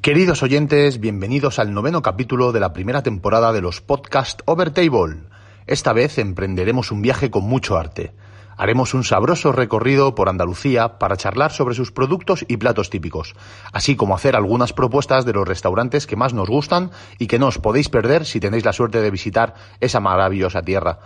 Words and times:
Queridos 0.00 0.42
oyentes, 0.42 0.98
bienvenidos 0.98 1.60
al 1.60 1.72
noveno 1.72 2.02
capítulo 2.02 2.50
de 2.50 2.58
la 2.58 2.72
primera 2.72 3.04
temporada 3.04 3.52
de 3.52 3.60
los 3.60 3.80
podcast 3.80 4.40
Overtable. 4.46 5.20
Esta 5.68 5.92
vez 5.92 6.18
emprenderemos 6.18 6.90
un 6.90 7.02
viaje 7.02 7.30
con 7.30 7.44
mucho 7.44 7.76
arte. 7.76 8.12
Haremos 8.56 8.94
un 8.94 9.04
sabroso 9.04 9.52
recorrido 9.52 10.16
por 10.16 10.28
Andalucía 10.28 10.98
para 10.98 11.16
charlar 11.16 11.52
sobre 11.52 11.76
sus 11.76 11.92
productos 11.92 12.44
y 12.48 12.56
platos 12.56 12.90
típicos, 12.90 13.36
así 13.72 13.94
como 13.94 14.16
hacer 14.16 14.34
algunas 14.34 14.72
propuestas 14.72 15.24
de 15.24 15.32
los 15.32 15.46
restaurantes 15.46 16.08
que 16.08 16.16
más 16.16 16.34
nos 16.34 16.48
gustan 16.48 16.90
y 17.20 17.28
que 17.28 17.38
no 17.38 17.46
os 17.46 17.58
podéis 17.58 17.88
perder 17.88 18.26
si 18.26 18.40
tenéis 18.40 18.64
la 18.64 18.72
suerte 18.72 19.00
de 19.00 19.10
visitar 19.12 19.54
esa 19.78 20.00
maravillosa 20.00 20.62
tierra. 20.62 20.98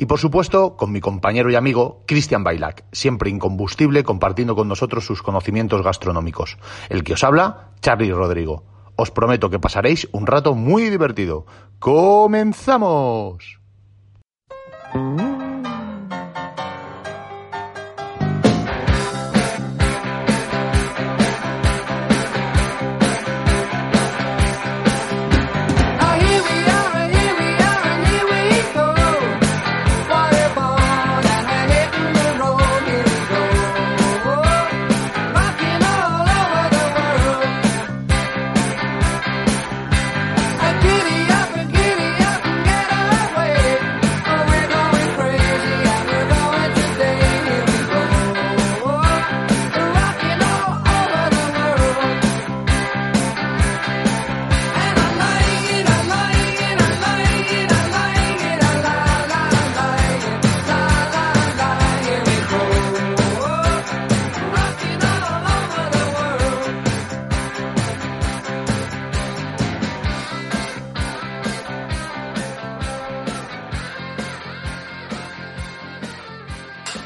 Y 0.00 0.06
por 0.06 0.18
supuesto, 0.18 0.76
con 0.78 0.92
mi 0.92 1.00
compañero 1.00 1.50
y 1.50 1.56
amigo 1.56 2.04
Cristian 2.06 2.42
Bailac, 2.42 2.86
siempre 2.90 3.28
incombustible 3.28 4.02
compartiendo 4.02 4.56
con 4.56 4.66
nosotros 4.66 5.04
sus 5.04 5.22
conocimientos 5.22 5.82
gastronómicos. 5.82 6.56
El 6.88 7.04
que 7.04 7.12
os 7.12 7.22
habla, 7.22 7.72
Charlie 7.82 8.10
Rodrigo. 8.10 8.64
Os 8.96 9.10
prometo 9.10 9.50
que 9.50 9.58
pasaréis 9.58 10.08
un 10.12 10.26
rato 10.26 10.54
muy 10.54 10.88
divertido. 10.88 11.44
¡Comenzamos! 11.78 13.60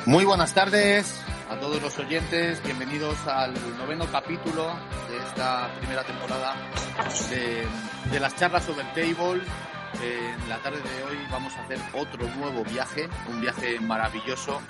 Muy 0.07 0.27
buenas 0.27 0.53
tardes 0.53 1.19
a 1.49 1.59
todos 1.59 1.81
los 1.81 1.99
oyentes, 1.99 2.63
bienvenidos 2.63 3.17
al 3.27 3.55
noveno 3.79 4.05
capítulo 4.13 4.67
de 5.09 5.17
esta 5.17 5.71
primera 5.79 6.05
temporada 6.05 6.55
de, 7.31 8.21
las 8.21 8.37
charlas 8.37 8.65
sobre 8.65 8.83
el 8.83 8.89
table. 8.89 9.43
En 10.03 10.49
la 10.51 10.59
tarde 10.59 10.77
de 10.83 11.05
hoy 11.05 11.17
vamos 11.31 11.55
a 11.57 11.63
hacer 11.63 11.79
otro 11.95 12.29
nuevo 12.37 12.65
viaje, 12.65 13.09
un 13.31 13.41
viaje 13.41 13.81
maravilloso, 13.81 14.61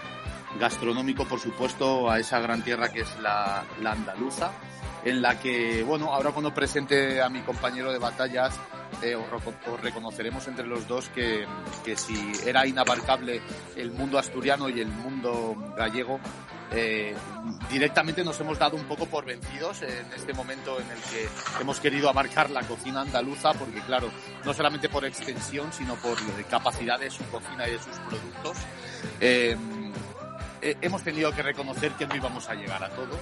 gastronómico 0.61 1.25
por 1.25 1.41
supuesto, 1.41 2.09
a 2.09 2.21
esa 2.21 2.39
gran 2.39 2.63
tierra 2.63 2.93
que 2.93 3.01
es 3.01 3.19
la, 3.19 3.65
la 3.83 3.91
andaluza, 3.91 4.53
en 5.05 5.21
la 5.21 5.41
que, 5.41 5.83
bueno, 5.83 6.15
ahora 6.15 6.31
cuando 6.31 6.55
presente 6.55 7.21
a 7.21 7.29
mi 7.29 7.41
compañero 7.41 7.91
de 7.91 7.99
batallas, 7.99 8.55
eh, 9.03 9.15
os, 9.15 9.81
reconoceremos 9.83 10.47
entre 10.49 10.67
los 10.67 10.87
dos 10.87 11.09
que, 11.11 11.47
que, 11.85 11.97
si 11.97 12.33
era 12.47 12.67
inabarcable 12.67 13.41
el 13.77 13.91
mundo 13.93 14.19
asturiano 14.19 14.69
y 14.69 14.81
el 14.81 14.89
mundo 14.89 15.57
gallego, 15.77 16.21
eh, 16.73 17.15
directamente 17.71 18.25
nos 18.25 18.41
hemos 18.41 18.59
dado 18.59 18.77
un 18.77 18.85
poco 18.85 19.07
por 19.07 19.25
vencidos 19.25 19.83
en 19.83 20.13
este 20.15 20.33
momento 20.33 20.81
en 20.81 20.91
el 20.91 20.99
que 20.99 21.29
hemos 21.61 21.79
querido 21.79 22.09
abarcar 22.09 22.51
la 22.51 22.63
cocina 22.63 23.03
andaluza, 23.03 23.53
porque 23.53 23.81
claro, 23.81 24.11
no 24.45 24.53
solamente 24.53 24.89
por 24.89 25.05
extensión, 25.05 25.73
sino 25.73 25.95
por 25.97 26.19
capacidad 26.47 26.99
de 26.99 27.11
su 27.11 27.25
cocina 27.27 27.69
y 27.69 27.73
de 27.73 27.79
sus 27.79 27.97
productos. 27.99 28.59
Eh, 29.21 29.57
eh, 30.65 30.79
hemos 30.81 31.03
tenido 31.03 31.31
que 31.31 31.43
reconocer 31.43 31.93
que 31.93 32.07
no 32.07 32.17
íbamos 32.17 32.49
a 32.49 32.55
llegar 32.55 32.83
a 32.83 32.89
todo. 32.89 33.19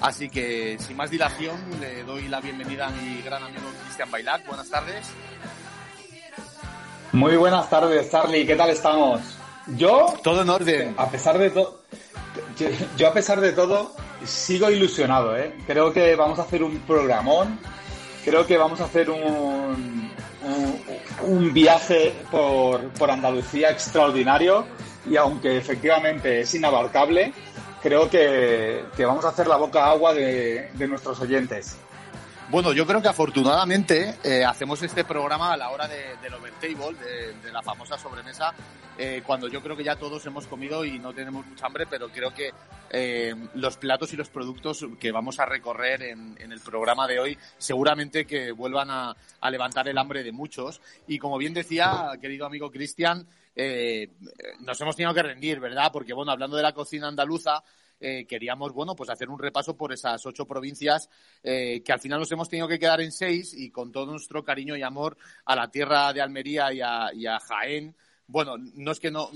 Así 0.00 0.30
que, 0.30 0.78
sin 0.80 0.96
más 0.96 1.10
dilación, 1.10 1.54
le 1.78 2.02
doy 2.04 2.26
la 2.26 2.40
bienvenida 2.40 2.86
a 2.86 2.90
mi 2.90 3.20
gran 3.20 3.42
amigo 3.42 3.70
Cristian 3.84 4.10
Bailac. 4.10 4.46
Buenas 4.46 4.70
tardes. 4.70 5.06
Muy 7.12 7.36
buenas 7.36 7.68
tardes, 7.68 8.10
Charlie. 8.10 8.46
¿Qué 8.46 8.56
tal 8.56 8.70
estamos? 8.70 9.20
Yo. 9.76 10.14
Todo 10.22 10.40
en 10.40 10.48
orden. 10.48 10.94
A 10.96 11.10
pesar 11.10 11.36
de 11.36 11.50
todo. 11.50 11.82
Yo, 12.96 13.08
a 13.08 13.12
pesar 13.12 13.42
de 13.42 13.52
todo, 13.52 13.94
sigo 14.24 14.70
ilusionado, 14.70 15.36
¿eh? 15.36 15.54
Creo 15.66 15.92
que 15.92 16.16
vamos 16.16 16.38
a 16.38 16.42
hacer 16.42 16.62
un 16.62 16.78
programón. 16.78 17.60
Creo 18.24 18.46
que 18.46 18.56
vamos 18.56 18.80
a 18.80 18.84
hacer 18.84 19.10
un, 19.10 20.10
un, 21.22 21.52
viaje 21.52 22.14
por, 22.30 22.88
por 22.94 23.10
Andalucía 23.10 23.70
extraordinario 23.70 24.66
y 25.08 25.16
aunque 25.16 25.56
efectivamente 25.56 26.40
es 26.40 26.54
inabarcable, 26.54 27.32
creo 27.82 28.10
que, 28.10 28.84
vamos 28.98 29.24
a 29.24 29.28
hacer 29.28 29.46
la 29.46 29.56
boca 29.56 29.86
agua 29.86 30.12
de, 30.12 30.70
nuestros 30.88 31.20
oyentes. 31.20 31.78
Bueno, 32.48 32.72
yo 32.72 32.86
creo 32.86 33.02
que 33.02 33.08
afortunadamente 33.08 34.14
eh, 34.22 34.44
hacemos 34.44 34.80
este 34.82 35.04
programa 35.04 35.52
a 35.52 35.56
la 35.56 35.70
hora 35.70 35.88
de, 35.88 36.16
del 36.22 36.34
overtable, 36.34 36.96
de, 37.42 37.52
la 37.52 37.60
famosa 37.60 37.98
sobremesa, 37.98 38.54
eh, 38.98 39.22
cuando 39.26 39.48
yo 39.48 39.60
creo 39.62 39.76
que 39.76 39.82
ya 39.82 39.96
todos 39.96 40.24
hemos 40.26 40.46
comido 40.46 40.84
y 40.84 40.98
no 40.98 41.12
tenemos 41.12 41.44
mucha 41.44 41.66
hambre, 41.66 41.86
pero 41.90 42.08
creo 42.08 42.32
que 42.32 42.50
eh, 42.90 43.34
los 43.54 43.76
platos 43.76 44.12
y 44.12 44.16
los 44.16 44.28
productos 44.28 44.86
que 45.00 45.10
vamos 45.10 45.40
a 45.40 45.46
recorrer 45.46 46.02
en, 46.02 46.36
el 46.38 46.60
programa 46.60 47.08
de 47.08 47.18
hoy 47.18 47.38
seguramente 47.58 48.26
que 48.26 48.52
vuelvan 48.52 48.90
a 48.90 49.50
levantar 49.50 49.88
el 49.88 49.98
hambre 49.98 50.22
de 50.22 50.30
muchos. 50.30 50.80
Y 51.08 51.18
como 51.18 51.38
bien 51.38 51.52
decía, 51.52 52.12
querido 52.20 52.46
amigo 52.46 52.70
Cristian, 52.70 53.26
eh, 53.56 54.12
nos 54.60 54.80
hemos 54.80 54.94
tenido 54.94 55.14
que 55.14 55.22
rendir, 55.22 55.58
¿verdad? 55.58 55.90
Porque, 55.92 56.12
bueno, 56.12 56.30
hablando 56.30 56.56
de 56.56 56.62
la 56.62 56.74
cocina 56.74 57.08
andaluza, 57.08 57.64
eh, 57.98 58.26
queríamos, 58.26 58.72
bueno, 58.74 58.94
pues 58.94 59.08
hacer 59.08 59.30
un 59.30 59.38
repaso 59.38 59.74
por 59.74 59.92
esas 59.92 60.24
ocho 60.26 60.46
provincias 60.46 61.08
eh, 61.42 61.82
que 61.82 61.92
al 61.92 62.00
final 62.00 62.20
nos 62.20 62.30
hemos 62.30 62.48
tenido 62.48 62.68
que 62.68 62.78
quedar 62.78 63.00
en 63.00 63.10
seis 63.10 63.54
y 63.54 63.70
con 63.70 63.90
todo 63.90 64.12
nuestro 64.12 64.44
cariño 64.44 64.76
y 64.76 64.82
amor 64.82 65.16
a 65.46 65.56
la 65.56 65.70
tierra 65.70 66.12
de 66.12 66.20
Almería 66.20 66.72
y 66.72 66.82
a, 66.82 67.40
Jaén. 67.40 67.96
Bueno, 68.28 68.56
no 68.58 68.90
es 68.90 68.98
que 68.98 69.10
no, 69.10 69.30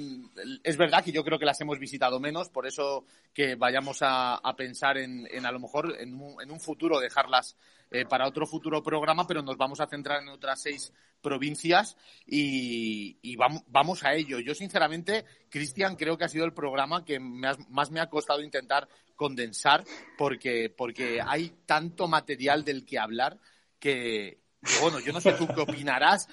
es 0.64 0.76
verdad 0.76 1.04
que 1.04 1.12
yo 1.12 1.22
creo 1.22 1.38
que 1.38 1.44
las 1.44 1.60
hemos 1.60 1.78
visitado 1.78 2.18
menos, 2.18 2.48
por 2.48 2.66
eso 2.66 3.04
que 3.32 3.54
vayamos 3.54 3.98
a, 4.02 4.40
pensar 4.56 4.98
en, 4.98 5.46
a 5.46 5.52
lo 5.52 5.60
mejor 5.60 5.96
en 6.00 6.50
un 6.50 6.60
futuro 6.60 6.98
dejarlas 6.98 7.56
eh, 7.92 8.04
para 8.04 8.28
otro 8.28 8.46
futuro 8.46 8.84
programa, 8.84 9.26
pero 9.26 9.42
nos 9.42 9.56
vamos 9.56 9.80
a 9.80 9.88
centrar 9.88 10.22
en 10.22 10.28
otras 10.28 10.62
seis 10.62 10.92
provincias 11.20 11.96
y, 12.24 13.36
vamos, 13.36 14.04
a 14.04 14.14
ello. 14.14 14.38
Yo, 14.38 14.54
sinceramente, 14.54 15.24
Cristian, 15.48 15.96
creo 15.96 16.16
que 16.16 16.24
ha 16.24 16.28
sido 16.28 16.44
el 16.44 16.52
programa 16.52 17.04
que 17.04 17.18
más 17.18 17.90
me 17.90 18.00
ha 18.00 18.08
costado 18.08 18.42
intentar 18.42 18.88
condensar 19.16 19.82
porque, 20.16 20.70
porque 20.70 21.20
hay 21.20 21.52
tanto 21.66 22.06
material 22.06 22.64
del 22.64 22.84
que 22.84 23.00
hablar 23.00 23.40
que, 23.80 24.38
bueno, 24.82 25.00
yo 25.00 25.12
no 25.12 25.20
sé 25.20 25.32
tú 25.32 25.46
qué 25.46 25.60
opinarás. 25.60 26.28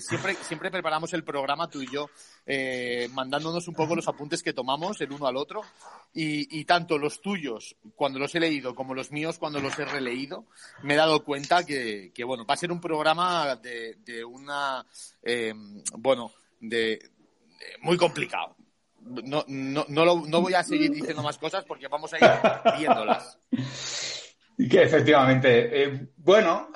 siempre, 0.00 0.34
siempre 0.34 0.70
preparamos 0.70 1.12
el 1.12 1.22
programa 1.22 1.68
tú 1.68 1.80
y 1.80 1.88
yo, 1.90 2.10
eh, 2.44 3.08
mandándonos 3.12 3.68
un 3.68 3.74
poco 3.74 3.94
los 3.94 4.08
apuntes 4.08 4.42
que 4.42 4.52
tomamos 4.52 5.00
el 5.00 5.12
uno 5.12 5.26
al 5.26 5.36
otro. 5.36 5.62
Y, 6.12 6.64
tanto 6.64 6.98
los 6.98 7.20
tuyos, 7.20 7.76
cuando 7.94 8.18
los 8.18 8.34
he 8.34 8.40
leído, 8.40 8.74
como 8.74 8.94
los 8.94 9.12
míos, 9.12 9.38
cuando 9.38 9.60
los 9.60 9.78
he 9.78 9.84
releído, 9.84 10.46
me 10.82 10.94
he 10.94 10.96
dado 10.96 11.22
cuenta 11.22 11.64
que, 11.64 12.12
bueno, 12.26 12.44
va 12.44 12.54
a 12.54 12.58
ser 12.58 12.72
un 12.72 12.80
programa 12.80 13.56
de, 13.56 14.24
una, 14.24 14.84
eh, 15.22 15.54
bueno, 15.96 16.32
de, 16.60 16.98
muy 17.82 17.96
complicado. 17.96 18.56
No, 19.00 19.44
no, 19.46 19.86
no 19.88 20.40
voy 20.42 20.54
a 20.54 20.64
seguir 20.64 20.90
diciendo 20.90 21.22
más 21.22 21.38
cosas 21.38 21.64
porque 21.64 21.86
vamos 21.86 22.12
a 22.12 22.18
ir 22.18 22.78
viéndolas. 22.78 23.38
Que 24.58 24.82
efectivamente. 24.82 25.84
Eh, 25.84 26.08
bueno, 26.16 26.70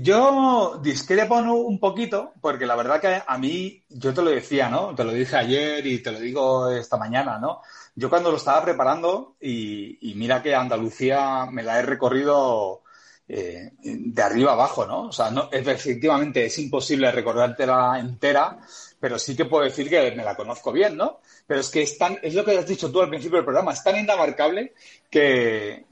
yo 0.00 0.80
discrepo 0.82 1.34
un 1.36 1.78
poquito, 1.78 2.32
porque 2.40 2.64
la 2.64 2.76
verdad 2.76 2.98
que 2.98 3.22
a 3.26 3.36
mí, 3.36 3.84
yo 3.90 4.14
te 4.14 4.22
lo 4.22 4.30
decía, 4.30 4.70
¿no? 4.70 4.94
Te 4.94 5.04
lo 5.04 5.12
dije 5.12 5.36
ayer 5.36 5.86
y 5.86 6.02
te 6.02 6.12
lo 6.12 6.18
digo 6.18 6.70
esta 6.70 6.96
mañana, 6.96 7.38
¿no? 7.38 7.60
Yo 7.94 8.08
cuando 8.08 8.30
lo 8.30 8.38
estaba 8.38 8.64
preparando, 8.64 9.36
y, 9.38 10.14
mira 10.16 10.42
que 10.42 10.54
Andalucía 10.54 11.46
me 11.50 11.62
la 11.62 11.78
he 11.78 11.82
recorrido 11.82 12.82
eh, 13.28 13.70
de 13.82 14.22
arriba 14.22 14.52
abajo, 14.52 14.86
¿no? 14.86 15.08
O 15.08 15.12
sea, 15.12 15.30
no, 15.30 15.50
efectivamente 15.52 16.46
es 16.46 16.58
imposible 16.58 17.12
recordártela 17.12 17.98
entera, 17.98 18.58
pero 18.98 19.18
sí 19.18 19.36
que 19.36 19.44
puedo 19.44 19.64
decir 19.64 19.90
que 19.90 20.10
me 20.12 20.24
la 20.24 20.34
conozco 20.34 20.72
bien, 20.72 20.96
¿no? 20.96 21.20
Pero 21.46 21.60
es 21.60 21.68
que 21.68 21.82
es 21.82 21.98
tan, 21.98 22.18
es 22.22 22.34
lo 22.34 22.46
que 22.46 22.56
has 22.56 22.66
dicho 22.66 22.90
tú 22.90 23.02
al 23.02 23.10
principio 23.10 23.36
del 23.36 23.44
programa, 23.44 23.74
es 23.74 23.84
tan 23.84 23.98
inamarcable 23.98 24.72
que, 25.10 25.84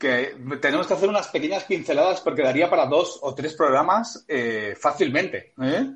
que 0.00 0.34
tenemos 0.62 0.86
que 0.86 0.94
hacer 0.94 1.10
unas 1.10 1.28
pequeñas 1.28 1.64
pinceladas 1.64 2.22
porque 2.22 2.42
daría 2.42 2.70
para 2.70 2.86
dos 2.86 3.18
o 3.20 3.34
tres 3.34 3.54
programas 3.54 4.24
eh, 4.26 4.74
fácilmente. 4.80 5.52
¿eh? 5.62 5.92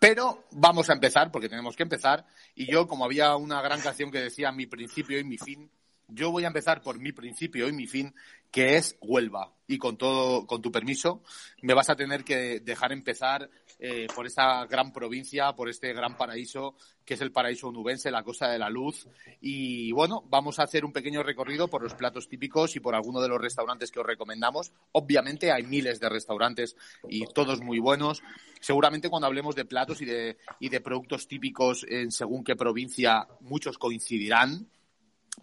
Pero 0.00 0.46
vamos 0.50 0.90
a 0.90 0.94
empezar, 0.94 1.30
porque 1.30 1.48
tenemos 1.48 1.76
que 1.76 1.84
empezar. 1.84 2.26
Y 2.56 2.70
yo, 2.70 2.88
como 2.88 3.04
había 3.04 3.36
una 3.36 3.62
gran 3.62 3.80
canción 3.80 4.10
que 4.10 4.18
decía 4.18 4.50
mi 4.50 4.66
principio 4.66 5.20
y 5.20 5.24
mi 5.24 5.38
fin, 5.38 5.70
yo 6.08 6.32
voy 6.32 6.42
a 6.42 6.48
empezar 6.48 6.82
por 6.82 6.98
mi 6.98 7.12
principio 7.12 7.68
y 7.68 7.72
mi 7.72 7.86
fin, 7.86 8.12
que 8.50 8.76
es 8.76 8.96
Huelva. 9.00 9.52
Y 9.68 9.78
con 9.78 9.96
todo, 9.96 10.44
con 10.48 10.60
tu 10.60 10.72
permiso, 10.72 11.22
me 11.62 11.74
vas 11.74 11.90
a 11.90 11.96
tener 11.96 12.24
que 12.24 12.58
dejar 12.58 12.92
empezar 12.92 13.48
eh, 13.84 14.06
por 14.14 14.28
esta 14.28 14.64
gran 14.66 14.92
provincia, 14.92 15.54
por 15.54 15.68
este 15.68 15.92
gran 15.92 16.16
paraíso 16.16 16.76
que 17.04 17.14
es 17.14 17.20
el 17.20 17.32
paraíso 17.32 17.66
onubense, 17.66 18.12
la 18.12 18.22
Costa 18.22 18.48
de 18.48 18.56
la 18.56 18.70
Luz. 18.70 19.08
Y 19.40 19.90
bueno, 19.90 20.22
vamos 20.28 20.60
a 20.60 20.62
hacer 20.62 20.84
un 20.84 20.92
pequeño 20.92 21.24
recorrido 21.24 21.66
por 21.66 21.82
los 21.82 21.94
platos 21.94 22.28
típicos 22.28 22.76
y 22.76 22.80
por 22.80 22.94
algunos 22.94 23.22
de 23.22 23.28
los 23.28 23.40
restaurantes 23.40 23.90
que 23.90 23.98
os 23.98 24.06
recomendamos. 24.06 24.70
Obviamente 24.92 25.50
hay 25.50 25.64
miles 25.64 25.98
de 25.98 26.08
restaurantes 26.08 26.76
y 27.08 27.26
todos 27.26 27.60
muy 27.60 27.80
buenos. 27.80 28.22
Seguramente 28.60 29.10
cuando 29.10 29.26
hablemos 29.26 29.56
de 29.56 29.64
platos 29.64 30.00
y 30.00 30.04
de, 30.04 30.36
y 30.60 30.68
de 30.68 30.80
productos 30.80 31.26
típicos 31.26 31.84
en 31.88 32.12
según 32.12 32.44
qué 32.44 32.54
provincia, 32.54 33.26
muchos 33.40 33.78
coincidirán. 33.78 34.68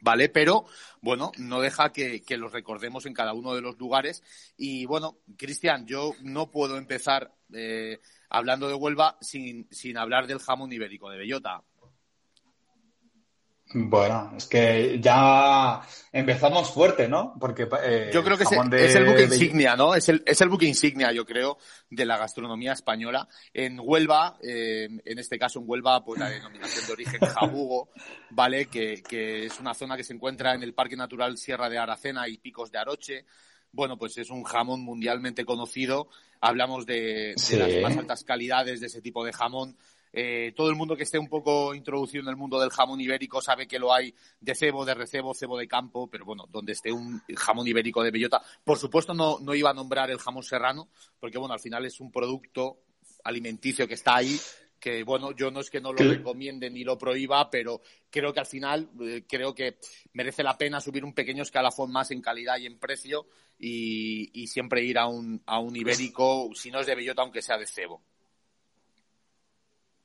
¿Vale? 0.01 0.29
Pero, 0.29 0.65
bueno, 1.01 1.31
no 1.37 1.61
deja 1.61 1.91
que, 1.91 2.21
que, 2.21 2.37
los 2.37 2.51
recordemos 2.51 3.05
en 3.05 3.13
cada 3.13 3.33
uno 3.33 3.53
de 3.55 3.61
los 3.61 3.77
lugares. 3.77 4.23
Y, 4.57 4.85
bueno, 4.85 5.19
Cristian, 5.37 5.85
yo 5.85 6.13
no 6.21 6.51
puedo 6.51 6.77
empezar 6.77 7.33
eh, 7.53 7.99
hablando 8.29 8.67
de 8.67 8.75
Huelva 8.75 9.17
sin, 9.21 9.67
sin 9.71 9.97
hablar 9.97 10.27
del 10.27 10.39
jamón 10.39 10.71
ibérico 10.71 11.09
de 11.09 11.17
bellota. 11.17 11.63
Bueno, 13.71 14.33
es 14.35 14.47
que 14.47 14.99
ya 14.99 15.81
empezamos 16.11 16.71
fuerte, 16.71 17.07
¿no? 17.07 17.35
Porque 17.39 17.67
eh, 17.83 18.09
yo 18.11 18.23
creo 18.23 18.35
que 18.35 18.43
es, 18.43 18.95
el 18.95 19.05
buque 19.05 19.23
insignia, 19.25 19.75
¿no? 19.75 19.93
Es 19.93 20.09
el, 20.09 20.23
es 20.25 20.41
el 20.41 20.49
buque 20.49 20.65
insignia, 20.65 21.11
yo 21.11 21.23
creo, 21.23 21.59
de 21.89 22.03
la 22.03 22.17
gastronomía 22.17 22.73
española. 22.73 23.27
En 23.53 23.79
Huelva, 23.79 24.39
eh, 24.41 24.89
en 25.05 25.19
este 25.19 25.37
caso 25.37 25.59
en 25.59 25.65
Huelva, 25.67 26.03
pues 26.03 26.19
la 26.19 26.29
denominación 26.29 26.87
de 26.87 26.93
origen 26.93 27.19
jabugo, 27.19 27.89
¿vale? 28.31 28.65
Que, 28.65 29.03
que 29.03 29.45
es 29.45 29.59
una 29.59 29.75
zona 29.75 29.95
que 29.95 30.03
se 30.03 30.13
encuentra 30.13 30.55
en 30.55 30.63
el 30.63 30.73
Parque 30.73 30.97
Natural 30.97 31.37
Sierra 31.37 31.69
de 31.69 31.77
Aracena 31.77 32.27
y 32.27 32.39
Picos 32.39 32.71
de 32.71 32.79
Aroche 32.79 33.25
bueno, 33.71 33.97
pues 33.97 34.17
es 34.17 34.29
un 34.29 34.43
jamón 34.43 34.81
mundialmente 34.81 35.45
conocido. 35.45 36.09
Hablamos 36.41 36.85
de, 36.85 37.35
las 37.35 37.81
más 37.81 37.97
altas 37.97 38.23
calidades 38.23 38.79
de 38.79 38.87
ese 38.87 39.01
tipo 39.01 39.23
de 39.23 39.33
jamón. 39.33 39.77
Eh, 40.11 40.53
todo 40.55 40.69
el 40.69 40.75
mundo 40.75 40.95
que 40.95 41.03
esté 41.03 41.19
un 41.19 41.27
poco 41.27 41.75
introducido 41.75 42.23
en 42.23 42.29
el 42.29 42.35
mundo 42.35 42.59
del 42.59 42.71
jamón 42.71 42.99
ibérico 42.99 43.41
sabe 43.41 43.67
que 43.67 43.77
lo 43.77 43.93
hay 43.93 44.13
de 44.39 44.55
cebo, 44.55 44.83
de 44.85 44.95
recebo, 44.95 45.33
cebo 45.33 45.57
de 45.57 45.67
campo, 45.67 46.09
pero 46.09 46.25
bueno, 46.25 46.45
donde 46.49 46.73
esté 46.73 46.91
un 46.91 47.21
jamón 47.35 47.67
ibérico 47.67 48.03
de 48.03 48.11
bellota. 48.11 48.41
Por 48.63 48.77
supuesto, 48.77 49.13
no, 49.13 49.39
no 49.39 49.53
iba 49.53 49.69
a 49.69 49.73
nombrar 49.73 50.09
el 50.09 50.17
jamón 50.17 50.43
serrano, 50.43 50.89
porque 51.19 51.37
bueno, 51.37 51.53
al 51.53 51.59
final 51.59 51.85
es 51.85 51.99
un 51.99 52.11
producto 52.11 52.79
alimenticio 53.23 53.87
que 53.87 53.93
está 53.93 54.15
ahí, 54.15 54.39
que 54.79 55.03
bueno, 55.03 55.35
yo 55.35 55.51
no 55.51 55.59
es 55.59 55.69
que 55.69 55.81
no 55.81 55.93
lo 55.93 55.99
recomiende 55.99 56.69
ni 56.69 56.83
lo 56.83 56.97
prohíba, 56.97 57.49
pero 57.49 57.81
creo 58.09 58.33
que 58.33 58.39
al 58.39 58.45
final 58.45 58.89
eh, 59.01 59.23
creo 59.27 59.53
que 59.53 59.77
merece 60.13 60.41
la 60.41 60.57
pena 60.57 60.81
subir 60.81 61.03
un 61.03 61.13
pequeño 61.13 61.43
escalafón 61.43 61.91
más 61.91 62.11
en 62.11 62.21
calidad 62.21 62.57
y 62.57 62.65
en 62.65 62.79
precio 62.79 63.27
y, 63.59 64.47
siempre 64.47 64.83
ir 64.83 64.97
a 64.97 65.07
un, 65.07 65.43
a 65.45 65.59
un 65.59 65.75
ibérico, 65.75 66.49
si 66.55 66.71
no 66.71 66.79
es 66.79 66.87
de 66.87 66.95
bellota, 66.95 67.21
aunque 67.21 67.41
sea 67.41 67.57
de 67.57 67.67
cebo. 67.67 68.01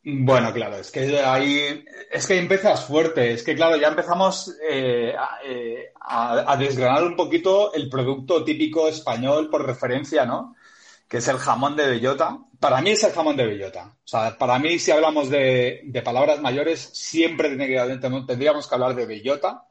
Bueno, 0.06 0.52
claro, 0.52 0.76
es 0.76 0.90
que 0.90 1.18
ahí 1.20 1.82
es 2.10 2.26
que 2.26 2.38
empiezas 2.38 2.84
fuerte, 2.84 3.32
es 3.32 3.42
que 3.42 3.54
claro, 3.54 3.76
ya 3.76 3.88
empezamos 3.88 4.54
eh, 4.62 5.14
eh, 5.46 5.92
a, 5.98 6.52
a, 6.52 6.56
desgranar 6.58 7.04
un 7.04 7.16
poquito 7.16 7.72
el 7.72 7.88
producto 7.88 8.44
típico 8.44 8.86
español 8.86 9.48
por 9.48 9.66
referencia, 9.66 10.26
¿no? 10.26 10.56
Que 11.08 11.18
es 11.18 11.28
el 11.28 11.38
jamón 11.38 11.74
de 11.74 11.88
bellota. 11.88 12.38
Para 12.60 12.82
mí 12.82 12.90
es 12.90 13.02
el 13.02 13.12
jamón 13.12 13.36
de 13.36 13.46
bellota. 13.46 13.94
O 14.04 14.06
sea, 14.06 14.36
para 14.36 14.58
mí 14.58 14.78
si 14.78 14.90
hablamos 14.90 15.30
de, 15.30 15.80
de 15.84 16.02
palabras 16.02 16.38
mayores, 16.38 16.80
siempre 16.92 17.56
tendríamos 17.56 18.68
que 18.68 18.74
hablar 18.74 18.94
de 18.94 19.06
bellota 19.06 19.64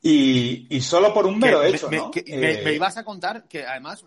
y, 0.00 0.66
y 0.70 0.80
solo 0.80 1.12
por 1.12 1.26
un 1.26 1.38
mero 1.38 1.62
hecho, 1.62 1.90
me, 1.90 1.96
¿no? 1.96 2.10
me, 2.28 2.62
me, 2.62 2.72
ibas 2.72 2.96
a 2.96 3.04
contar 3.04 3.48
que 3.48 3.66
además 3.66 4.04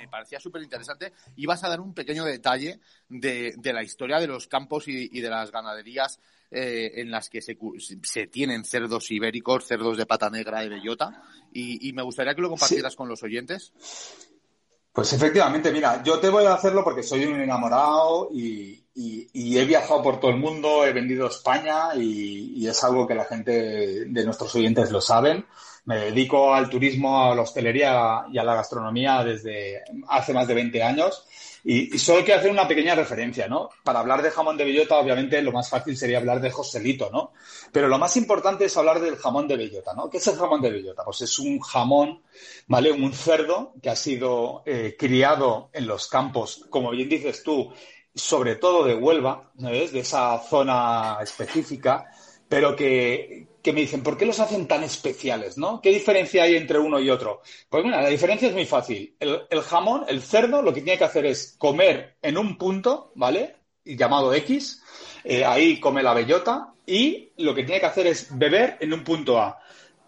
me, 0.00 0.08
parecía 0.08 0.40
súper 0.40 0.62
interesante, 0.62 1.12
ibas 1.36 1.62
a 1.64 1.68
dar 1.68 1.80
un 1.80 1.94
pequeño 1.94 2.24
detalle 2.24 2.80
de, 3.08 3.54
de 3.56 3.72
la 3.72 3.82
historia 3.82 4.18
de 4.18 4.26
los 4.26 4.46
campos 4.46 4.88
y, 4.88 5.08
y 5.12 5.20
de 5.20 5.30
las 5.30 5.50
ganaderías 5.50 6.18
eh, 6.50 6.92
en 6.96 7.10
las 7.10 7.28
que 7.28 7.40
se, 7.40 7.56
se, 8.02 8.26
tienen 8.26 8.64
cerdos 8.64 9.10
ibéricos, 9.10 9.66
cerdos 9.66 9.96
de 9.96 10.06
pata 10.06 10.30
negra 10.30 10.64
y 10.64 10.68
bellota, 10.68 11.22
y, 11.52 11.88
y 11.88 11.92
me 11.92 12.02
gustaría 12.02 12.34
que 12.34 12.42
lo 12.42 12.48
compartieras 12.48 12.92
sí. 12.92 12.96
con 12.96 13.08
los 13.08 13.22
oyentes. 13.22 13.72
Pues 14.92 15.12
efectivamente, 15.12 15.70
mira, 15.70 16.02
yo 16.02 16.18
te 16.18 16.28
voy 16.28 16.44
a 16.46 16.54
hacerlo 16.54 16.82
porque 16.82 17.04
soy 17.04 17.24
un 17.24 17.40
enamorado 17.40 18.28
y, 18.32 18.84
y, 18.94 19.28
y 19.32 19.56
he 19.56 19.64
viajado 19.64 20.02
por 20.02 20.18
todo 20.18 20.32
el 20.32 20.38
mundo, 20.38 20.84
he 20.84 20.92
vendido 20.92 21.28
España 21.28 21.94
y, 21.94 22.54
y, 22.56 22.66
es 22.66 22.82
algo 22.82 23.06
que 23.06 23.14
la 23.14 23.24
gente 23.24 24.04
de 24.06 24.24
nuestros 24.24 24.52
oyentes 24.56 24.90
lo 24.90 25.00
saben. 25.00 25.46
Me 25.84 25.96
dedico 25.96 26.54
al 26.54 26.68
turismo, 26.68 27.24
a 27.24 27.34
la 27.34 27.42
hostelería 27.42 28.24
y 28.32 28.38
a 28.38 28.44
la 28.44 28.54
gastronomía 28.54 29.24
desde 29.24 29.82
hace 30.08 30.32
más 30.32 30.46
de 30.46 30.54
20 30.54 30.82
años 30.82 31.26
y, 31.62 31.98
solo 31.98 32.24
quiero 32.24 32.40
hacer 32.40 32.50
una 32.50 32.66
pequeña 32.66 32.94
referencia, 32.94 33.46
¿no? 33.46 33.68
Para 33.84 34.00
hablar 34.00 34.22
de 34.22 34.30
jamón 34.30 34.56
de 34.56 34.64
bellota, 34.64 34.98
obviamente 34.98 35.42
lo 35.42 35.52
más 35.52 35.68
fácil 35.68 35.96
sería 35.96 36.18
hablar 36.18 36.40
de 36.40 36.50
Joselito, 36.50 37.10
¿no? 37.10 37.32
Pero 37.70 37.88
lo 37.88 37.98
más 37.98 38.16
importante 38.16 38.64
es 38.64 38.76
hablar 38.76 39.00
del 39.00 39.16
jamón 39.16 39.46
de 39.46 39.56
bellota, 39.56 39.92
¿no? 39.94 40.08
¿Qué 40.08 40.16
es 40.16 40.26
el 40.26 40.36
jamón 40.36 40.62
de 40.62 40.70
bellota? 40.70 41.04
Pues 41.04 41.20
es 41.22 41.38
un 41.38 41.60
jamón, 41.60 42.22
¿vale? 42.66 42.90
Un 42.90 43.12
cerdo 43.12 43.74
que 43.82 43.90
ha 43.90 43.96
sido 43.96 44.62
eh, 44.64 44.96
criado 44.98 45.68
en 45.72 45.86
los 45.86 46.08
campos, 46.08 46.64
como 46.70 46.90
bien 46.90 47.08
dices 47.08 47.42
tú, 47.42 47.70
sobre 48.14 48.56
todo 48.56 48.84
de 48.84 48.94
Huelva, 48.94 49.52
¿sabes? 49.60 49.92
De 49.92 50.00
esa 50.00 50.38
zona 50.38 51.18
específica, 51.22 52.10
pero 52.48 52.74
que, 52.74 53.49
que 53.62 53.72
me 53.72 53.80
dicen, 53.80 54.02
¿por 54.02 54.16
qué 54.16 54.26
los 54.26 54.40
hacen 54.40 54.66
tan 54.66 54.82
especiales? 54.82 55.58
¿no? 55.58 55.80
¿Qué 55.80 55.90
diferencia 55.90 56.44
hay 56.44 56.56
entre 56.56 56.78
uno 56.78 56.98
y 57.00 57.10
otro? 57.10 57.42
Pues 57.68 57.84
mira, 57.84 58.02
la 58.02 58.08
diferencia 58.08 58.48
es 58.48 58.54
muy 58.54 58.66
fácil. 58.66 59.14
El, 59.18 59.62
jamón, 59.62 60.04
el 60.08 60.22
cerdo, 60.22 60.62
lo 60.62 60.72
que 60.72 60.82
tiene 60.82 60.98
que 60.98 61.04
hacer 61.04 61.26
es 61.26 61.56
comer 61.58 62.16
en 62.22 62.38
un 62.38 62.56
punto, 62.56 63.12
¿vale? 63.14 63.56
Llamado 63.84 64.32
X, 64.34 64.82
eh, 65.24 65.44
ahí 65.44 65.80
come 65.80 66.02
la 66.02 66.14
bellota, 66.14 66.72
y 66.86 67.32
lo 67.38 67.54
que 67.54 67.64
tiene 67.64 67.80
que 67.80 67.86
hacer 67.86 68.06
es 68.06 68.36
beber 68.36 68.76
en 68.80 68.92
un 68.92 69.04
punto 69.04 69.38
A. 69.38 69.58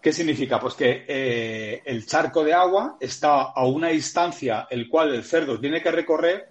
¿Qué 0.01 0.11
significa? 0.11 0.59
Pues 0.59 0.73
que 0.73 1.05
eh, 1.07 1.81
el 1.85 2.05
charco 2.05 2.43
de 2.43 2.53
agua 2.53 2.97
está 2.99 3.43
a 3.43 3.65
una 3.65 3.87
distancia 3.87 4.67
el 4.69 4.89
cual 4.89 5.15
el 5.15 5.23
cerdo 5.23 5.57
tiene 5.59 5.81
que 5.81 5.91
recorrer 5.91 6.49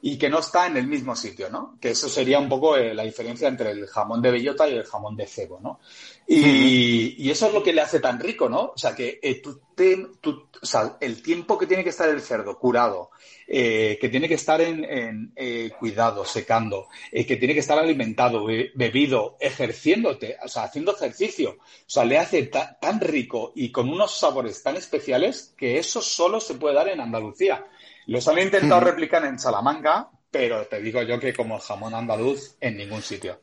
y 0.00 0.16
que 0.16 0.30
no 0.30 0.38
está 0.38 0.66
en 0.66 0.78
el 0.78 0.86
mismo 0.86 1.14
sitio, 1.14 1.50
¿no? 1.50 1.76
Que 1.78 1.90
eso 1.90 2.08
sería 2.08 2.38
un 2.38 2.48
poco 2.48 2.76
eh, 2.76 2.94
la 2.94 3.04
diferencia 3.04 3.48
entre 3.48 3.72
el 3.72 3.86
jamón 3.86 4.22
de 4.22 4.30
bellota 4.30 4.66
y 4.68 4.74
el 4.74 4.84
jamón 4.84 5.16
de 5.16 5.26
cebo, 5.26 5.60
¿no? 5.60 5.80
Y, 6.26 6.40
uh 6.40 6.44
-huh. 6.44 7.14
y 7.18 7.30
eso 7.30 7.48
es 7.48 7.52
lo 7.52 7.62
que 7.62 7.72
le 7.72 7.82
hace 7.82 8.00
tan 8.00 8.18
rico, 8.18 8.48
¿no? 8.48 8.72
O 8.74 8.78
sea, 8.78 8.94
que 8.94 9.18
eh, 9.22 9.42
tú 9.42 9.60
te, 9.74 10.06
tú, 10.20 10.48
o 10.60 10.66
sea, 10.66 10.96
el 11.00 11.22
tiempo 11.22 11.58
que 11.58 11.66
tiene 11.66 11.84
que 11.84 11.90
estar 11.90 12.08
el 12.08 12.22
cerdo 12.22 12.58
curado, 12.58 13.10
eh, 13.46 13.98
que 14.00 14.08
tiene 14.08 14.26
que 14.26 14.34
estar 14.34 14.60
en, 14.62 14.84
en 14.84 15.32
eh, 15.36 15.70
cuidado, 15.78 16.24
secando, 16.24 16.88
eh, 17.12 17.26
que 17.26 17.36
tiene 17.36 17.52
que 17.52 17.60
estar 17.60 17.78
alimentado, 17.78 18.46
be 18.46 18.70
bebido, 18.74 19.36
ejerciéndote, 19.38 20.38
o 20.42 20.48
sea, 20.48 20.64
haciendo 20.64 20.94
ejercicio. 20.96 21.58
O 21.60 21.90
sea, 21.90 22.04
le 22.06 22.18
hace 22.18 22.44
ta 22.44 22.78
tan 22.80 23.00
rico 23.00 23.52
y 23.54 23.70
con 23.70 23.90
unos 23.90 24.18
sabores 24.18 24.62
tan 24.62 24.76
especiales 24.76 25.52
que 25.58 25.78
eso 25.78 26.00
solo 26.00 26.40
se 26.40 26.54
puede 26.54 26.74
dar 26.74 26.88
en 26.88 27.00
Andalucía. 27.00 27.66
Los 28.06 28.26
han 28.28 28.38
intentado 28.38 28.80
uh 28.80 28.84
-huh. 28.84 28.90
replicar 28.90 29.24
en 29.26 29.38
Salamanca, 29.38 30.08
pero 30.30 30.66
te 30.66 30.80
digo 30.80 31.02
yo 31.02 31.20
que 31.20 31.34
como 31.34 31.58
jamón 31.58 31.94
andaluz 31.94 32.56
en 32.60 32.76
ningún 32.78 33.02
sitio. 33.02 33.40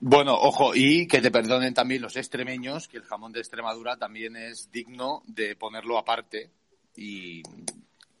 Bueno, 0.00 0.34
ojo, 0.34 0.72
y 0.74 1.06
que 1.08 1.22
te 1.22 1.30
perdonen 1.30 1.72
también 1.72 2.02
los 2.02 2.16
extremeños, 2.16 2.86
que 2.86 2.98
el 2.98 3.04
jamón 3.04 3.32
de 3.32 3.40
Extremadura 3.40 3.96
también 3.96 4.36
es 4.36 4.70
digno 4.70 5.22
de 5.26 5.56
ponerlo 5.56 5.96
aparte. 5.96 6.50
Y, 6.96 7.42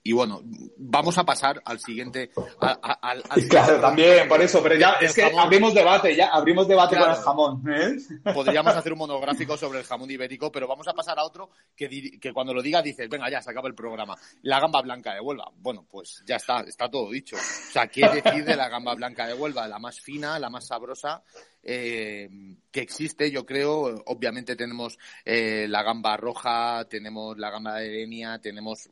y 0.06 0.12
bueno, 0.12 0.40
vamos 0.76 1.18
a 1.18 1.24
pasar 1.24 1.60
al 1.64 1.80
siguiente. 1.80 2.30
al, 2.60 3.22
claro, 3.50 3.80
también, 3.80 4.28
por 4.28 4.40
eso, 4.40 4.62
pero 4.62 4.76
ya 4.76 4.92
es 5.00 5.12
que 5.12 5.24
abrimos 5.24 5.74
debate, 5.74 6.14
ya 6.14 6.28
abrimos 6.28 6.68
debate 6.68 6.96
con 6.96 7.10
el 7.10 7.16
jamón. 7.16 7.64
¿eh? 7.68 7.96
Podríamos 8.32 8.72
hacer 8.76 8.92
un 8.92 9.00
monográfico 9.00 9.56
sobre 9.56 9.80
el 9.80 9.84
jamón 9.84 10.08
ibérico, 10.08 10.52
pero 10.52 10.68
vamos 10.68 10.86
a 10.86 10.92
pasar 10.92 11.18
a 11.18 11.24
otro 11.24 11.50
que, 11.74 12.20
que 12.20 12.32
cuando 12.32 12.54
lo 12.54 12.62
diga 12.62 12.82
dices, 12.82 13.08
venga, 13.08 13.28
ya 13.28 13.42
se 13.42 13.50
acaba 13.50 13.66
el 13.66 13.74
programa. 13.74 14.14
La 14.42 14.60
gamba 14.60 14.80
blanca 14.80 15.12
de 15.12 15.20
Huelva. 15.20 15.50
Bueno, 15.56 15.84
pues 15.90 16.22
ya 16.24 16.36
está, 16.36 16.60
está 16.60 16.88
todo 16.88 17.10
dicho. 17.10 17.34
O 17.34 17.72
sea, 17.72 17.88
¿qué 17.88 18.08
decir 18.08 18.44
de 18.44 18.54
la 18.54 18.68
gamba 18.68 18.94
blanca 18.94 19.26
de 19.26 19.34
Huelva? 19.34 19.66
La 19.66 19.80
más 19.80 19.98
fina, 19.98 20.38
la 20.38 20.50
más 20.50 20.68
sabrosa. 20.68 21.24
Eh, 21.68 22.28
que 22.70 22.80
existe, 22.80 23.32
yo 23.32 23.44
creo. 23.44 24.04
Obviamente 24.06 24.54
tenemos 24.54 24.96
eh, 25.24 25.66
la 25.68 25.82
gamba 25.82 26.16
roja, 26.16 26.86
tenemos 26.88 27.36
la 27.38 27.50
gamba 27.50 27.78
de 27.78 27.88
Erenia, 27.88 28.38
tenemos 28.38 28.88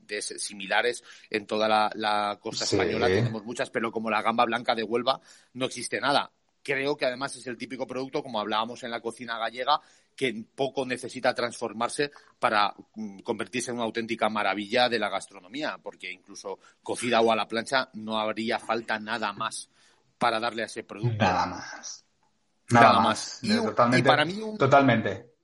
de 0.00 0.22
similares 0.22 1.02
en 1.30 1.46
toda 1.46 1.90
la, 1.94 2.38
costa 2.40 2.64
española, 2.64 3.06
tenemos 3.06 3.44
muchas, 3.44 3.70
pero 3.70 3.92
como 3.92 4.10
la 4.10 4.22
gamba 4.22 4.44
blanca 4.44 4.74
de 4.74 4.82
Huelva 4.82 5.20
no 5.54 5.66
existe 5.66 6.00
nada. 6.00 6.30
Creo 6.62 6.96
que 6.96 7.06
además 7.06 7.36
es 7.36 7.46
el 7.46 7.56
típico 7.56 7.86
producto, 7.86 8.22
como 8.24 8.40
hablábamos 8.40 8.82
en 8.82 8.90
la 8.90 9.00
cocina 9.00 9.38
gallega, 9.38 9.80
que 10.16 10.44
poco 10.54 10.84
necesita 10.84 11.32
transformarse 11.32 12.10
para 12.40 12.74
mm, 12.94 13.20
convertirse 13.20 13.70
en 13.70 13.76
una 13.76 13.84
auténtica 13.84 14.28
maravilla 14.28 14.88
de 14.88 14.98
la 14.98 15.08
gastronomía, 15.08 15.78
porque 15.80 16.10
incluso 16.10 16.58
cocida 16.82 17.20
o 17.20 17.30
a 17.30 17.36
la 17.36 17.46
plancha 17.46 17.88
no 17.92 18.18
habría 18.18 18.58
falta 18.58 18.98
nada 18.98 19.32
más 19.32 19.70
para 20.18 20.40
darle 20.40 20.62
a 20.62 20.66
ese 20.66 20.82
producto. 20.82 21.24
Nada 21.24 21.46
más. 21.46 22.04
Nada, 22.70 23.00
más. 23.00 23.38
Y, 23.42 23.54
totalmente, 23.54 24.08
para 24.08 24.24
mí 24.24 24.40
totalmente. 24.58 25.35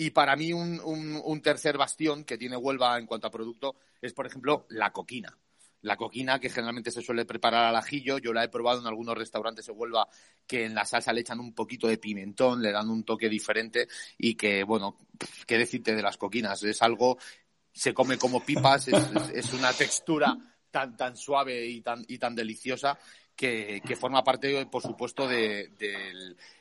Y 0.00 0.12
para 0.12 0.34
mí 0.34 0.50
un, 0.54 1.42
tercer 1.42 1.76
bastión 1.76 2.24
que 2.24 2.38
tiene 2.38 2.56
Huelva 2.56 2.98
en 2.98 3.04
cuanto 3.04 3.26
a 3.26 3.30
producto 3.30 3.76
es, 4.00 4.14
por 4.14 4.26
ejemplo, 4.26 4.64
la 4.70 4.94
coquina. 4.94 5.36
La 5.82 5.98
coquina, 5.98 6.40
que 6.40 6.48
generalmente 6.48 6.90
se 6.90 7.02
suele 7.02 7.26
preparar 7.26 7.66
al 7.66 7.76
ajillo, 7.76 8.16
yo 8.16 8.32
la 8.32 8.42
he 8.42 8.48
probado 8.48 8.80
en 8.80 8.86
algunos 8.86 9.14
restaurantes 9.14 9.66
de 9.66 9.72
Huelva 9.72 10.08
que 10.46 10.64
en 10.64 10.74
la 10.74 10.86
salsa 10.86 11.12
le 11.12 11.20
echan 11.20 11.38
un 11.38 11.52
poquito 11.52 11.86
de 11.86 11.98
pimentón, 11.98 12.62
le 12.62 12.72
dan 12.72 12.88
un 12.88 13.04
toque 13.04 13.28
diferente 13.28 13.88
y 14.16 14.36
que, 14.36 14.64
bueno, 14.64 14.96
qué 15.46 15.58
decirte 15.58 15.94
de 15.94 16.00
las 16.00 16.16
coquinas, 16.16 16.62
es 16.62 16.80
algo, 16.80 17.18
se 17.70 17.92
come 17.92 18.16
como 18.16 18.42
pipas, 18.42 18.88
es, 18.88 19.52
una 19.52 19.74
textura 19.74 20.34
tan, 20.70 20.96
tan 20.96 21.14
suave 21.14 21.66
y 21.66 21.82
tan, 21.82 22.06
y 22.08 22.16
tan 22.16 22.34
deliciosa 22.34 22.98
que, 23.36 23.96
forma 23.98 24.22
parte, 24.22 24.66
por 24.66 24.82
supuesto, 24.82 25.26
de, 25.26 25.70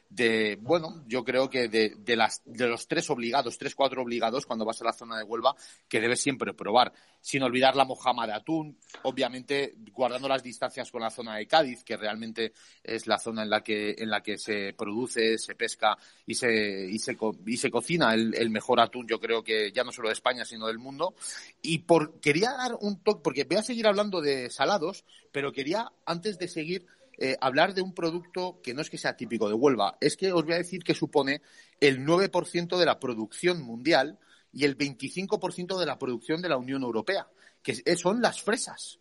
de, 0.10 0.58
bueno, 0.62 1.04
yo 1.08 1.24
creo 1.24 1.50
que 1.50 1.68
de, 1.68 1.96
de, 2.00 2.16
las, 2.16 2.42
de 2.46 2.68
los 2.68 2.88
tres 2.88 3.10
obligados, 3.10 3.58
tres, 3.58 3.76
cuatro 3.76 4.02
obligados 4.02 4.46
cuando 4.46 4.66
vas 4.66 4.82
a 4.82 4.86
la 4.86 4.94
zona 4.94 5.18
de 5.18 5.24
Huelva, 5.24 5.56
que 5.88 6.02
debes 6.02 6.20
siempre 6.20 6.54
probar. 6.54 6.92
Sin 7.22 7.44
olvidar 7.44 7.76
la 7.76 7.86
mojama 7.86 8.26
de 8.26 8.34
atún, 8.34 8.78
obviamente 9.04 9.76
guardando 9.92 10.28
las 10.28 10.42
distancias 10.42 10.90
con 10.90 11.02
la 11.02 11.12
zona 11.12 11.36
de 11.36 11.46
Cádiz, 11.46 11.84
que 11.84 11.98
realmente 11.98 12.54
es 12.84 13.08
la 13.08 13.20
zona 13.20 13.44
en 13.44 13.50
la 13.50 13.62
que, 13.62 13.96
en 13.98 14.10
la 14.10 14.22
que 14.22 14.38
se 14.38 14.74
produce, 14.74 15.38
se 15.38 15.54
pesca 15.54 15.98
y 16.26 16.34
se, 16.34 16.88
y 16.90 16.98
se, 16.98 17.18
y 17.46 17.58
se 17.58 17.70
cocina 17.70 18.14
el, 18.14 18.34
el 18.36 18.50
mejor 18.50 18.80
atún, 18.80 19.08
yo 19.08 19.20
creo 19.20 19.44
que 19.44 19.72
ya 19.72 19.84
no 19.84 19.92
solo 19.92 20.10
de 20.10 20.14
España, 20.14 20.44
sino 20.44 20.68
del 20.68 20.80
mundo. 20.80 21.14
Y 21.62 21.80
por, 21.80 22.20
quería 22.20 22.52
dar 22.54 22.78
un 22.82 23.04
toque, 23.04 23.22
porque 23.24 23.44
voy 23.44 23.58
a 23.58 23.64
seguir 23.64 23.86
hablando 23.86 24.22
de 24.22 24.50
salados, 24.50 25.04
pero 25.32 25.52
quería, 25.52 25.92
antes 26.06 26.40
de 26.40 26.48
seguir, 26.48 26.88
eh, 27.22 27.38
hablar 27.42 27.74
de 27.74 27.82
un 27.82 27.94
producto 27.94 28.62
que 28.64 28.74
no 28.74 28.82
es 28.82 28.90
que 28.90 28.98
sea 28.98 29.18
típico 29.18 29.50
de 29.50 29.54
Huelva, 29.54 29.98
es 30.00 30.16
que 30.16 30.32
os 30.32 30.46
voy 30.46 30.54
a 30.54 30.60
decir 30.60 30.84
que 30.84 30.94
supone 30.94 31.42
el 31.80 32.06
9% 32.06 32.78
de 32.78 32.86
la 32.86 33.00
producción 33.00 33.62
mundial 33.62 34.18
y 34.54 34.64
el 34.64 34.78
25% 34.78 35.78
de 35.78 35.86
la 35.86 36.00
producción 36.00 36.42
de 36.42 36.50
la 36.50 36.58
Unión 36.58 36.84
Europea, 36.84 37.28
que 37.62 37.76
son 37.98 38.22
las 38.22 38.42
fresas. 38.42 39.00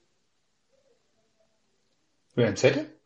¿En 2.34 2.56
serio? 2.56 2.98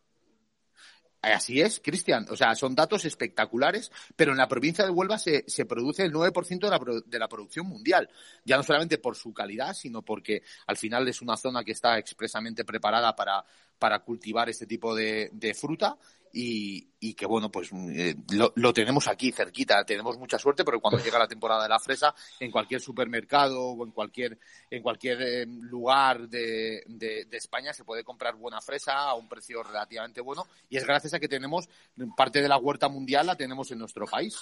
Así 1.23 1.61
es, 1.61 1.79
Cristian. 1.79 2.27
O 2.29 2.35
sea, 2.35 2.53
son 2.53 2.75
datos 2.75 3.05
espectaculares, 3.05 3.89
pero 4.13 4.31
en 4.31 4.37
la 4.37 4.49
provincia 4.49 4.83
de 4.83 4.91
Huelva 4.91 5.17
se, 5.17 5.45
se 5.47 5.65
produce 5.65 6.03
el 6.03 6.11
9% 6.11 6.59
de 6.59 6.69
la, 6.69 7.01
de 7.05 7.19
la 7.19 7.29
producción 7.29 7.65
mundial. 7.65 8.09
Ya 8.43 8.57
no 8.57 8.63
solamente 8.63 8.97
por 8.97 9.15
su 9.15 9.33
calidad, 9.33 9.73
sino 9.73 10.01
porque 10.01 10.43
al 10.67 10.75
final 10.75 11.07
es 11.07 11.21
una 11.21 11.37
zona 11.37 11.63
que 11.63 11.71
está 11.71 11.97
expresamente 11.97 12.65
preparada 12.65 13.15
para, 13.15 13.45
para 13.83 13.99
cultivar 13.99 14.47
este 14.47 14.65
tipo 14.65 14.95
de, 14.95 15.29
de 15.33 15.53
fruta 15.53 15.97
y, 16.31 16.87
y, 17.01 17.13
que 17.15 17.25
bueno, 17.25 17.51
pues 17.51 17.69
eh, 17.73 18.15
lo, 18.31 18.53
lo, 18.55 18.71
tenemos 18.71 19.09
aquí 19.09 19.33
cerquita, 19.33 19.83
tenemos 19.83 20.17
mucha 20.17 20.39
suerte, 20.39 20.63
pero 20.63 20.79
cuando 20.79 21.03
llega 21.03 21.19
la 21.19 21.27
temporada 21.27 21.63
de 21.63 21.67
la 21.67 21.79
fresa, 21.79 22.15
en 22.39 22.49
cualquier 22.49 22.79
supermercado 22.79 23.61
o 23.61 23.85
en 23.85 23.91
cualquier, 23.91 24.39
en 24.71 24.81
cualquier 24.81 25.21
eh, 25.21 25.45
lugar 25.45 26.29
de, 26.29 26.81
de, 26.87 27.25
de, 27.25 27.37
España 27.37 27.73
se 27.73 27.83
puede 27.83 28.05
comprar 28.05 28.35
buena 28.35 28.61
fresa 28.61 28.93
a 28.93 29.15
un 29.15 29.27
precio 29.27 29.61
relativamente 29.61 30.21
bueno 30.21 30.47
y 30.69 30.77
es 30.77 30.87
gracias 30.87 31.13
a 31.15 31.19
que 31.19 31.27
tenemos 31.27 31.67
parte 32.15 32.41
de 32.41 32.47
la 32.47 32.57
huerta 32.57 32.87
mundial 32.87 33.27
la 33.27 33.35
tenemos 33.35 33.69
en 33.71 33.79
nuestro 33.79 34.05
país. 34.05 34.37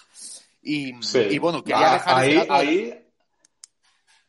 Y, 0.61 0.93
y 1.15 1.39
bueno, 1.39 1.63
quería 1.63 1.93
ah, 1.93 1.93
dejar 1.93 2.15
ahí, 2.19 2.47
ahí, 2.47 3.07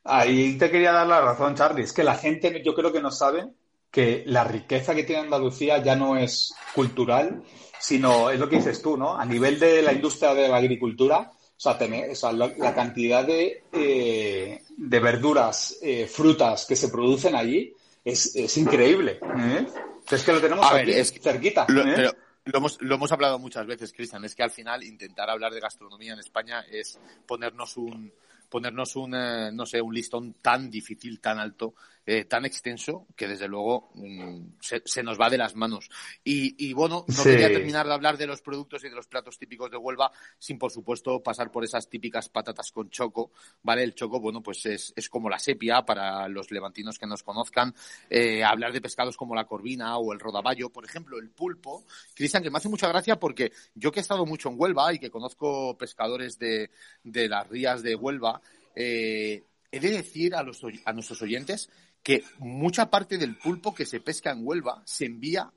ahí 0.04 0.56
te 0.56 0.70
quería 0.70 0.92
dar 0.92 1.06
la 1.06 1.20
razón, 1.20 1.54
Charlie, 1.54 1.82
es 1.82 1.92
que 1.92 2.02
la 2.02 2.14
gente 2.14 2.62
yo 2.64 2.74
creo 2.74 2.90
que 2.90 3.02
no 3.02 3.10
sabe 3.10 3.52
que 3.92 4.24
la 4.26 4.42
riqueza 4.42 4.94
que 4.94 5.04
tiene 5.04 5.22
Andalucía 5.22 5.82
ya 5.82 5.94
no 5.94 6.16
es 6.16 6.54
cultural, 6.74 7.42
sino 7.78 8.30
es 8.30 8.40
lo 8.40 8.48
que 8.48 8.56
dices 8.56 8.80
tú, 8.80 8.96
¿no? 8.96 9.16
A 9.16 9.24
nivel 9.26 9.60
de 9.60 9.82
la 9.82 9.92
industria 9.92 10.32
de 10.32 10.48
la 10.48 10.56
agricultura, 10.56 11.30
o 11.30 11.60
sea, 11.60 11.76
tener, 11.76 12.10
o 12.10 12.14
sea 12.14 12.32
la, 12.32 12.74
cantidad 12.74 13.22
de, 13.24 13.64
eh, 13.70 14.62
de 14.76 14.98
verduras, 14.98 15.78
eh, 15.82 16.06
frutas 16.06 16.64
que 16.64 16.74
se 16.74 16.88
producen 16.88 17.36
allí 17.36 17.74
es, 18.02 18.34
es 18.34 18.56
increíble. 18.56 19.20
¿eh? 19.38 19.66
Es 20.10 20.24
que 20.24 20.32
lo 20.32 20.40
tenemos 20.40 20.66
aquí, 20.72 20.92
cerquita. 21.20 21.66
Lo, 21.68 21.82
¿eh? 21.82 22.10
lo, 22.46 22.58
hemos, 22.58 22.80
lo 22.80 22.94
hemos 22.94 23.12
hablado 23.12 23.38
muchas 23.38 23.66
veces, 23.66 23.92
Cristian, 23.92 24.24
es 24.24 24.34
que 24.34 24.42
al 24.42 24.50
final 24.50 24.82
intentar 24.82 25.28
hablar 25.28 25.52
de 25.52 25.60
gastronomía 25.60 26.14
en 26.14 26.18
España 26.18 26.64
es 26.70 26.98
ponernos 27.26 27.76
un, 27.76 28.10
ponernos 28.52 28.96
un, 28.96 29.12
no 29.12 29.64
sé, 29.64 29.80
un 29.80 29.94
listón 29.94 30.34
tan 30.34 30.70
difícil, 30.70 31.20
tan 31.20 31.38
alto, 31.38 31.74
eh, 32.04 32.26
tan 32.26 32.44
extenso, 32.44 33.06
que 33.16 33.26
desde 33.26 33.48
luego 33.48 33.92
mm, 33.94 34.58
se, 34.60 34.82
se, 34.84 35.02
nos 35.02 35.18
va 35.18 35.30
de 35.30 35.38
las 35.38 35.54
manos. 35.54 35.88
Y, 36.22 36.68
y 36.68 36.74
bueno, 36.74 37.06
no 37.08 37.22
quería 37.22 37.48
terminar 37.48 37.86
de 37.86 37.94
hablar 37.94 38.18
de 38.18 38.26
los 38.26 38.42
productos 38.42 38.84
y 38.84 38.90
de 38.90 38.94
los 38.94 39.06
platos 39.06 39.38
típicos 39.38 39.70
de 39.70 39.78
Huelva 39.78 40.12
sin, 40.38 40.58
por 40.58 40.70
supuesto, 40.70 41.22
pasar 41.22 41.50
por 41.50 41.64
esas 41.64 41.88
típicas 41.88 42.28
patatas 42.28 42.72
con 42.72 42.90
choco, 42.90 43.32
¿vale? 43.62 43.84
El 43.84 43.94
choco, 43.94 44.20
bueno, 44.20 44.42
pues 44.42 44.66
es, 44.66 44.92
es 44.94 45.08
como 45.08 45.30
la 45.30 45.38
sepia 45.38 45.82
para 45.82 46.28
los 46.28 46.50
levantinos 46.50 46.98
que 46.98 47.06
nos 47.06 47.22
conozcan. 47.22 47.74
Eh, 48.10 48.44
hablar 48.44 48.74
de 48.74 48.82
pescados 48.82 49.16
como 49.16 49.34
la 49.34 49.46
corvina 49.46 49.96
o 49.96 50.12
el 50.12 50.20
rodaballo, 50.20 50.68
por 50.68 50.84
ejemplo, 50.84 51.18
el 51.18 51.30
pulpo. 51.30 51.86
Cristian, 52.14 52.42
que 52.42 52.50
me 52.50 52.58
hace 52.58 52.68
mucha 52.68 52.88
gracia 52.88 53.18
porque 53.18 53.52
yo 53.74 53.90
que 53.90 54.00
he 54.00 54.02
estado 54.02 54.26
mucho 54.26 54.50
en 54.50 54.56
Huelva 54.58 54.92
y 54.92 54.98
que 54.98 55.10
conozco 55.10 55.78
pescadores 55.78 56.38
de, 56.38 56.70
de 57.02 57.28
las 57.30 57.48
rías 57.48 57.82
de 57.82 57.94
Huelva, 57.94 58.41
eh, 58.74 59.44
he 59.70 59.80
de 59.80 59.90
decir 59.90 60.34
a, 60.34 60.40
a 60.40 60.92
nuestros 60.92 61.22
oyentes 61.22 61.70
que 62.02 62.24
mucha 62.38 62.90
parte 62.90 63.18
del 63.18 63.36
pulpo 63.36 63.74
que 63.74 63.86
se 63.86 64.00
pesca 64.00 64.32
en 64.32 64.46
Huelva 64.46 64.82
se 64.84 65.06
envía 65.06 65.52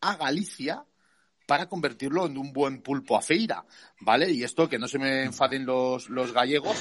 a 0.00 0.16
Galicia 0.16 0.84
para 1.46 1.66
convertirlo 1.66 2.26
en 2.26 2.36
un 2.36 2.52
buen 2.52 2.82
pulpo 2.82 3.16
a 3.16 3.22
feira, 3.22 3.64
¿vale? 4.00 4.30
Y 4.30 4.44
esto 4.44 4.68
que 4.68 4.78
no 4.78 4.86
se 4.86 4.98
me 4.98 5.24
enfaden 5.24 5.64
los, 5.64 6.08
gallegos, 6.34 6.76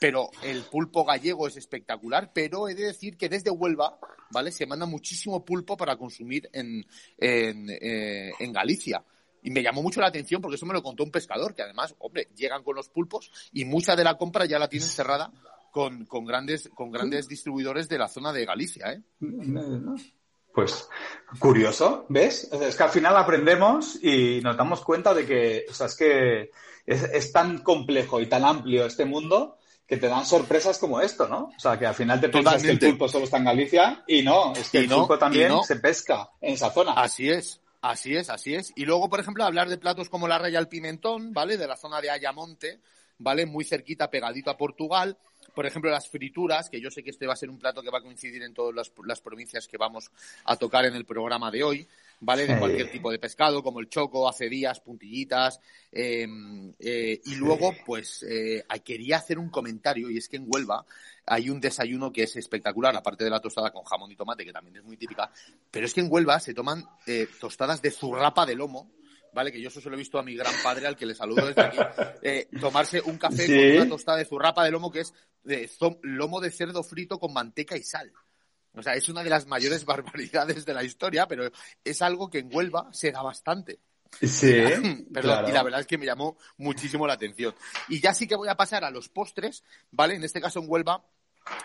pero 0.00 0.30
el 0.44 0.62
pulpo 0.62 1.04
gallego 1.04 1.48
es 1.48 1.56
espectacular, 1.56 2.30
pero 2.32 2.68
he 2.68 2.74
de 2.76 2.84
decir 2.84 3.16
que 3.16 3.28
desde 3.28 3.50
Huelva, 3.50 3.98
¿vale? 4.30 4.52
Se 4.52 4.64
manda 4.64 4.86
muchísimo 4.86 5.44
pulpo 5.44 5.76
para 5.76 5.96
consumir 5.96 6.48
en, 6.52 6.86
eh, 7.18 8.30
en 8.38 8.52
Galicia. 8.52 9.04
Y 9.42 9.50
me 9.50 9.62
llamó 9.62 9.82
mucho 9.82 10.00
la 10.00 10.06
atención 10.06 10.40
porque 10.40 10.56
eso 10.56 10.66
me 10.66 10.74
lo 10.74 10.82
contó 10.82 11.02
un 11.02 11.10
pescador, 11.10 11.54
que 11.54 11.62
además, 11.62 11.94
hombre, 11.98 12.28
llegan 12.36 12.62
con 12.62 12.76
los 12.76 12.88
pulpos 12.88 13.30
y 13.52 13.64
mucha 13.64 13.96
de 13.96 14.04
la 14.04 14.16
compra 14.16 14.44
ya 14.44 14.58
la 14.58 14.68
tienen 14.68 14.88
cerrada 14.88 15.32
con, 15.72 16.04
con 16.06 16.24
grandes, 16.24 16.70
con 16.74 16.90
grandes 16.90 17.28
distribuidores 17.28 17.88
de 17.88 17.98
la 17.98 18.08
zona 18.08 18.32
de 18.32 18.44
Galicia, 18.44 18.92
¿eh? 18.92 19.02
Pues 20.54 20.86
curioso, 21.38 22.04
¿ves? 22.10 22.44
Es 22.52 22.76
que 22.76 22.82
al 22.82 22.90
final 22.90 23.16
aprendemos 23.16 23.98
y 24.02 24.40
nos 24.42 24.56
damos 24.56 24.82
cuenta 24.82 25.14
de 25.14 25.24
que, 25.24 25.64
o 25.68 25.72
sea, 25.72 25.86
es 25.86 25.96
que 25.96 26.50
es, 26.84 27.02
es 27.04 27.32
tan 27.32 27.58
complejo 27.62 28.20
y 28.20 28.26
tan 28.26 28.44
amplio 28.44 28.84
este 28.84 29.06
mundo 29.06 29.56
que 29.86 29.96
te 29.96 30.08
dan 30.08 30.26
sorpresas 30.26 30.78
como 30.78 31.00
esto, 31.00 31.26
¿no? 31.26 31.50
O 31.56 31.58
sea, 31.58 31.78
que 31.78 31.86
al 31.86 31.94
final 31.94 32.20
te 32.20 32.28
piensas 32.28 32.62
que 32.62 32.70
el 32.70 32.78
pulpo 32.78 33.08
solo 33.08 33.24
está 33.24 33.38
en 33.38 33.44
Galicia 33.44 34.04
y 34.06 34.22
no, 34.22 34.52
es 34.52 34.70
que 34.70 34.78
el 34.78 34.88
pulpo 34.88 35.18
también 35.18 35.52
se 35.64 35.76
pesca 35.76 36.30
en 36.40 36.54
esa 36.54 36.70
zona. 36.70 36.92
Así 36.92 37.30
es. 37.30 37.61
Así 37.82 38.14
es, 38.14 38.30
así 38.30 38.54
es. 38.54 38.72
Y 38.76 38.84
luego, 38.84 39.10
por 39.10 39.18
ejemplo, 39.18 39.42
hablar 39.42 39.68
de 39.68 39.76
platos 39.76 40.08
como 40.08 40.28
la 40.28 40.38
raya 40.38 40.60
al 40.60 40.68
pimentón, 40.68 41.32
¿vale? 41.32 41.56
De 41.56 41.66
la 41.66 41.76
zona 41.76 42.00
de 42.00 42.10
Ayamonte, 42.10 42.80
¿vale? 43.18 43.44
Muy 43.44 43.64
cerquita, 43.64 44.08
pegadito 44.08 44.50
a 44.50 44.56
Portugal. 44.56 45.18
por 45.52 45.66
ejemplo, 45.66 45.90
las 45.90 46.08
frituras, 46.08 46.70
que 46.70 46.80
yo 46.80 46.90
sé 46.92 47.02
que 47.02 47.10
este 47.10 47.26
va 47.26 47.32
a 47.32 47.36
ser 47.36 47.50
un 47.50 47.58
plato 47.58 47.82
que 47.82 47.90
va 47.90 47.98
a 47.98 48.02
coincidir 48.02 48.42
en 48.44 48.54
todas 48.54 48.92
las, 49.04 49.20
provincias 49.20 49.66
que 49.66 49.76
vamos 49.76 50.12
a 50.44 50.56
tocar 50.56 50.84
en 50.84 50.94
el 50.94 51.04
programa 51.04 51.50
de 51.50 51.64
hoy, 51.64 51.88
¿vale? 52.22 52.46
De 52.46 52.56
cualquier 52.56 52.90
tipo 52.90 53.10
de 53.10 53.18
pescado, 53.18 53.62
como 53.62 53.80
el 53.80 53.88
choco, 53.88 54.28
acedías, 54.28 54.80
puntillitas. 54.80 55.60
Em, 55.90 56.72
eh, 56.78 57.20
y 57.24 57.34
luego, 57.34 57.74
pues, 57.84 58.24
eh, 58.28 58.64
quería 58.84 59.16
hacer 59.16 59.38
un 59.38 59.50
comentario, 59.50 60.08
y 60.08 60.18
es 60.18 60.28
que 60.28 60.36
en 60.36 60.46
Huelva 60.46 60.86
hay 61.26 61.50
un 61.50 61.60
desayuno 61.60 62.12
que 62.12 62.22
es 62.22 62.36
espectacular, 62.36 62.96
aparte 62.96 63.24
de 63.24 63.30
la 63.30 63.40
tostada 63.40 63.72
con 63.72 63.82
jamón 63.84 64.10
y 64.12 64.16
tomate, 64.16 64.44
que 64.44 64.52
también 64.52 64.76
es 64.76 64.84
muy 64.84 64.96
típica, 64.96 65.30
pero 65.70 65.86
es 65.86 65.92
que 65.92 66.00
en 66.00 66.10
Huelva 66.10 66.38
se 66.38 66.54
toman 66.54 66.84
eh, 67.06 67.26
tostadas 67.40 67.82
de 67.82 67.90
zurrapa 67.90 68.46
de 68.46 68.54
lomo, 68.54 68.92
¿vale? 69.32 69.50
Que 69.50 69.60
yo 69.60 69.68
eso 69.68 69.80
se 69.80 69.88
lo 69.88 69.96
he 69.96 69.98
visto 69.98 70.18
a 70.18 70.22
mi 70.22 70.36
gran 70.36 70.54
padre, 70.62 70.86
al 70.86 70.96
que 70.96 71.06
le 71.06 71.14
saludo 71.16 71.46
desde 71.46 71.62
aquí, 71.62 71.78
eh, 72.22 72.48
tomarse 72.60 73.00
un 73.00 73.18
café 73.18 73.46
con 73.46 73.80
una 73.82 73.88
tostada 73.88 74.18
de 74.18 74.26
zurrapa 74.26 74.64
de 74.64 74.70
lomo 74.70 74.92
que 74.92 75.00
es 75.00 75.12
de 75.42 75.68
lomo 76.02 76.40
de 76.40 76.52
cerdo 76.52 76.84
frito 76.84 77.18
con 77.18 77.32
manteca 77.32 77.76
y 77.76 77.82
sal. 77.82 78.12
O 78.74 78.82
sea, 78.82 78.94
es 78.94 79.08
una 79.08 79.22
de 79.22 79.30
las 79.30 79.46
mayores 79.46 79.84
barbaridades 79.86 80.64
de 80.64 80.74
la 80.74 80.84
historia, 80.84 81.26
pero 81.26 81.50
es 81.84 82.02
algo 82.02 82.30
que 82.30 82.38
en 82.38 82.54
Huelva 82.54 82.88
se 82.92 83.12
da 83.12 83.22
bastante. 83.22 83.78
Sí. 84.20 84.52
Perdón, 85.12 85.48
y 85.48 85.52
la 85.52 85.62
verdad 85.62 85.80
es 85.80 85.86
que 85.86 85.98
me 85.98 86.06
llamó 86.06 86.36
muchísimo 86.58 87.06
la 87.06 87.14
atención. 87.14 87.54
Y 87.88 88.00
ya 88.00 88.14
sí 88.14 88.26
que 88.26 88.36
voy 88.36 88.48
a 88.48 88.56
pasar 88.56 88.84
a 88.84 88.90
los 88.90 89.08
postres, 89.08 89.64
¿vale? 89.90 90.14
En 90.14 90.24
este 90.24 90.40
caso 90.40 90.60
en 90.60 90.66
Huelva 90.68 91.02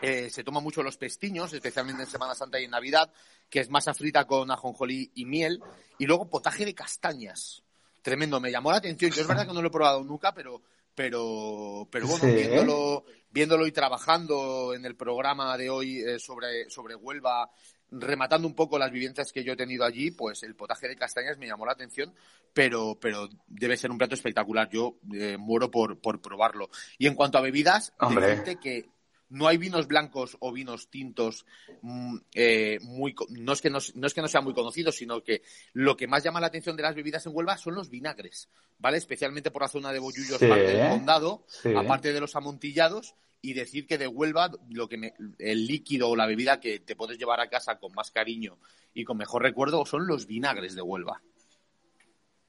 eh, 0.01 0.29
se 0.29 0.43
toman 0.43 0.63
mucho 0.63 0.83
los 0.83 0.97
pestiños, 0.97 1.53
especialmente 1.53 2.03
en 2.03 2.09
Semana 2.09 2.35
Santa 2.35 2.59
y 2.59 2.65
en 2.65 2.71
Navidad, 2.71 3.11
que 3.49 3.59
es 3.59 3.69
masa 3.69 3.93
frita 3.93 4.25
con 4.25 4.49
ajonjolí 4.49 5.11
y 5.15 5.25
miel, 5.25 5.61
y 5.97 6.05
luego 6.05 6.29
potaje 6.29 6.65
de 6.65 6.73
castañas. 6.73 7.63
Tremendo, 8.01 8.39
me 8.39 8.51
llamó 8.51 8.71
la 8.71 8.77
atención. 8.77 9.11
Yo 9.11 9.21
es 9.21 9.27
verdad 9.27 9.45
que 9.45 9.53
no 9.53 9.61
lo 9.61 9.67
he 9.67 9.71
probado 9.71 10.03
nunca, 10.03 10.33
pero, 10.33 10.61
pero, 10.97 11.87
pero 11.91 12.07
bueno, 12.07 12.25
viéndolo, 12.25 13.05
viéndolo 13.29 13.67
y 13.67 13.71
trabajando 13.71 14.73
en 14.73 14.83
el 14.83 14.95
programa 14.95 15.55
de 15.55 15.69
hoy 15.69 15.99
eh, 15.99 16.17
sobre, 16.17 16.71
sobre 16.71 16.95
Huelva, 16.95 17.51
rematando 17.91 18.47
un 18.47 18.55
poco 18.55 18.79
las 18.79 18.91
vivencias 18.91 19.31
que 19.31 19.43
yo 19.43 19.53
he 19.53 19.55
tenido 19.55 19.85
allí, 19.85 20.09
pues 20.09 20.41
el 20.41 20.55
potaje 20.55 20.87
de 20.87 20.95
castañas 20.95 21.37
me 21.37 21.45
llamó 21.45 21.67
la 21.67 21.73
atención, 21.73 22.15
pero, 22.51 22.97
pero 22.99 23.29
debe 23.45 23.77
ser 23.77 23.91
un 23.91 23.99
plato 23.99 24.15
espectacular. 24.15 24.69
Yo 24.71 24.97
eh, 25.13 25.37
muero 25.37 25.69
por, 25.69 25.99
por 25.99 26.19
probarlo. 26.19 26.71
Y 26.97 27.05
en 27.05 27.13
cuanto 27.13 27.37
a 27.37 27.41
bebidas, 27.41 27.93
gente 27.99 28.55
que 28.55 28.89
no 29.29 29.47
hay 29.47 29.57
vinos 29.57 29.87
blancos 29.87 30.37
o 30.39 30.51
vinos 30.51 30.89
tintos 30.89 31.45
mm, 31.81 32.17
eh, 32.33 32.79
muy 32.81 33.15
no 33.29 33.53
es 33.53 33.61
que 33.61 33.69
no, 33.69 33.77
es 33.79 34.13
que 34.13 34.21
no 34.21 34.27
sean 34.27 34.43
muy 34.43 34.53
conocidos 34.53 34.95
sino 34.95 35.23
que 35.23 35.41
lo 35.73 35.97
que 35.97 36.07
más 36.07 36.23
llama 36.23 36.39
la 36.39 36.47
atención 36.47 36.75
de 36.75 36.83
las 36.83 36.95
bebidas 36.95 37.25
en 37.25 37.35
Huelva 37.35 37.57
son 37.57 37.75
los 37.75 37.89
vinagres 37.89 38.49
vale 38.79 38.97
especialmente 38.97 39.51
por 39.51 39.61
la 39.61 39.67
zona 39.67 39.91
de 39.91 39.99
Bollullos 39.99 40.39
parte 40.39 40.73
del 40.73 40.89
condado 40.89 41.45
aparte 41.75 42.13
de 42.13 42.19
los 42.19 42.35
amontillados 42.35 43.15
y 43.41 43.53
decir 43.53 43.85
que 43.85 43.97
de 43.97 44.07
Huelva 44.07 44.51
lo 44.69 44.87
que 44.87 45.13
el 45.39 45.67
líquido 45.67 46.09
o 46.09 46.15
la 46.15 46.25
bebida 46.25 46.59
que 46.59 46.79
te 46.79 46.95
puedes 46.95 47.17
llevar 47.17 47.39
a 47.39 47.49
casa 47.49 47.77
con 47.77 47.93
más 47.93 48.11
cariño 48.11 48.57
y 48.93 49.03
con 49.03 49.17
mejor 49.17 49.43
recuerdo 49.43 49.85
son 49.85 50.07
los 50.07 50.25
vinagres 50.25 50.75
de 50.75 50.81
Huelva 50.81 51.21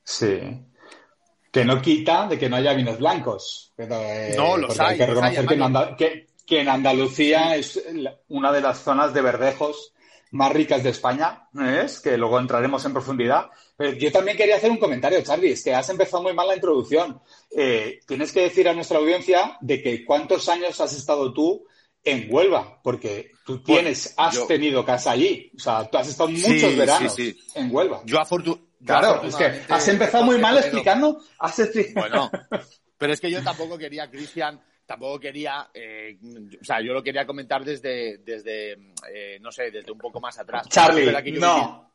sí 0.04 0.40
que 1.50 1.64
no 1.64 1.80
quita 1.80 2.26
de 2.28 2.38
que 2.38 2.48
no 2.48 2.56
haya 2.56 2.74
vinos 2.74 2.98
blancos. 2.98 3.72
Eh, 3.78 4.34
no, 4.36 4.56
los 4.56 4.78
hay. 4.78 4.92
Hay 4.92 4.98
que 4.98 5.06
reconocer 5.06 5.46
que, 5.46 5.96
que 5.96 6.27
en 6.50 6.68
Andalucía 6.68 7.56
es 7.56 7.82
una 8.28 8.52
de 8.52 8.60
las 8.60 8.82
zonas 8.82 9.12
de 9.12 9.22
verdejos 9.22 9.92
más 10.30 10.52
ricas 10.52 10.82
de 10.82 10.90
España, 10.90 11.48
es 11.58 12.00
que 12.00 12.16
luego 12.16 12.38
entraremos 12.38 12.84
en 12.84 12.92
profundidad. 12.92 13.50
Pero 13.76 13.92
yo 13.92 14.12
también 14.12 14.36
quería 14.36 14.56
hacer 14.56 14.70
un 14.70 14.78
comentario, 14.78 15.22
Charlie, 15.22 15.52
es 15.52 15.62
que 15.62 15.74
has 15.74 15.88
empezado 15.88 16.22
muy 16.22 16.34
mal 16.34 16.48
la 16.48 16.54
introducción. 16.54 17.20
Eh, 17.50 18.00
tienes 18.06 18.32
que 18.32 18.42
decir 18.42 18.68
a 18.68 18.74
nuestra 18.74 18.98
audiencia 18.98 19.56
de 19.60 19.82
que 19.82 20.04
cuántos 20.04 20.48
años 20.48 20.80
has 20.80 20.92
estado 20.92 21.32
tú 21.32 21.66
en 22.04 22.26
Huelva, 22.30 22.80
porque 22.82 23.32
tú 23.44 23.62
pues 23.62 23.78
tienes, 23.78 24.14
has 24.16 24.46
tenido 24.46 24.84
casa 24.84 25.12
allí. 25.12 25.50
O 25.56 25.60
sea, 25.60 25.88
tú 25.88 25.98
has 25.98 26.08
estado 26.08 26.28
muchos 26.28 26.76
veranos 26.76 27.16
en 27.18 27.74
Huelva. 27.74 28.02
Yo, 28.04 28.20
afortunadamente. 28.20 28.68
Claro, 28.84 29.22
es 29.24 29.34
que 29.34 29.44
has 29.68 29.88
empezado 29.88 30.24
muy 30.24 30.38
mal 30.38 30.56
explicando. 30.56 31.20
Bueno, 31.94 32.30
pero 32.98 33.12
es 33.12 33.20
que 33.20 33.30
yo 33.30 33.42
tampoco 33.42 33.76
quería, 33.76 34.08
Cristian, 34.08 34.62
tampoco 34.88 35.20
quería, 35.20 35.68
eh, 35.74 36.16
o 36.58 36.64
sea, 36.64 36.80
yo 36.80 36.94
lo 36.94 37.02
quería 37.02 37.26
comentar 37.26 37.62
desde, 37.62 38.18
desde 38.24 38.72
eh, 39.12 39.38
no 39.38 39.52
sé, 39.52 39.70
desde 39.70 39.92
un 39.92 39.98
poco 39.98 40.18
más 40.18 40.38
atrás. 40.38 40.66
Charlie, 40.66 41.12
no. 41.38 41.87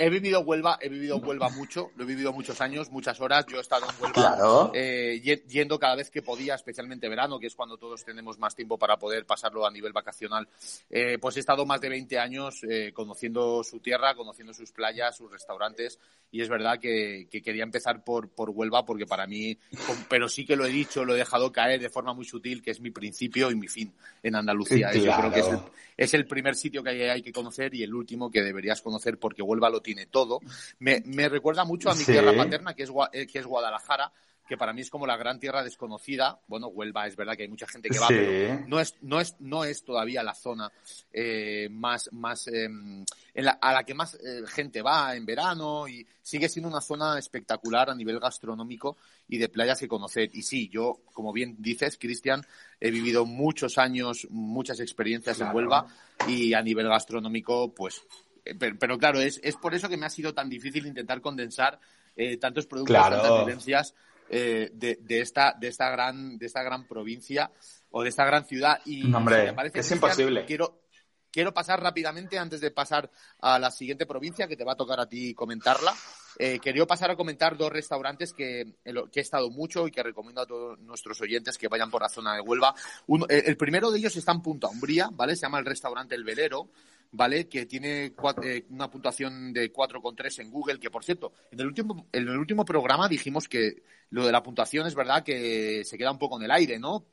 He 0.00 0.08
vivido 0.10 0.40
Huelva, 0.42 0.78
he 0.80 0.88
vivido 0.88 1.16
Huelva 1.16 1.48
mucho, 1.48 1.90
lo 1.96 2.04
he 2.04 2.06
vivido 2.06 2.32
muchos 2.32 2.60
años, 2.60 2.88
muchas 2.92 3.20
horas. 3.20 3.44
Yo 3.46 3.58
he 3.58 3.60
estado 3.60 3.84
en 3.90 4.00
Huelva 4.00 4.70
eh, 4.72 5.20
yendo 5.48 5.76
cada 5.76 5.96
vez 5.96 6.08
que 6.08 6.22
podía, 6.22 6.54
especialmente 6.54 7.08
verano, 7.08 7.40
que 7.40 7.48
es 7.48 7.56
cuando 7.56 7.76
todos 7.76 8.04
tenemos 8.04 8.38
más 8.38 8.54
tiempo 8.54 8.78
para 8.78 8.96
poder 8.96 9.26
pasarlo 9.26 9.66
a 9.66 9.72
nivel 9.72 9.92
vacacional. 9.92 10.46
Eh, 10.88 11.18
pues 11.20 11.36
he 11.36 11.40
estado 11.40 11.66
más 11.66 11.80
de 11.80 11.88
20 11.88 12.16
años 12.16 12.60
eh, 12.62 12.92
conociendo 12.94 13.64
su 13.64 13.80
tierra, 13.80 14.14
conociendo 14.14 14.54
sus 14.54 14.70
playas, 14.70 15.16
sus 15.16 15.32
restaurantes. 15.32 15.98
Y 16.30 16.42
es 16.42 16.48
verdad 16.48 16.78
que, 16.78 17.26
quería 17.42 17.64
empezar 17.64 18.04
por, 18.04 18.28
por 18.28 18.50
Huelva 18.50 18.84
porque 18.84 19.06
para 19.06 19.26
mí, 19.26 19.58
pero 20.08 20.28
sí 20.28 20.46
que 20.46 20.54
lo 20.54 20.64
he 20.64 20.70
dicho, 20.70 21.04
lo 21.04 21.16
he 21.16 21.18
dejado 21.18 21.50
caer 21.50 21.80
de 21.80 21.90
forma 21.90 22.14
muy 22.14 22.24
sutil, 22.24 22.62
que 22.62 22.70
es 22.70 22.80
mi 22.80 22.92
principio 22.92 23.50
y 23.50 23.56
mi 23.56 23.66
fin 23.66 23.92
en 24.22 24.36
Andalucía. 24.36 24.92
Yo 24.92 25.12
creo 25.16 25.32
que 25.32 25.40
es 25.40 25.48
el, 25.48 25.58
es 25.96 26.14
el 26.14 26.26
primer 26.26 26.54
sitio 26.54 26.84
que 26.84 26.90
hay, 26.90 27.02
hay 27.02 27.22
que 27.22 27.32
conocer 27.32 27.74
y 27.74 27.82
el 27.82 27.92
último 27.92 28.30
que 28.30 28.42
deberías 28.42 28.80
conocer 28.80 29.18
porque 29.18 29.42
Huelva 29.42 29.70
lo 29.70 29.80
tiene 29.80 29.87
todo. 30.06 30.40
Me, 30.78 31.02
me 31.04 31.28
recuerda 31.28 31.64
mucho 31.64 31.90
a 31.90 31.94
mi 31.94 32.04
tierra 32.04 32.34
paterna, 32.36 32.74
que 32.74 32.84
es, 32.84 32.90
eh, 33.12 33.26
que 33.26 33.38
es 33.38 33.46
Guadalajara, 33.46 34.12
que 34.48 34.56
para 34.56 34.72
mí 34.72 34.80
es 34.80 34.90
como 34.90 35.06
la 35.06 35.16
gran 35.16 35.38
tierra 35.38 35.62
desconocida. 35.62 36.40
Bueno, 36.48 36.68
Huelva 36.68 37.06
es 37.06 37.14
verdad 37.14 37.36
que 37.36 37.42
hay 37.42 37.48
mucha 37.48 37.66
gente 37.66 37.90
que 37.90 37.98
va, 37.98 38.08
pero 38.08 38.64
no 38.66 38.80
es, 38.80 38.94
no 39.02 39.20
es, 39.20 39.36
no 39.40 39.62
es 39.62 39.84
todavía 39.84 40.22
la 40.22 40.34
zona 40.34 40.72
eh, 41.12 41.68
más, 41.70 42.08
más 42.12 42.48
em, 42.48 43.04
a 43.60 43.72
la 43.72 43.84
que 43.84 43.94
más 43.94 44.14
eh, 44.14 44.42
gente 44.48 44.80
va 44.80 45.14
en 45.14 45.26
verano 45.26 45.86
y 45.86 46.04
sigue 46.22 46.48
siendo 46.48 46.70
una 46.70 46.80
zona 46.80 47.18
espectacular 47.18 47.90
a 47.90 47.94
nivel 47.94 48.18
gastronómico 48.18 48.96
y 49.28 49.36
de 49.36 49.50
playas 49.50 49.78
que 49.78 49.86
conocer. 49.86 50.30
Y 50.32 50.42
sí, 50.42 50.70
yo, 50.70 51.02
como 51.12 51.32
bien 51.32 51.56
dices, 51.58 51.98
Cristian, 51.98 52.44
he 52.80 52.90
vivido 52.90 53.26
muchos 53.26 53.76
años, 53.76 54.26
muchas 54.30 54.80
experiencias 54.80 55.40
en 55.40 55.54
Huelva 55.54 55.86
y 56.26 56.54
a 56.54 56.62
nivel 56.62 56.88
gastronómico, 56.88 57.74
pues 57.74 58.02
eh, 58.48 58.74
pero, 58.78 58.98
claro, 58.98 59.20
es, 59.20 59.40
es 59.42 59.56
por 59.56 59.74
eso 59.74 59.88
que 59.88 59.96
me 59.96 60.06
ha 60.06 60.10
sido 60.10 60.34
tan 60.34 60.48
difícil 60.48 60.86
intentar 60.86 61.20
condensar 61.20 61.78
eh, 62.16 62.36
tantos 62.36 62.66
productos, 62.66 62.96
tantas 62.96 63.44
vivencias 63.44 63.94
eh, 64.30 64.70
de, 64.74 64.98
de, 65.00 65.20
esta, 65.20 65.54
de, 65.58 65.68
esta 65.68 65.88
gran, 65.90 66.36
de 66.36 66.46
esta 66.46 66.62
gran 66.62 66.86
provincia 66.86 67.50
o 67.90 68.02
de 68.02 68.10
esta 68.10 68.24
gran 68.24 68.44
ciudad. 68.44 68.80
Y 68.84 69.04
me 69.04 69.52
parece, 69.54 69.80
es 69.80 69.90
imposible. 69.90 70.44
Quiero, 70.44 70.82
quiero 71.30 71.54
pasar 71.54 71.82
rápidamente, 71.82 72.38
antes 72.38 72.60
de 72.60 72.70
pasar 72.70 73.10
a 73.40 73.58
la 73.58 73.70
siguiente 73.70 74.04
provincia, 74.04 74.46
que 74.46 74.56
te 74.56 74.64
va 74.64 74.72
a 74.72 74.76
tocar 74.76 75.00
a 75.00 75.08
ti 75.08 75.32
comentarla. 75.32 75.94
Eh, 76.38 76.58
quería 76.60 76.86
pasar 76.86 77.10
a 77.10 77.16
comentar 77.16 77.56
dos 77.56 77.72
restaurantes 77.72 78.34
que, 78.34 78.74
que, 78.84 79.20
he 79.20 79.22
estado 79.22 79.50
mucho 79.50 79.86
y 79.86 79.90
que 79.90 80.02
recomiendo 80.02 80.42
a 80.42 80.46
todos 80.46 80.78
nuestros 80.80 81.20
oyentes 81.22 81.56
que 81.56 81.68
vayan 81.68 81.90
por 81.90 82.02
la 82.02 82.08
zona 82.08 82.34
de 82.34 82.42
Huelva. 82.42 82.74
el 83.28 83.56
primero 83.56 83.90
de 83.90 83.98
ellos 83.98 84.14
está 84.16 84.32
en 84.32 84.42
Punta 84.42 84.68
Umbría, 84.68 85.08
¿vale? 85.12 85.36
Se 85.36 85.42
llama 85.42 85.58
el 85.58 85.66
restaurante 85.66 86.14
El 86.14 86.24
Velero. 86.24 86.68
¿Vale? 87.10 87.48
Que 87.48 87.66
tiene 87.66 88.12
eh, 88.42 88.66
una 88.70 88.90
puntuación 88.90 89.52
de 89.52 89.72
4,3 89.72 90.40
en 90.40 90.50
Google, 90.50 90.78
que 90.78 90.90
por 90.90 91.04
cierto, 91.04 91.32
en 91.50 91.60
el, 91.60 91.66
último, 91.66 92.08
en 92.12 92.28
el 92.28 92.38
último 92.38 92.64
programa 92.64 93.08
dijimos 93.08 93.48
que 93.48 93.82
lo 94.10 94.26
de 94.26 94.32
la 94.32 94.42
puntuación 94.42 94.86
es 94.86 94.94
verdad 94.94 95.22
que 95.22 95.84
se 95.84 95.98
queda 95.98 96.12
un 96.12 96.18
poco 96.18 96.38
en 96.38 96.44
el 96.44 96.50
aire, 96.50 96.78
¿no? 96.78 97.06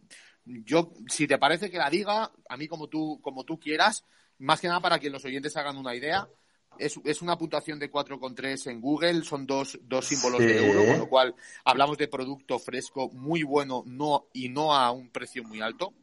Yo, 0.46 0.94
si 1.10 1.28
te 1.28 1.38
parece 1.38 1.72
que 1.72 1.78
la 1.78 1.90
diga, 1.90 2.32
a 2.50 2.58
mí 2.58 2.68
como 2.68 2.88
tú, 2.88 3.20
como 3.22 3.44
tú 3.44 3.60
quieras, 3.60 4.06
más 4.38 4.62
que 4.62 4.68
nada 4.68 4.80
para 4.80 5.00
que 5.00 5.10
los 5.10 5.26
oyentes 5.26 5.58
hagan 5.58 5.78
una 5.78 5.96
idea, 5.96 6.28
es, 6.78 7.00
es 7.04 7.22
una 7.22 7.38
puntuación 7.38 7.80
de 7.80 7.90
4,3 7.90 8.70
en 8.70 8.82
Google, 8.82 9.24
son 9.24 9.48
dos, 9.48 9.80
dos 9.84 10.06
símbolos 10.06 10.40
de 10.40 10.68
euro, 10.68 10.86
con 10.86 11.00
lo 11.00 11.10
cual 11.10 11.36
hablamos 11.64 11.98
de 11.98 12.08
producto 12.08 12.60
fresco 12.60 13.10
muy 13.10 13.44
bueno 13.44 13.84
no 13.86 14.28
y 14.34 14.50
no 14.50 14.74
a 14.74 14.92
un 14.92 15.10
precio 15.10 15.44
muy 15.44 15.62
alto, 15.62 15.94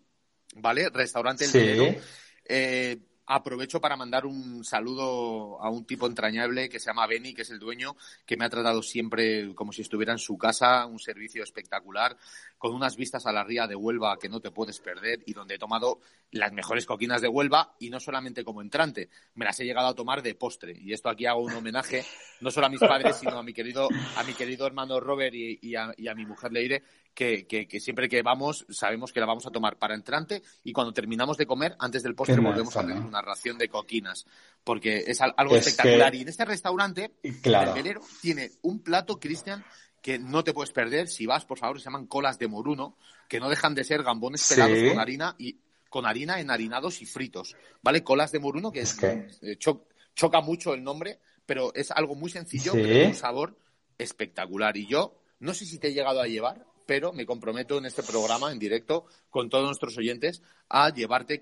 ¿vale? 0.56 0.88
Restaurante 0.88 1.44
El 1.44 1.50
sí. 1.50 1.98
Eh, 2.44 2.98
aprovecho 3.26 3.80
para 3.80 3.96
mandar 3.96 4.26
un 4.26 4.64
saludo 4.64 5.60
a 5.60 5.70
un 5.70 5.84
tipo 5.84 6.06
entrañable 6.06 6.68
que 6.68 6.80
se 6.80 6.86
llama 6.86 7.06
Benny, 7.06 7.34
que 7.34 7.42
es 7.42 7.50
el 7.50 7.58
dueño, 7.58 7.96
que 8.26 8.36
me 8.36 8.44
ha 8.44 8.50
tratado 8.50 8.82
siempre 8.82 9.54
como 9.54 9.72
si 9.72 9.82
estuviera 9.82 10.12
en 10.12 10.18
su 10.18 10.36
casa, 10.36 10.86
un 10.86 10.98
servicio 10.98 11.42
espectacular, 11.42 12.16
con 12.58 12.74
unas 12.74 12.96
vistas 12.96 13.26
a 13.26 13.32
la 13.32 13.44
ría 13.44 13.66
de 13.66 13.74
Huelva 13.74 14.18
que 14.18 14.28
no 14.28 14.40
te 14.40 14.50
puedes 14.50 14.78
perder 14.80 15.22
y 15.26 15.32
donde 15.32 15.54
he 15.54 15.58
tomado 15.58 16.00
las 16.30 16.52
mejores 16.52 16.86
coquinas 16.86 17.20
de 17.20 17.28
Huelva 17.28 17.74
y 17.78 17.90
no 17.90 18.00
solamente 18.00 18.44
como 18.44 18.62
entrante, 18.62 19.08
me 19.34 19.44
las 19.44 19.58
he 19.60 19.64
llegado 19.64 19.88
a 19.88 19.94
tomar 19.94 20.22
de 20.22 20.34
postre. 20.34 20.76
Y 20.78 20.92
esto 20.92 21.08
aquí 21.08 21.26
hago 21.26 21.40
un 21.40 21.52
homenaje 21.52 22.04
no 22.40 22.50
solo 22.50 22.66
a 22.66 22.70
mis 22.70 22.80
padres, 22.80 23.16
sino 23.16 23.38
a 23.38 23.42
mi 23.42 23.52
querido, 23.52 23.88
a 24.16 24.24
mi 24.24 24.32
querido 24.34 24.66
hermano 24.66 25.00
Robert 25.00 25.34
y, 25.34 25.74
a, 25.76 25.92
y 25.96 26.08
a 26.08 26.14
mi 26.14 26.26
mujer 26.26 26.52
Leire, 26.52 26.82
que, 27.14 27.46
que, 27.46 27.80
siempre 27.80 28.08
que 28.08 28.22
vamos 28.22 28.66
sabemos 28.70 29.12
que 29.12 29.20
la 29.20 29.26
vamos 29.26 29.46
a 29.46 29.50
tomar 29.50 29.76
para 29.76 29.94
entrante 29.94 30.42
y 30.64 30.72
cuando 30.72 30.92
terminamos 30.92 31.36
de 31.36 31.46
comer, 31.46 31.76
antes 31.78 32.02
del 32.02 32.14
postre, 32.14 32.40
volvemos 32.40 32.76
a 32.76 32.80
tener 32.80 33.02
una 33.02 33.20
ración 33.20 33.58
de 33.58 33.68
coquinas, 33.68 34.26
porque 34.64 35.04
es 35.06 35.20
algo 35.20 35.56
espectacular. 35.56 36.14
Y 36.14 36.22
en 36.22 36.28
este 36.28 36.44
restaurante, 36.44 37.12
el 37.22 37.72
velero 37.74 38.00
tiene 38.20 38.52
un 38.62 38.82
plato, 38.82 39.20
Cristian, 39.20 39.64
que 40.00 40.18
no 40.18 40.42
te 40.42 40.52
puedes 40.52 40.72
perder. 40.72 41.08
Si 41.08 41.26
vas, 41.26 41.44
por 41.44 41.58
favor, 41.58 41.78
se 41.78 41.84
llaman 41.84 42.06
colas 42.06 42.38
de 42.38 42.48
moruno, 42.48 42.96
que 43.28 43.40
no 43.40 43.48
dejan 43.48 43.74
de 43.74 43.84
ser 43.84 44.02
gambones 44.02 44.46
pelados 44.48 44.78
con 44.90 44.98
harina 44.98 45.34
y 45.38 45.58
con 45.88 46.06
harina 46.06 46.40
enharinados 46.40 47.02
y 47.02 47.06
fritos, 47.06 47.54
¿vale? 47.82 48.02
Colas 48.02 48.32
de 48.32 48.38
moruno, 48.38 48.72
que, 48.72 48.80
es, 48.80 48.98
eh, 49.02 49.58
choca 49.58 50.40
mucho 50.40 50.72
el 50.72 50.82
nombre, 50.82 51.20
pero 51.44 51.74
es 51.74 51.90
algo 51.90 52.14
muy 52.14 52.30
sencillo, 52.30 52.72
pero 52.72 53.08
un 53.08 53.14
sabor 53.14 53.58
espectacular. 53.98 54.76
Y 54.76 54.86
yo 54.86 55.18
no 55.38 55.52
sé 55.54 55.66
si 55.66 55.78
te 55.78 55.88
he 55.88 55.92
llegado 55.92 56.20
a 56.20 56.26
llevar, 56.26 56.64
pero 56.86 57.12
me 57.12 57.26
comprometo 57.26 57.78
en 57.78 57.86
este 57.86 58.02
programa, 58.02 58.52
en 58.52 58.58
directo, 58.58 59.06
con 59.30 59.48
todos 59.48 59.64
nuestros 59.64 59.96
oyentes, 59.98 60.42
a 60.68 60.90
llevarte 60.92 61.40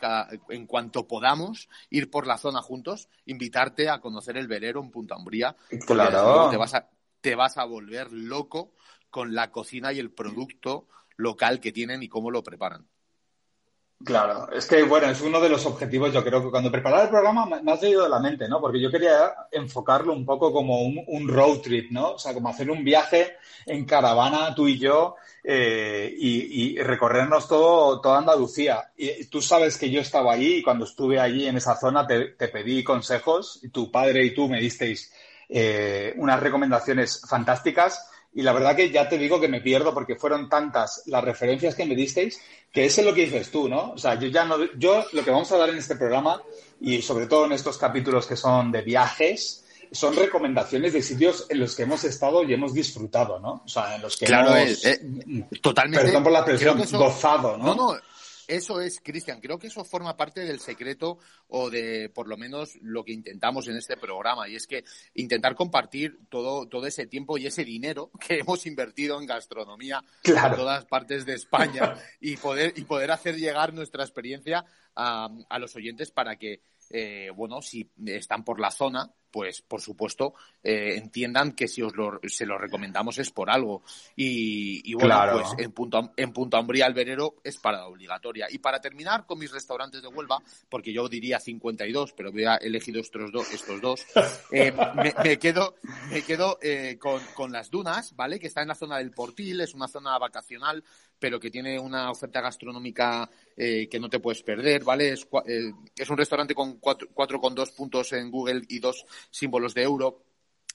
en 0.48 0.66
cuanto 0.66 1.06
podamos 1.06 1.68
ir 1.90 2.10
por 2.10 2.26
la 2.26 2.38
zona 2.38 2.62
juntos, 2.62 3.08
invitarte 3.26 3.88
a 3.88 4.00
conocer 4.00 4.36
el 4.36 4.48
velero 4.48 4.80
en 4.80 4.90
Punta 4.90 5.16
Umbría. 5.16 5.56
Claro. 5.86 6.50
Te 6.50 6.56
vas, 6.56 6.74
a, 6.74 6.88
te 7.20 7.34
vas 7.34 7.58
a 7.58 7.64
volver 7.64 8.12
loco 8.12 8.72
con 9.10 9.34
la 9.34 9.50
cocina 9.50 9.92
y 9.92 9.98
el 9.98 10.10
producto 10.10 10.88
local 11.16 11.60
que 11.60 11.72
tienen 11.72 12.02
y 12.02 12.08
cómo 12.08 12.30
lo 12.30 12.42
preparan. 12.42 12.86
Claro, 14.02 14.50
es 14.50 14.64
que 14.64 14.82
bueno, 14.84 15.10
es 15.10 15.20
uno 15.20 15.42
de 15.42 15.50
los 15.50 15.66
objetivos, 15.66 16.10
yo 16.10 16.24
creo 16.24 16.42
que 16.42 16.50
cuando 16.50 16.72
preparaba 16.72 17.02
el 17.02 17.10
programa 17.10 17.44
me, 17.44 17.70
has 17.70 17.82
leído 17.82 18.04
de 18.04 18.08
la 18.08 18.18
mente, 18.18 18.48
¿no? 18.48 18.58
Porque 18.58 18.80
yo 18.80 18.90
quería 18.90 19.34
enfocarlo 19.52 20.14
un 20.14 20.24
poco 20.24 20.54
como 20.54 20.80
un, 20.80 21.28
road 21.28 21.58
trip, 21.58 21.90
¿no? 21.90 22.12
O 22.12 22.18
sea, 22.18 22.32
como 22.32 22.48
hacer 22.48 22.70
un 22.70 22.82
viaje 22.82 23.36
en 23.66 23.84
caravana, 23.84 24.54
tú 24.54 24.68
y 24.68 24.78
yo, 24.78 25.16
eh, 25.44 26.14
y, 26.16 26.78
recorrernos 26.78 27.46
todo, 27.46 28.00
toda 28.00 28.20
Andalucía. 28.20 28.90
Y 28.96 29.26
tú 29.26 29.42
sabes 29.42 29.76
que 29.76 29.90
yo 29.90 30.00
estaba 30.00 30.32
allí 30.32 30.56
y 30.56 30.62
cuando 30.62 30.86
estuve 30.86 31.20
allí 31.20 31.46
en 31.46 31.58
esa 31.58 31.76
zona 31.76 32.06
te, 32.06 32.48
pedí 32.48 32.82
consejos, 32.82 33.60
y 33.62 33.68
tu 33.68 33.90
padre 33.90 34.24
y 34.24 34.34
tú 34.34 34.48
me 34.48 34.60
disteis 34.60 35.12
eh, 35.46 36.14
unas 36.16 36.40
recomendaciones 36.40 37.20
fantásticas 37.28 38.08
y 38.32 38.42
la 38.42 38.52
verdad 38.52 38.76
que 38.76 38.90
ya 38.90 39.08
te 39.08 39.18
digo 39.18 39.40
que 39.40 39.48
me 39.48 39.60
pierdo 39.60 39.92
porque 39.92 40.14
fueron 40.14 40.48
tantas 40.48 41.02
las 41.06 41.24
referencias 41.24 41.74
que 41.74 41.84
me 41.84 41.96
disteis 41.96 42.40
que 42.72 42.84
ese 42.84 43.00
es 43.00 43.06
lo 43.06 43.12
que 43.12 43.24
dices 43.24 43.50
tú, 43.50 43.68
¿no? 43.68 43.92
O 43.92 43.98
sea, 43.98 44.14
yo 44.14 44.28
ya 44.28 44.44
no, 44.44 44.56
yo 44.76 45.04
lo 45.12 45.24
que 45.24 45.30
vamos 45.30 45.50
a 45.50 45.56
dar 45.56 45.70
en 45.70 45.78
este 45.78 45.96
programa 45.96 46.40
y 46.80 47.02
sobre 47.02 47.26
todo 47.26 47.46
en 47.46 47.52
estos 47.52 47.76
capítulos 47.76 48.26
que 48.26 48.36
son 48.36 48.70
de 48.70 48.82
viajes, 48.82 49.64
son 49.90 50.14
recomendaciones 50.14 50.92
de 50.92 51.02
sitios 51.02 51.46
en 51.48 51.58
los 51.58 51.74
que 51.74 51.82
hemos 51.82 52.04
estado 52.04 52.44
y 52.44 52.54
hemos 52.54 52.72
disfrutado, 52.72 53.40
¿no? 53.40 53.62
O 53.64 53.68
sea, 53.68 53.96
en 53.96 54.02
los 54.02 54.16
que 54.16 54.26
claro, 54.26 54.54
hemos, 54.54 54.84
eh, 54.84 55.00
totalmente. 55.60 56.04
Perdón 56.04 56.22
por 56.22 56.32
la 56.32 56.38
expresión, 56.40 56.80
gozado, 56.92 57.56
¿no? 57.56 57.74
No, 57.74 57.74
no, 57.74 58.00
eso 58.50 58.80
es, 58.80 59.00
Cristian, 59.00 59.40
creo 59.40 59.58
que 59.58 59.68
eso 59.68 59.84
forma 59.84 60.16
parte 60.16 60.40
del 60.40 60.58
secreto 60.58 61.18
o 61.46 61.70
de 61.70 62.10
por 62.12 62.26
lo 62.26 62.36
menos 62.36 62.76
lo 62.82 63.04
que 63.04 63.12
intentamos 63.12 63.68
en 63.68 63.76
este 63.76 63.96
programa 63.96 64.48
y 64.48 64.56
es 64.56 64.66
que 64.66 64.84
intentar 65.14 65.54
compartir 65.54 66.18
todo, 66.28 66.66
todo 66.66 66.86
ese 66.86 67.06
tiempo 67.06 67.38
y 67.38 67.46
ese 67.46 67.64
dinero 67.64 68.10
que 68.20 68.40
hemos 68.40 68.66
invertido 68.66 69.20
en 69.20 69.26
gastronomía 69.26 70.02
en 70.24 70.56
todas 70.56 70.84
partes 70.86 71.24
de 71.24 71.34
España 71.34 71.94
y 72.20 72.36
poder, 72.36 72.72
y 72.76 72.82
poder 72.82 73.12
hacer 73.12 73.36
llegar 73.36 73.72
nuestra 73.72 74.02
experiencia 74.02 74.64
a, 74.96 75.28
a 75.48 75.58
los 75.60 75.76
oyentes 75.76 76.10
para 76.10 76.36
que 76.36 76.60
eh, 76.90 77.30
bueno, 77.34 77.62
si 77.62 77.88
están 78.06 78.44
por 78.44 78.60
la 78.60 78.70
zona, 78.70 79.08
pues 79.30 79.62
por 79.62 79.80
supuesto 79.80 80.34
eh, 80.60 80.96
entiendan 80.96 81.52
que 81.52 81.68
si 81.68 81.82
os 81.82 81.94
lo, 81.94 82.18
se 82.26 82.44
lo 82.44 82.58
recomendamos 82.58 83.16
es 83.18 83.30
por 83.30 83.48
algo. 83.48 83.82
Y, 84.16 84.92
bueno, 84.94 85.16
pues 85.32 85.48
en 85.58 85.72
punto, 85.72 86.12
en 86.16 86.32
punto 86.32 86.56
Ambría 86.56 86.86
el 86.86 86.94
verero 86.94 87.36
es 87.44 87.58
parada 87.58 87.86
obligatoria. 87.86 88.48
Y 88.50 88.58
para 88.58 88.80
terminar 88.80 89.24
con 89.24 89.38
mis 89.38 89.52
restaurantes 89.52 90.02
de 90.02 90.08
Huelva, 90.08 90.42
porque 90.68 90.92
yo 90.92 91.08
diría 91.08 91.38
52, 91.38 92.12
pero 92.12 92.32
voy 92.32 92.44
a 92.44 92.56
elegido 92.56 93.00
estos 93.00 93.30
dos, 93.30 93.52
estos 93.52 93.80
dos 93.80 94.04
eh, 94.50 94.72
me, 95.22 95.38
quedo, 95.38 95.76
me 96.10 96.22
quedo 96.22 96.58
con, 96.98 97.22
con 97.34 97.52
las 97.52 97.70
dunas, 97.70 98.16
¿vale? 98.16 98.40
Que 98.40 98.48
está 98.48 98.62
en 98.62 98.68
la 98.68 98.74
zona 98.74 98.98
del 98.98 99.12
Portil, 99.12 99.60
es 99.60 99.74
una 99.74 99.86
zona 99.86 100.18
vacacional 100.18 100.82
pero 101.20 101.38
que 101.38 101.50
tiene 101.50 101.78
una 101.78 102.10
oferta 102.10 102.40
gastronómica 102.40 103.30
eh, 103.62 103.90
que 103.90 104.00
no 104.00 104.08
te 104.08 104.20
puedes 104.20 104.42
perder, 104.42 104.84
¿vale? 104.84 105.10
Es, 105.10 105.28
eh, 105.44 105.70
es 105.94 106.08
un 106.08 106.16
restaurante 106.16 106.54
con 106.54 106.78
cuatro, 106.78 107.08
cuatro, 107.12 107.38
con 107.38 107.54
dos 107.54 107.72
puntos 107.72 108.10
en 108.14 108.30
Google 108.30 108.62
y 108.70 108.78
dos 108.78 109.04
símbolos 109.30 109.74
de 109.74 109.82
euro, 109.82 110.24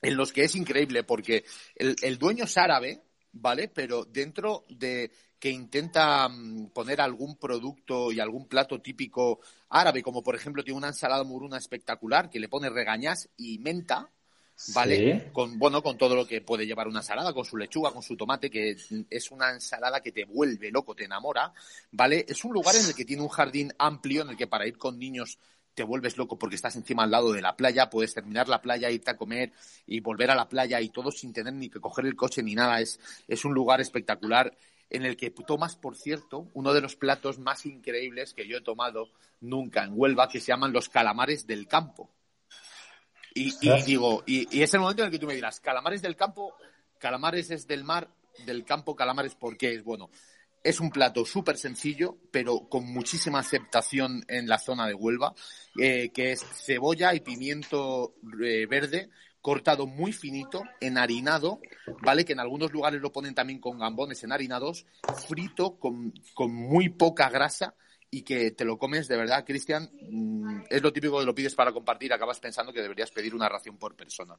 en 0.04 0.16
los 0.16 0.32
que 0.32 0.44
es 0.44 0.56
increíble 0.56 1.04
porque 1.04 1.46
el, 1.76 1.96
el 2.04 2.20
dueño 2.20 2.44
es 2.44 2.56
árabe, 2.60 3.02
¿vale? 3.32 3.70
Pero 3.70 4.06
dentro 4.06 4.66
de 4.70 5.10
que 5.40 5.50
intenta 5.50 6.30
mm, 6.30 6.68
poner 6.76 7.02
algún 7.02 7.38
producto 7.38 8.12
y 8.12 8.20
algún 8.20 8.48
plato 8.48 8.80
típico 8.80 9.40
árabe, 9.70 10.04
como 10.04 10.22
por 10.22 10.36
ejemplo 10.36 10.64
tiene 10.64 10.78
una 10.78 10.90
ensalada 10.90 11.24
muruna 11.24 11.58
espectacular 11.58 12.30
que 12.30 12.40
le 12.40 12.50
pone 12.50 12.70
regañas 12.70 13.30
y 13.36 13.58
menta, 13.58 14.12
¿vale? 14.74 15.30
Con, 15.34 15.58
bueno, 15.60 15.82
con 15.82 15.98
todo 15.98 16.16
lo 16.16 16.26
que 16.26 16.42
puede 16.42 16.66
llevar 16.66 16.88
una 16.88 17.00
ensalada, 17.00 17.34
con 17.34 17.46
su 17.46 17.58
lechuga, 17.58 17.92
con 17.92 18.04
su 18.04 18.16
tomate, 18.16 18.50
que 18.50 18.76
es 19.10 19.32
una 19.32 19.52
ensalada 19.52 20.02
que 20.02 20.12
te 20.12 20.26
vuelve 20.26 20.72
loco, 20.72 20.96
te 20.96 21.06
enamora, 21.06 21.54
¿vale? 21.92 22.26
Es 22.28 22.44
un 22.46 22.54
lugar 22.54 22.76
en 22.76 22.86
el 22.86 22.96
que 22.96 23.06
tiene 23.06 23.22
un 23.22 23.30
jardín 23.30 23.74
amplio 23.78 24.22
en 24.22 24.30
el 24.30 24.38
que 24.38 24.48
para 24.48 24.68
ir 24.68 24.78
con 24.78 24.98
niños 24.98 25.38
te 25.74 25.84
vuelves 25.84 26.18
loco 26.18 26.40
porque 26.40 26.56
estás 26.56 26.76
encima 26.78 27.04
al 27.04 27.12
lado 27.12 27.34
de 27.34 27.42
la 27.42 27.56
playa, 27.56 27.90
puedes 27.90 28.14
terminar 28.14 28.48
la 28.48 28.62
playa, 28.62 28.90
irte 28.90 29.12
a 29.12 29.18
comer 29.18 29.52
y 29.86 30.00
volver 30.00 30.32
a 30.32 30.36
la 30.36 30.48
playa 30.48 30.80
y 30.80 30.90
todo 30.90 31.12
sin 31.12 31.34
tener 31.34 31.54
ni 31.54 31.70
que 31.70 31.82
coger 31.82 32.06
el 32.06 32.16
coche 32.16 32.42
ni 32.42 32.56
nada. 32.56 32.80
Es, 32.80 33.00
es 33.28 33.44
un 33.44 33.54
lugar 33.54 33.82
espectacular 33.82 34.56
en 34.90 35.04
el 35.04 35.18
que 35.18 35.32
tomas, 35.32 35.76
por 35.76 35.98
cierto, 35.98 36.50
uno 36.54 36.74
de 36.74 36.82
los 36.82 36.96
platos 36.96 37.40
más 37.40 37.66
increíbles 37.66 38.34
que 38.34 38.48
yo 38.48 38.58
he 38.58 38.62
tomado 38.62 39.10
nunca 39.42 39.84
en 39.84 39.92
Huelva, 39.94 40.30
que 40.30 40.40
se 40.40 40.48
llaman 40.48 40.72
los 40.74 40.90
calamares 40.90 41.46
del 41.46 41.68
campo. 41.68 42.10
Y, 43.38 43.54
digo, 43.86 44.24
y, 44.26 44.62
es 44.62 44.74
el 44.74 44.80
momento 44.80 45.04
en 45.04 45.08
el 45.08 45.12
que 45.12 45.20
tú 45.20 45.28
me 45.28 45.36
dirás, 45.36 45.60
calamares 45.60 46.02
del 46.02 46.16
campo, 46.16 46.56
calamares 46.98 47.52
es 47.52 47.68
del 47.68 47.84
mar, 47.84 48.10
del 48.46 48.64
campo, 48.64 48.96
calamares, 48.96 49.36
¿por 49.36 49.58
qué 49.58 49.74
es? 49.74 49.84
Bueno, 49.84 50.10
es 50.64 50.80
un 50.80 50.90
plato 50.90 51.26
súper 51.26 51.58
sencillo, 51.58 52.18
pero 52.32 52.70
con 52.70 52.86
muchísima 52.86 53.40
aceptación 53.40 54.24
en 54.30 54.48
la 54.48 54.58
zona 54.58 54.88
de 54.88 54.94
Huelva, 54.94 55.36
eh, 55.78 56.12
que 56.14 56.32
es 56.32 56.46
cebolla 56.66 57.14
y 57.14 57.20
pimiento 57.20 58.16
eh, 58.42 58.68
verde 58.68 59.10
cortado 59.42 59.86
muy 59.86 60.14
finito, 60.14 60.64
enharinado, 60.80 61.60
¿vale? 62.02 62.24
Que 62.24 62.34
en 62.34 62.40
algunos 62.40 62.72
lugares 62.72 63.00
lo 63.02 63.12
ponen 63.12 63.36
también 63.36 63.60
con 63.60 63.78
gambones 63.78 64.24
enharinados, 64.24 64.88
frito 65.28 65.78
con, 65.78 66.14
con 66.34 66.52
muy 66.52 66.90
poca 66.90 67.30
grasa 67.30 67.76
y 68.16 68.22
que 68.22 68.52
te 68.52 68.64
lo 68.64 68.78
comes 68.78 69.10
de 69.10 69.18
verdad, 69.18 69.44
Cristian, 69.46 69.90
mm, 70.10 70.68
es 70.70 70.82
lo 70.82 70.94
típico 70.94 71.20
que 71.20 71.26
lo 71.26 71.36
pides 71.36 71.54
para 71.54 71.74
compartir, 71.74 72.14
acabas 72.14 72.40
pensando 72.40 72.72
que 72.72 72.82
deberías 72.82 73.12
pedir 73.12 73.36
una 73.36 73.50
ración 73.50 73.78
por 73.78 73.94
persona. 73.94 74.38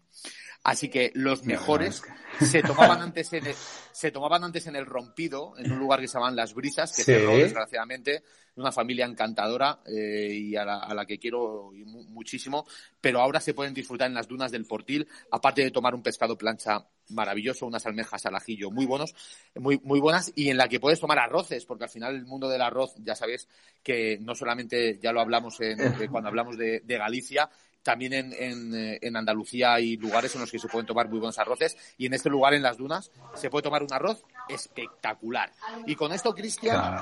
Así 0.65 0.89
que 0.89 1.13
los 1.15 1.45
mejores 1.45 2.03
se 2.41 2.63
tomaban 2.63 3.03
antes 3.03 3.35
en 3.35 3.47
el, 3.47 3.55
se 3.93 4.11
tomaban 4.11 4.45
antes 4.45 4.67
en 4.67 4.77
el 4.77 4.87
rompido, 4.87 5.53
en 5.59 5.71
un 5.73 5.79
lugar 5.79 6.01
que 6.01 6.09
se 6.09 6.15
llamaban 6.15 6.37
Las 6.37 6.55
Brisas, 6.55 6.97
que 6.97 7.03
cerró 7.03 7.37
desgraciadamente, 7.37 8.23
una 8.55 8.73
familia 8.73 9.05
encantadora 9.05 9.81
eh, 9.87 10.31
y 10.33 10.57
a 10.57 10.65
la, 10.65 11.05
que 11.07 11.19
quiero 11.19 11.71
muchísimo, 12.09 12.67
pero 12.99 13.21
ahora 13.21 13.41
se 13.41 13.53
pueden 13.53 13.75
disfrutar 13.75 14.09
en 14.09 14.15
las 14.15 14.27
dunas 14.27 14.51
del 14.51 14.65
Portil, 14.65 15.07
aparte 15.31 15.63
de 15.63 15.71
tomar 15.71 15.95
un 15.95 16.03
pescado 16.03 16.39
plancha 16.39 16.89
maravilloso, 17.11 17.67
unas 17.67 17.87
almejas 17.87 18.25
al 18.27 18.35
ajillo 18.35 18.71
muy 18.71 18.87
buenos, 18.87 19.15
muy, 19.55 19.81
muy 19.83 20.01
buenas, 20.01 20.33
y 20.35 20.51
en 20.51 20.57
la 20.57 20.69
que 20.69 20.81
puedes 20.81 21.01
tomar 21.01 21.19
arroces, 21.19 21.65
porque 21.65 21.85
al 21.85 21.91
final 21.91 22.15
el 22.15 22.27
mundo 22.27 22.49
del 22.49 22.63
arroz, 22.63 22.95
ya 22.99 23.15
sabes 23.15 23.49
que 23.83 24.19
no 24.21 24.35
solamente 24.35 24.99
ya 24.99 25.13
lo 25.13 25.21
hablamos 25.21 25.61
en, 25.61 25.81
eh, 25.81 26.09
cuando 26.11 26.29
hablamos 26.29 26.57
de, 26.57 26.83
Galicia, 26.87 27.49
también 27.83 28.13
en, 28.15 28.75
eh, 28.75 28.99
en, 29.01 29.17
Andalucía 29.17 29.75
hay 29.75 29.97
lugares 29.97 30.35
en 30.35 30.41
los 30.41 30.51
que 30.51 30.59
se 30.59 30.67
pueden 30.67 30.87
tomar 30.87 31.09
muy 31.09 31.21
buenos 31.21 31.39
arroces 31.39 31.77
y 31.97 32.07
en 32.07 32.15
este 32.15 32.29
lugar, 32.29 32.55
en 32.55 32.63
las 32.63 32.79
dunas, 32.79 33.13
se 33.35 33.49
puede 33.49 33.63
tomar 33.63 33.85
un 33.85 33.93
arroz 33.93 34.25
espectacular. 34.49 35.53
Y 35.87 35.95
con 35.95 36.13
esto, 36.13 36.35
Cristian, 36.35 37.01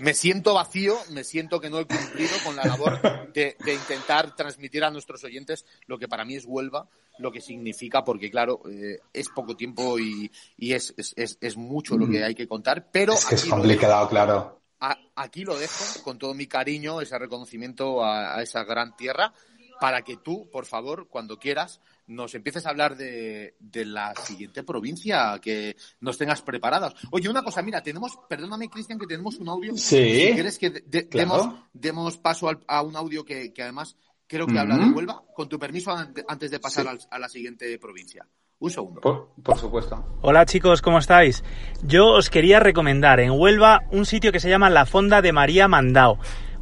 me 0.00 0.14
siento 0.14 0.54
vacío, 0.54 0.96
me 1.10 1.24
siento 1.24 1.60
que 1.60 1.70
no 1.70 1.78
he 1.78 1.86
cumplido 1.86 2.32
con 2.44 2.56
la 2.56 2.64
labor 2.64 3.32
de, 3.32 3.56
intentar 3.66 4.34
transmitir 4.34 4.84
a 4.84 4.90
nuestros 4.90 5.24
oyentes 5.24 5.64
lo 5.86 5.98
que 5.98 6.08
para 6.08 6.24
mí 6.24 6.36
es 6.36 6.44
Huelva, 6.46 6.88
lo 7.18 7.32
que 7.32 7.40
significa, 7.40 8.04
porque 8.04 8.30
claro, 8.30 8.60
eh, 8.70 9.00
es 9.12 9.28
poco 9.28 9.56
tiempo 9.56 9.98
y, 9.98 10.30
es, 10.58 10.94
es, 10.96 11.56
mucho 11.56 11.96
lo 11.96 12.08
que 12.08 12.24
hay 12.24 12.34
que 12.34 12.46
contar, 12.46 12.88
pero... 12.90 13.14
Es 13.14 13.24
que 13.24 13.34
es 13.34 13.46
complicado, 13.46 14.08
claro. 14.08 14.60
aquí 15.16 15.44
lo 15.44 15.58
dejo 15.58 16.02
con 16.02 16.18
todo 16.18 16.34
mi 16.34 16.46
cariño, 16.46 17.00
ese 17.00 17.18
reconocimiento 17.18 18.04
a 18.04 18.42
esa 18.42 18.64
gran 18.64 18.96
tierra, 18.96 19.32
para 19.80 20.02
que 20.02 20.16
tú, 20.16 20.48
por 20.50 20.66
favor, 20.66 21.08
cuando 21.08 21.38
quieras, 21.38 21.80
nos 22.08 22.34
empieces 22.34 22.66
a 22.66 22.70
hablar 22.70 22.96
de, 22.96 23.54
de, 23.60 23.84
la 23.84 24.14
siguiente 24.14 24.62
provincia, 24.62 25.38
que 25.40 25.76
nos 26.00 26.18
tengas 26.18 26.42
preparadas. 26.42 26.94
Oye, 27.10 27.28
una 27.28 27.42
cosa, 27.42 27.62
mira, 27.62 27.82
tenemos, 27.82 28.18
perdóname, 28.28 28.68
Cristian, 28.68 28.98
que 28.98 29.06
tenemos 29.06 29.36
un 29.36 29.48
audio. 29.48 29.76
Sí. 29.76 30.26
Si 30.26 30.32
quieres 30.32 30.58
que 30.58 30.70
demos, 31.72 32.18
paso 32.18 32.50
a 32.66 32.82
un 32.82 32.96
audio 32.96 33.24
que, 33.24 33.52
además 33.60 33.96
creo 34.26 34.46
que 34.46 34.58
habla 34.58 34.76
de 34.76 34.90
Huelva, 34.90 35.22
con 35.34 35.48
tu 35.48 35.58
permiso, 35.58 35.94
antes 36.26 36.50
de 36.50 36.58
pasar 36.58 36.98
a 37.10 37.18
la 37.18 37.28
siguiente 37.28 37.78
provincia. 37.78 38.26
Un 38.60 38.70
segundo. 38.70 39.00
Por, 39.00 39.28
por, 39.42 39.56
supuesto. 39.56 40.18
Hola 40.20 40.44
chicos, 40.44 40.82
¿cómo 40.82 40.98
estáis? 40.98 41.44
Yo 41.84 42.08
os 42.08 42.28
quería 42.28 42.58
recomendar 42.58 43.20
en 43.20 43.30
Huelva 43.30 43.82
un 43.92 44.04
sitio 44.04 44.32
que 44.32 44.40
se 44.40 44.50
llama 44.50 44.68
La 44.68 44.84
Fonda 44.84 45.22
de 45.22 45.32
María 45.32 45.68
Mandao 45.68 46.18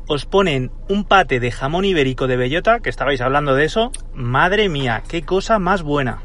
os 0.09 0.25
ponen 0.27 0.71
un 0.89 1.05
pate 1.05 1.41
de 1.41 1.51
jamón 1.51 1.85
ibérico 1.85 2.27
de 2.27 2.37
bellota, 2.37 2.81
que 2.81 2.91
estabais 2.91 3.21
hablando 3.21 3.55
de 3.55 3.65
eso. 3.65 3.91
Madre 4.15 4.69
mía, 4.69 5.03
qué 5.09 5.23
cosa 5.23 5.59
más 5.59 5.83
buena. 5.83 6.23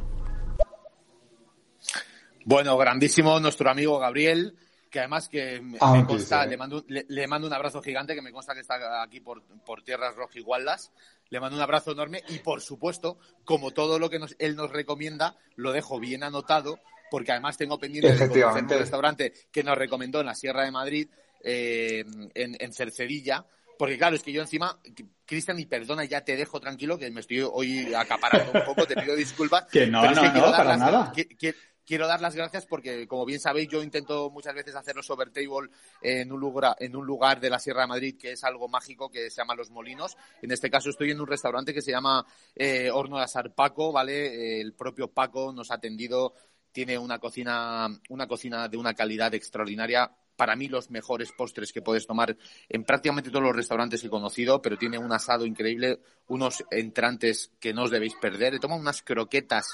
Bueno, 2.45 2.77
grandísimo 2.77 3.39
nuestro 3.39 3.69
amigo 3.69 3.99
Gabriel, 3.99 4.55
que 4.89 4.99
además 4.99 5.29
que 5.29 5.61
me, 5.61 5.77
Ah, 5.79 6.03
consta, 6.07 6.43
sí. 6.43 6.49
le, 6.49 6.57
mando, 6.57 6.83
le, 6.87 7.05
le 7.07 7.27
mando 7.27 7.47
un 7.47 7.53
abrazo 7.53 7.81
gigante, 7.81 8.15
que 8.15 8.21
me 8.21 8.31
consta 8.31 8.53
que 8.53 8.61
está 8.61 9.01
aquí 9.01 9.19
por, 9.19 9.43
por 9.65 9.83
tierras 9.83 10.15
rojigualdas. 10.15 10.91
Le 11.29 11.39
mando 11.39 11.55
un 11.55 11.61
abrazo 11.63 11.91
enorme 11.91 12.23
y, 12.27 12.39
por 12.39 12.59
supuesto, 12.61 13.17
como 13.45 13.71
todo 13.71 13.99
lo 13.99 14.09
que 14.09 14.19
nos, 14.19 14.35
él 14.37 14.55
nos 14.55 14.71
recomienda, 14.71 15.37
lo 15.55 15.71
dejo 15.71 15.99
bien 15.99 16.23
anotado, 16.23 16.79
porque 17.09 17.31
además 17.31 17.57
tengo 17.57 17.79
pendiente 17.79 18.11
de 18.13 18.27
conocer 18.27 18.63
un 18.63 18.69
restaurante 18.69 19.33
que 19.51 19.63
nos 19.63 19.77
recomendó 19.77 20.19
en 20.19 20.25
la 20.25 20.35
Sierra 20.35 20.65
de 20.65 20.71
Madrid, 20.71 21.07
eh, 21.43 22.03
en, 22.33 22.57
en 22.59 22.73
Cercedilla, 22.73 23.45
porque 23.81 23.97
claro, 23.97 24.15
es 24.15 24.21
que 24.21 24.31
yo 24.31 24.41
encima, 24.43 24.79
Cristian, 25.25 25.57
y 25.57 25.65
perdona, 25.65 26.05
ya 26.05 26.23
te 26.23 26.35
dejo 26.35 26.59
tranquilo, 26.59 26.99
que 26.99 27.09
me 27.09 27.21
estoy 27.21 27.39
hoy 27.41 27.91
acaparando 27.95 28.51
un 28.53 28.63
poco, 28.63 28.85
te 28.85 28.95
pido 28.95 29.15
disculpas. 29.15 29.65
Que 29.71 29.87
no, 29.87 30.05
es 30.05 30.15
no, 30.15 30.21
quiero 30.21 30.35
no, 30.37 30.51
dar 30.51 30.57
para 30.57 30.69
las- 30.69 30.79
nada. 30.79 31.11
qui- 31.13 31.35
qui- 31.35 31.55
Quiero 31.83 32.05
dar 32.07 32.21
las 32.21 32.35
gracias 32.35 32.67
porque, 32.67 33.07
como 33.07 33.25
bien 33.25 33.39
sabéis, 33.39 33.67
yo 33.67 33.81
intento 33.81 34.29
muchas 34.29 34.53
veces 34.53 34.75
hacer 34.75 34.95
los 34.95 35.09
overtable 35.09 35.71
en 36.03 36.31
un 36.31 36.39
lugar, 36.39 36.75
en 36.79 36.95
un 36.95 37.05
lugar 37.07 37.39
de 37.39 37.49
la 37.49 37.57
Sierra 37.57 37.81
de 37.81 37.87
Madrid 37.87 38.17
que 38.19 38.33
es 38.33 38.43
algo 38.43 38.67
mágico, 38.69 39.09
que 39.09 39.31
se 39.31 39.37
llama 39.41 39.55
Los 39.55 39.71
Molinos. 39.71 40.15
En 40.43 40.51
este 40.51 40.69
caso 40.69 40.91
estoy 40.91 41.09
en 41.09 41.19
un 41.19 41.25
restaurante 41.27 41.73
que 41.73 41.81
se 41.81 41.89
llama 41.91 42.23
eh, 42.55 42.91
Horno 42.91 43.17
de 43.17 43.23
Asar 43.23 43.51
Paco, 43.55 43.91
¿vale? 43.91 44.61
El 44.61 44.73
propio 44.73 45.07
Paco 45.11 45.51
nos 45.51 45.71
ha 45.71 45.75
atendido, 45.75 46.35
tiene 46.71 46.97
una 46.99 47.17
cocina, 47.17 47.87
una 48.09 48.27
cocina 48.27 48.69
de 48.69 48.77
una 48.77 48.93
calidad 48.93 49.33
extraordinaria. 49.33 50.09
Para 50.41 50.55
mí 50.55 50.67
los 50.67 50.89
mejores 50.89 51.31
postres 51.33 51.71
que 51.71 51.83
puedes 51.83 52.07
tomar 52.07 52.35
en 52.67 52.83
prácticamente 52.83 53.29
todos 53.29 53.43
los 53.43 53.55
restaurantes 53.55 54.01
que 54.01 54.07
he 54.07 54.09
conocido, 54.09 54.59
pero 54.59 54.75
tiene 54.75 54.97
un 54.97 55.13
asado 55.13 55.45
increíble, 55.45 55.99
unos 56.29 56.63
entrantes 56.71 57.51
que 57.59 57.75
no 57.75 57.83
os 57.83 57.91
debéis 57.91 58.15
perder. 58.19 58.55
He 58.55 58.59
tomado 58.59 58.81
unas 58.81 59.03
croquetas 59.03 59.67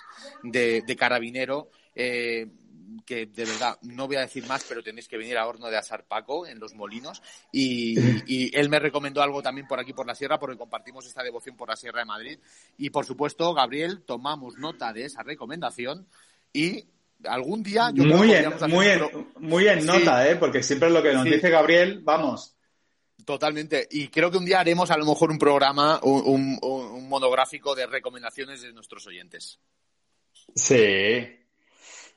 de, 0.44 0.82
de 0.86 0.96
carabinero 0.98 1.70
eh, 1.96 2.48
que 3.06 3.28
de 3.28 3.46
verdad 3.46 3.80
no 3.84 4.08
voy 4.08 4.18
a 4.18 4.28
decir 4.28 4.46
más, 4.46 4.66
pero 4.68 4.84
tenéis 4.84 5.08
que 5.08 5.16
venir 5.16 5.38
a 5.38 5.48
Horno 5.48 5.70
de 5.70 5.78
Asar 5.78 6.04
Paco 6.04 6.46
en 6.46 6.60
Los 6.60 6.74
Molinos. 6.74 7.22
Y, 7.54 7.98
y 8.28 8.54
él 8.54 8.68
me 8.68 8.80
recomendó 8.80 9.22
algo 9.22 9.42
también 9.42 9.68
por 9.68 9.80
aquí 9.80 9.94
por 9.94 10.06
la 10.06 10.16
Sierra, 10.16 10.38
porque 10.38 10.58
compartimos 10.58 11.06
esta 11.06 11.24
devoción 11.24 11.56
por 11.56 11.70
la 11.70 11.78
Sierra 11.78 12.00
de 12.02 12.08
Madrid. 12.08 12.40
Y 12.78 12.90
por 12.90 13.06
supuesto, 13.06 13.54
Gabriel, 13.54 14.04
tomamos 14.06 14.58
nota 14.58 14.92
de 14.92 15.06
esa 15.06 15.24
recomendación 15.24 16.10
y 16.52 16.90
algún 17.26 17.64
día 17.64 17.92
yo 17.94 18.04
Muy 18.04 18.34
en, 18.34 18.48
hacer 18.54 18.70
muy 18.70 18.88
en, 18.88 19.02
muy 19.40 19.68
en 19.68 19.82
Sí. 19.82 19.88
nota, 19.88 20.28
¿eh? 20.30 20.36
Porque 20.36 20.62
siempre 20.64 20.90
lo 20.90 21.02
que 21.02 21.14
nos 21.14 21.24
Sí. 21.24 21.32
dice 21.32 21.50
Gabriel, 21.50 22.02
vamos. 22.04 22.54
Totalmente. 23.26 23.88
Y 23.92 24.08
creo 24.10 24.32
que 24.32 24.38
un 24.38 24.46
día 24.46 24.60
haremos 24.60 24.90
a 24.92 24.98
lo 24.98 25.06
mejor 25.06 25.32
un 25.32 25.40
programa, 25.40 26.00
un, 26.04 26.22
un- 26.26 26.60
un 26.62 27.10
monográfico 27.10 27.76
de 27.76 27.86
recomendaciones 27.88 28.62
de 28.62 28.72
nuestros 28.74 29.06
oyentes. 29.08 29.60
Sí. 30.56 30.76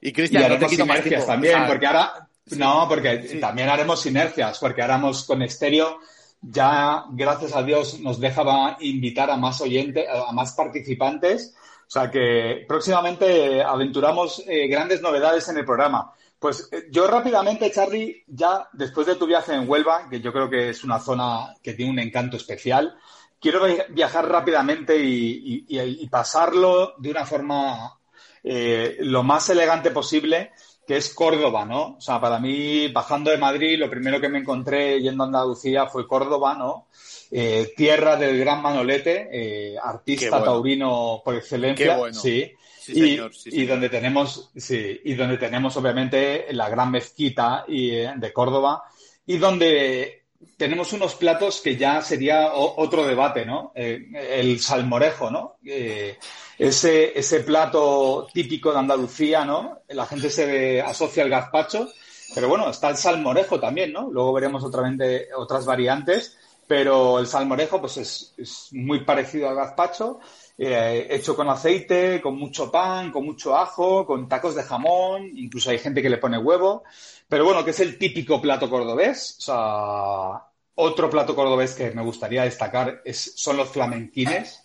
Y 0.02 0.08
Y 0.08 0.12
Cristian, 0.12 0.42
no 0.42 0.48
te 0.48 0.54
haremos 0.64 0.86
más 0.86 0.96
sinergias 0.98 1.26
también, 1.26 1.54
sea, 1.58 1.66
porque 1.66 1.86
ahora, 1.86 2.28
sí. 2.46 2.56
no, 2.56 2.86
porque 2.88 3.26
Sí. 3.28 3.40
también 3.40 3.68
haremos 3.68 4.00
sinergias, 4.00 4.58
porque 4.58 4.82
haremos 4.82 5.24
con 5.24 5.42
Estéreo, 5.42 5.98
ya 6.40 7.04
gracias 7.10 7.54
a 7.54 7.62
Dios 7.62 8.00
nos 8.00 8.18
deja 8.20 8.76
invitar 8.80 9.30
a 9.30 9.36
más 9.36 9.60
oyentes, 9.60 10.06
a 10.08 10.32
más 10.32 10.52
participantes, 10.52 11.54
o 11.90 11.92
sea 11.92 12.08
que 12.08 12.64
próximamente 12.68 13.60
aventuramos 13.64 14.44
eh, 14.46 14.68
grandes 14.68 15.02
novedades 15.02 15.48
en 15.48 15.56
el 15.58 15.64
programa. 15.64 16.12
Pues 16.38 16.68
eh, 16.70 16.86
yo 16.88 17.08
rápidamente, 17.08 17.68
Charlie, 17.72 18.22
ya 18.28 18.68
después 18.72 19.08
de 19.08 19.16
tu 19.16 19.26
viaje 19.26 19.54
en 19.54 19.68
Huelva, 19.68 20.08
que 20.08 20.20
yo 20.20 20.32
creo 20.32 20.48
que 20.48 20.68
es 20.68 20.84
una 20.84 21.00
zona 21.00 21.52
que 21.60 21.74
tiene 21.74 21.90
un 21.90 21.98
encanto 21.98 22.36
especial, 22.36 22.96
quiero 23.40 23.64
vi- 23.64 23.82
viajar 23.88 24.28
rápidamente 24.28 24.96
y- 24.96 25.66
y 25.68 26.08
pasarlo 26.08 26.94
de 26.98 27.10
una 27.10 27.26
forma 27.26 27.98
eh, 28.44 28.98
lo 29.00 29.24
más 29.24 29.50
elegante 29.50 29.90
posible, 29.90 30.52
que 30.86 30.96
es 30.96 31.12
Córdoba, 31.12 31.64
¿no? 31.64 31.96
O 31.96 32.00
sea, 32.00 32.20
para 32.20 32.38
mí, 32.38 32.86
bajando 32.92 33.30
de 33.32 33.36
Madrid, 33.38 33.78
lo 33.78 33.90
primero 33.90 34.20
que 34.20 34.28
me 34.28 34.38
encontré 34.38 35.00
yendo 35.00 35.24
a 35.24 35.26
Andalucía 35.26 35.86
fue 35.88 36.06
Córdoba, 36.06 36.54
¿no? 36.54 36.86
Eh, 37.32 37.72
tierra 37.76 38.16
del 38.16 38.38
gran 38.38 38.60
Manolete, 38.60 39.28
eh, 39.32 39.76
artista 39.82 40.30
bueno. 40.30 40.44
taurino 40.44 41.22
por 41.24 41.36
excelencia, 41.36 41.92
Qué 41.94 41.98
bueno. 41.98 42.20
sí. 42.20 42.52
Sí, 42.80 42.92
y, 42.92 43.10
señor, 43.10 43.34
sí, 43.34 43.48
y 43.50 43.52
señor. 43.52 43.68
donde 43.68 43.88
tenemos, 43.90 44.50
sí, 44.56 45.00
y 45.04 45.14
donde 45.14 45.36
tenemos 45.36 45.76
obviamente 45.76 46.46
la 46.52 46.68
gran 46.70 46.90
mezquita 46.90 47.64
y, 47.68 47.90
eh, 47.90 48.12
de 48.16 48.32
Córdoba 48.32 48.82
y 49.26 49.36
donde 49.36 50.24
tenemos 50.56 50.92
unos 50.94 51.14
platos 51.14 51.60
que 51.60 51.76
ya 51.76 52.00
sería 52.00 52.54
o- 52.54 52.82
otro 52.82 53.06
debate, 53.06 53.44
¿no? 53.44 53.72
Eh, 53.74 54.06
el 54.30 54.58
salmorejo, 54.60 55.30
¿no? 55.30 55.56
Eh, 55.64 56.16
ese, 56.58 57.16
ese 57.18 57.40
plato 57.40 58.26
típico 58.32 58.72
de 58.72 58.78
Andalucía, 58.78 59.44
¿no? 59.44 59.80
La 59.88 60.06
gente 60.06 60.30
se 60.30 60.80
asocia 60.80 61.22
al 61.22 61.28
gazpacho, 61.30 61.88
pero 62.34 62.48
bueno, 62.48 62.70
está 62.70 62.88
el 62.88 62.96
salmorejo 62.96 63.60
también, 63.60 63.92
¿no? 63.92 64.10
Luego 64.10 64.32
veremos 64.32 64.64
otra 64.64 64.82
vez 64.82 64.96
de- 64.98 65.28
otras 65.36 65.64
variantes, 65.66 66.36
pero 66.70 67.18
el 67.18 67.26
salmorejo 67.26 67.80
pues 67.80 67.96
es, 67.96 68.32
es 68.36 68.68
muy 68.70 69.00
parecido 69.00 69.48
al 69.48 69.56
gazpacho, 69.56 70.20
eh, 70.56 71.08
hecho 71.10 71.34
con 71.34 71.48
aceite, 71.48 72.20
con 72.20 72.38
mucho 72.38 72.70
pan, 72.70 73.10
con 73.10 73.24
mucho 73.24 73.56
ajo, 73.56 74.06
con 74.06 74.28
tacos 74.28 74.54
de 74.54 74.62
jamón, 74.62 75.32
incluso 75.34 75.70
hay 75.70 75.78
gente 75.78 76.00
que 76.00 76.08
le 76.08 76.18
pone 76.18 76.38
huevo, 76.38 76.84
pero 77.28 77.44
bueno, 77.44 77.64
que 77.64 77.72
es 77.72 77.80
el 77.80 77.98
típico 77.98 78.40
plato 78.40 78.70
cordobés, 78.70 79.34
o 79.38 79.40
sea, 79.40 80.48
otro 80.76 81.10
plato 81.10 81.34
cordobés 81.34 81.74
que 81.74 81.90
me 81.90 82.04
gustaría 82.04 82.44
destacar 82.44 83.02
es, 83.04 83.32
son 83.34 83.56
los 83.56 83.70
flamenquines, 83.70 84.62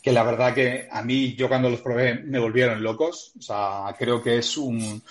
que 0.00 0.12
la 0.12 0.22
verdad 0.22 0.54
que 0.54 0.86
a 0.88 1.02
mí, 1.02 1.34
yo 1.34 1.48
cuando 1.48 1.70
los 1.70 1.80
probé, 1.80 2.22
me 2.22 2.38
volvieron 2.38 2.80
locos. 2.84 3.32
O 3.36 3.42
sea, 3.42 3.96
creo 3.98 4.22
que 4.22 4.38
es 4.38 4.56
un, 4.56 5.02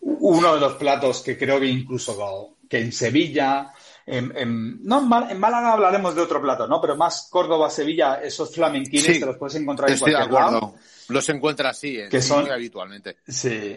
uno 0.00 0.54
de 0.54 0.60
los 0.60 0.74
platos 0.74 1.20
que 1.20 1.36
creo 1.36 1.58
que 1.58 1.66
incluso 1.66 2.54
que 2.68 2.78
en 2.78 2.92
Sevilla, 2.92 3.72
en, 4.06 4.32
en- 4.36 4.84
no, 4.84 5.00
en, 5.00 5.08
Má- 5.08 5.28
en 5.30 5.38
Málaga 5.40 5.72
hablaremos 5.72 6.14
de 6.14 6.22
otro 6.22 6.40
plato, 6.40 6.66
¿no? 6.68 6.80
Pero 6.80 6.96
más 6.96 7.28
Córdoba, 7.30 7.68
Sevilla, 7.68 8.20
esos 8.22 8.54
flamenquines 8.54 9.04
Sí, 9.14 9.20
te 9.20 9.26
los 9.26 9.36
puedes 9.36 9.56
encontrar 9.56 9.90
en 9.90 9.98
cualquier 9.98 10.30
lado. 10.32 10.74
Los 11.08 11.28
encuentras 11.28 11.76
así, 11.76 11.98
eh, 11.98 12.08
Que 12.08 12.22
sí, 12.22 12.28
son- 12.28 12.50
habitualmente. 12.50 13.18
Sí, 13.26 13.76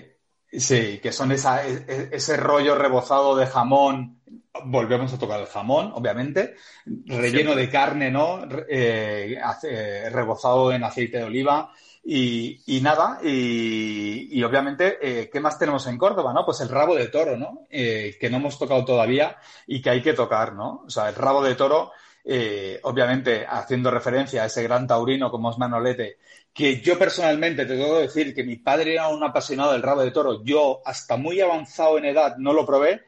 sí, 0.51 0.99
que 1.01 1.11
son 1.11 1.31
esa, 1.31 1.65
e- 1.67 1.85
e- 1.87 2.09
ese 2.13 2.37
rollo 2.37 2.75
rebozado 2.75 3.35
de 3.35 3.47
jamón. 3.47 4.21
Volvemos 4.65 5.13
a 5.13 5.17
tocar 5.19 5.39
el 5.39 5.45
jamón, 5.47 5.91
obviamente. 5.93 6.55
Relleno 6.85 7.55
de 7.55 7.69
carne, 7.69 8.11
¿no? 8.11 8.41
Eh, 8.67 9.37
ace- 9.43 10.09
rebozado 10.09 10.71
en 10.71 10.83
aceite 10.83 11.17
de 11.19 11.23
oliva. 11.23 11.71
Y, 12.03 12.79
nada, 12.81 13.19
y, 13.23 14.29
y 14.31 14.43
obviamente, 14.43 14.97
eh, 15.01 15.29
¿qué 15.31 15.39
más 15.39 15.59
tenemos 15.59 15.85
en 15.88 15.97
Córdoba, 15.97 16.33
no? 16.33 16.45
Pues 16.45 16.62
el 16.62 16.69
rabo 16.69 16.95
de 16.95 17.09
toro, 17.09 17.38
¿no? 17.38 17.67
Eh, 17.69 18.17
que 18.19 18.29
no 18.29 18.38
hemos 18.38 18.57
tocado 18.57 18.83
todavía 18.83 19.38
y 19.67 19.81
que 19.81 19.89
hay 19.91 20.01
que 20.01 20.13
tocar, 20.13 20.53
¿no? 20.53 20.83
O 20.88 20.89
sea, 20.89 21.09
el 21.09 21.15
rabo 21.15 21.43
de 21.43 21.55
toro, 21.55 21.91
eh, 22.23 22.79
obviamente, 22.83 23.45
haciendo 23.47 23.91
referencia 23.91 24.43
a 24.43 24.45
ese 24.47 24.63
gran 24.63 24.88
taurino 24.88 25.29
como 25.29 25.51
es 25.51 25.57
Manolete, 25.57 26.17
que 26.53 26.81
yo 26.81 26.97
personalmente 26.97 27.65
te 27.65 27.75
tengo 27.77 27.97
que 27.97 28.03
decir 28.03 28.33
que 28.33 28.43
mi 28.43 28.55
padre 28.55 28.93
era 28.93 29.09
un 29.09 29.23
apasionado 29.23 29.73
del 29.73 29.83
rabo 29.83 30.01
de 30.01 30.12
toro, 30.12 30.43
yo 30.43 30.81
hasta 30.85 31.15
muy 31.15 31.39
avanzado 31.41 31.97
en 31.97 32.05
edad 32.05 32.38
no 32.38 32.53
lo 32.53 32.65
probé, 32.65 33.03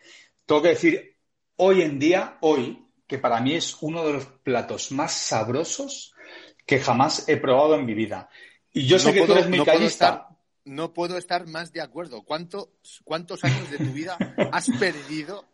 tengo 0.46 0.62
que 0.62 0.70
decir 0.70 1.18
hoy 1.56 1.82
en 1.82 1.98
día, 1.98 2.38
hoy, 2.42 2.88
que 3.08 3.18
para 3.18 3.42
mí 3.42 3.56
es 3.56 3.78
uno 3.82 4.06
de 4.06 4.14
los 4.14 4.26
platos 4.26 4.92
más 4.92 5.12
sabrosos 5.12 6.14
que 6.66 6.80
jamás 6.80 7.28
he 7.28 7.38
probado 7.38 7.76
en 7.76 7.86
mi 7.86 7.94
vida. 7.94 8.30
Y 8.74 8.86
yo 8.88 9.00
sé 9.00 9.08
No 9.10 9.14
que 9.14 9.20
tú 9.22 9.26
puedo- 9.28 9.40
eres 9.40 9.50
no 9.58 9.66
puedo 9.66 9.86
estar- 9.86 10.28
no 10.64 10.94
puedo 10.94 11.18
estar 11.18 11.48
más 11.48 11.74
de 11.74 11.82
acuerdo. 11.82 12.22
¿Cuántos, 12.24 12.68
¿Cuántos 13.04 13.44
años 13.44 13.70
de 13.72 13.78
tu 13.78 13.92
vida 13.92 14.18
has 14.52 14.68
perdido 14.80 15.46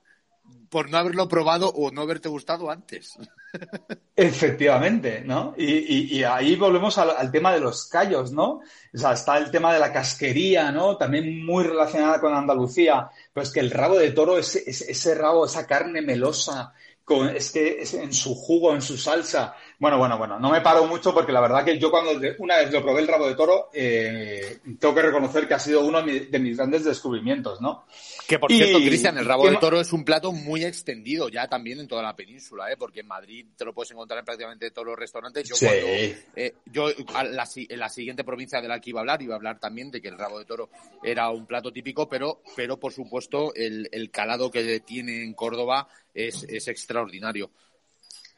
por 0.69 0.89
no 0.89 0.97
haberlo 0.97 1.27
probado 1.27 1.69
o 1.69 1.91
no 1.91 2.01
haberte 2.01 2.29
gustado 2.29 2.69
antes? 2.69 3.17
Efectivamente, 4.15 5.21
¿no? 5.25 5.53
Y, 5.57 5.65
y- 5.65 6.17
y 6.17 6.23
ahí 6.23 6.55
volvemos 6.55 6.97
al, 6.97 7.11
al 7.11 7.31
tema 7.31 7.53
de 7.53 7.59
los 7.59 7.85
callos, 7.87 8.31
¿no? 8.31 8.61
O 8.93 8.97
sea, 8.97 9.13
está 9.13 9.37
el 9.37 9.51
tema 9.51 9.73
de 9.73 9.79
la 9.79 9.93
casquería, 9.93 10.71
¿no? 10.71 10.97
También 10.97 11.45
muy 11.45 11.63
relacionada 11.63 12.19
con 12.19 12.33
Andalucía. 12.33 13.09
Pero 13.33 13.43
es 13.43 13.51
que 13.51 13.59
el 13.59 13.71
rabo 13.71 13.95
de 13.97 14.11
toro, 14.11 14.37
ese, 14.37 15.15
rabo, 15.15 15.45
esa 15.45 15.65
carne 15.67 16.01
melosa, 16.01 16.73
con, 17.05 17.29
es 17.29 17.51
que 17.51 17.81
es 17.81 17.93
en 17.93 18.11
su 18.13 18.35
jugo, 18.35 18.73
en 18.73 18.81
su 18.81 18.97
salsa. 18.97 19.55
Bueno, 19.79 19.99
bueno, 19.99 20.17
bueno, 20.17 20.39
no 20.39 20.49
me 20.49 20.61
paro 20.61 20.85
mucho 20.87 21.13
porque 21.13 21.31
la 21.31 21.39
verdad 21.39 21.63
que 21.63 21.77
yo 21.77 21.91
cuando 21.91 22.09
una 22.39 22.57
vez 22.57 22.71
lo 22.71 22.81
probé 22.81 23.01
el 23.01 23.07
rabo 23.07 23.27
de 23.27 23.35
toro, 23.35 23.69
eh, 23.73 24.57
tengo 24.79 24.95
que 24.95 25.03
reconocer 25.03 25.47
que 25.47 25.53
ha 25.53 25.59
sido 25.59 25.85
uno 25.85 26.01
de 26.01 26.11
mi- 26.11 26.19
de 26.25 26.39
mis 26.39 26.57
grandes 26.57 26.83
descubrimientos, 26.83 27.61
¿no? 27.61 27.85
Que 28.27 28.39
por 28.39 28.51
Y- 28.51 28.57
cierto, 28.57 28.79
Cristian, 28.79 29.19
el 29.19 29.25
rabo 29.25 29.43
¿qué 29.43 29.51
de 29.51 29.57
toro 29.57 29.79
es 29.79 29.93
un 29.93 30.03
plato 30.03 30.31
muy 30.31 30.63
extendido 30.65 31.29
ya 31.29 31.47
también 31.47 31.79
en 31.79 31.87
toda 31.87 32.01
la 32.01 32.15
península, 32.15 32.71
¿eh? 32.71 32.75
porque 32.75 33.01
en 33.01 33.07
Madrid 33.07 33.45
te 33.55 33.65
lo 33.65 33.73
puedes 33.73 33.91
encontrar 33.91 34.17
en 34.17 34.25
prácticamente 34.25 34.71
todos 34.71 34.87
los 34.87 34.97
restaurantes. 34.97 35.47
Yo, 35.47 35.55
Sí. 35.55 35.67
cuando, 35.67 35.87
eh, 36.35 36.55
yo 36.65 36.87
a 37.13 37.23
la, 37.23 37.45
si- 37.45 37.67
en 37.69 37.77
la 37.79 37.89
siguiente 37.89 38.23
provincia 38.23 38.59
de 38.59 38.67
la 38.67 38.79
que 38.81 38.89
iba 38.89 38.99
a 38.99 39.01
hablar, 39.01 39.21
iba 39.21 39.35
a 39.35 39.37
hablar 39.37 39.59
también 39.59 39.91
de 39.91 40.01
que 40.01 40.07
el 40.07 40.17
rabo 40.17 40.39
de 40.39 40.45
toro 40.45 40.69
era 41.03 41.29
un 41.29 41.45
plato 41.45 41.71
típico, 41.71 42.09
pero, 42.09 42.41
pero 42.55 42.79
por 42.79 42.93
supuesto 42.93 43.53
el, 43.53 43.87
el 43.91 44.09
calado 44.09 44.49
que 44.49 44.79
tiene 44.79 45.23
en 45.23 45.35
Córdoba 45.35 45.87
es, 46.15 46.43
es 46.49 46.67
extraordinario. 46.67 47.51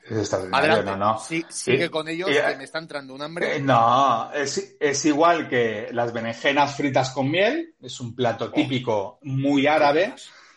Es 0.04 0.18
extraordinario, 0.18 0.84
no, 0.84 0.98
no. 0.98 1.20
Sí, 1.20 1.46
sigue 1.50 1.90
con 1.90 2.08
ellos, 2.08 2.30
que 2.30 2.58
me 2.58 2.64
está 2.64 2.80
entrando 2.80 3.14
un 3.14 3.22
hambre. 3.22 3.58
Eh, 3.58 3.60
no, 3.60 4.32
es, 4.34 4.76
es, 4.80 5.06
igual 5.06 5.48
que 5.48 5.90
las 5.92 6.12
berenjenas 6.12 6.76
fritas 6.76 7.12
con 7.12 7.30
miel, 7.30 7.76
es 7.82 8.00
un 8.00 8.16
plato 8.16 8.46
oh. 8.46 8.52
típico 8.52 9.20
muy 9.24 9.68
árabe. 9.68 10.16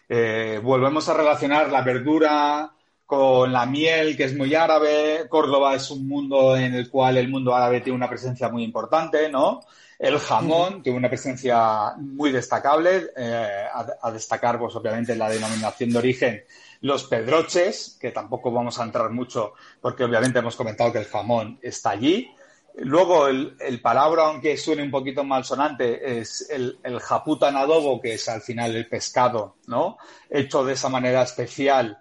Eh, 0.08 0.60
volvemos 0.62 1.08
a 1.08 1.14
relacionar 1.14 1.70
la 1.70 1.82
verdura 1.82 2.72
con 3.04 3.52
la 3.52 3.66
miel, 3.66 4.16
que 4.16 4.24
es 4.24 4.34
muy 4.34 4.54
árabe. 4.54 5.26
Córdoba 5.28 5.74
es 5.74 5.90
un 5.90 6.08
mundo 6.08 6.56
en 6.56 6.74
el 6.74 6.88
cual 6.88 7.18
el 7.18 7.28
mundo 7.28 7.54
árabe 7.54 7.82
tiene 7.82 7.96
una 7.96 8.08
presencia 8.08 8.48
muy 8.48 8.62
importante, 8.64 9.28
¿no? 9.28 9.60
El 9.98 10.18
jamón 10.18 10.82
tiene 10.82 10.98
una 10.98 11.08
presencia 11.08 11.94
muy 11.96 12.32
destacable, 12.32 13.10
eh, 13.16 13.66
a, 14.00 14.10
destacar, 14.10 14.58
pues 14.58 14.74
obviamente, 14.74 15.14
la 15.14 15.28
denominación 15.28 15.90
de 15.90 15.98
origen, 15.98 16.44
los 16.82 17.04
pedroches, 17.04 17.96
que 18.00 18.10
tampoco 18.10 18.52
vamos 18.52 18.78
a 18.78 18.84
entrar 18.84 19.10
mucho 19.10 19.54
porque 19.80 20.04
obviamente 20.04 20.40
hemos 20.40 20.56
comentado 20.56 20.92
que 20.92 20.98
el 20.98 21.06
jamón 21.06 21.58
está 21.62 21.90
allí. 21.90 22.30
Luego, 22.74 23.28
el, 23.28 23.80
palabra, 23.82 24.26
aunque 24.26 24.56
suene 24.56 24.82
un 24.82 24.90
poquito 24.90 25.24
malsonante, 25.24 26.20
es 26.20 26.48
el, 26.50 26.78
el 26.82 27.00
japuta 27.00 27.48
adobo, 27.48 28.00
que 28.00 28.14
es 28.14 28.28
al 28.28 28.40
final 28.40 28.74
el 28.74 28.88
pescado, 28.88 29.56
¿no? 29.66 29.98
Hecho 30.30 30.64
de 30.64 30.72
esa 30.72 30.88
manera 30.88 31.22
especial, 31.22 31.98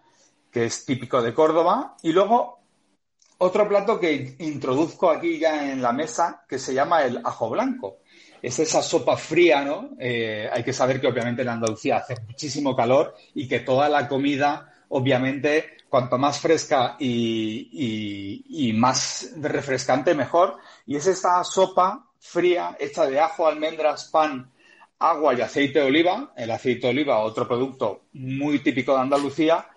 que 0.49 0.65
es 0.65 0.85
típico 0.85 1.21
de 1.21 1.33
Córdoba. 1.33 1.97
Y 2.03 2.13
luego, 2.13 2.61
otro 3.39 3.67
plato 3.67 3.99
que 3.99 4.35
introduzco 4.39 5.09
aquí 5.09 5.39
ya 5.39 5.71
en 5.71 5.81
la 5.81 5.91
mesa, 5.91 6.45
que 6.47 6.57
se 6.57 6.73
llama 6.73 7.03
el 7.03 7.17
ajo 7.23 7.49
blanco. 7.49 7.97
Es 8.41 8.57
esa 8.59 8.81
sopa 8.81 9.17
fría, 9.17 9.63
¿no? 9.63 9.91
Eh, 9.99 10.49
hay 10.51 10.63
que 10.63 10.73
saber 10.73 10.99
que 10.99 11.07
obviamente 11.07 11.41
en 11.41 11.49
Andalucía 11.49 11.97
hace 11.97 12.15
muchísimo 12.27 12.75
calor 12.75 13.15
y 13.35 13.47
que 13.47 13.59
toda 13.59 13.87
la 13.89 14.07
comida, 14.07 14.70
obviamente, 14.91 15.77
cuanto 15.89 16.17
más 16.17 16.39
fresca 16.39 16.95
y, 16.99 18.43
y 18.47 18.73
más 18.73 19.31
refrescante, 19.37 20.13
mejor. 20.13 20.57
Y 20.85 20.95
es 20.95 21.07
esa 21.07 21.43
sopa 21.43 22.07
fría 22.19 22.77
hecha 22.79 23.05
de 23.05 23.19
ajo, 23.19 23.47
almendras, 23.47 24.05
pan, 24.05 24.51
agua 24.99 25.33
y 25.33 25.41
aceite 25.41 25.79
de 25.79 25.85
oliva. 25.85 26.33
El 26.35 26.51
aceite 26.51 26.87
de 26.87 26.89
oliva, 26.89 27.19
otro 27.19 27.47
producto 27.47 28.05
muy 28.13 28.59
típico 28.59 28.93
de 28.93 29.01
Andalucía, 29.01 29.67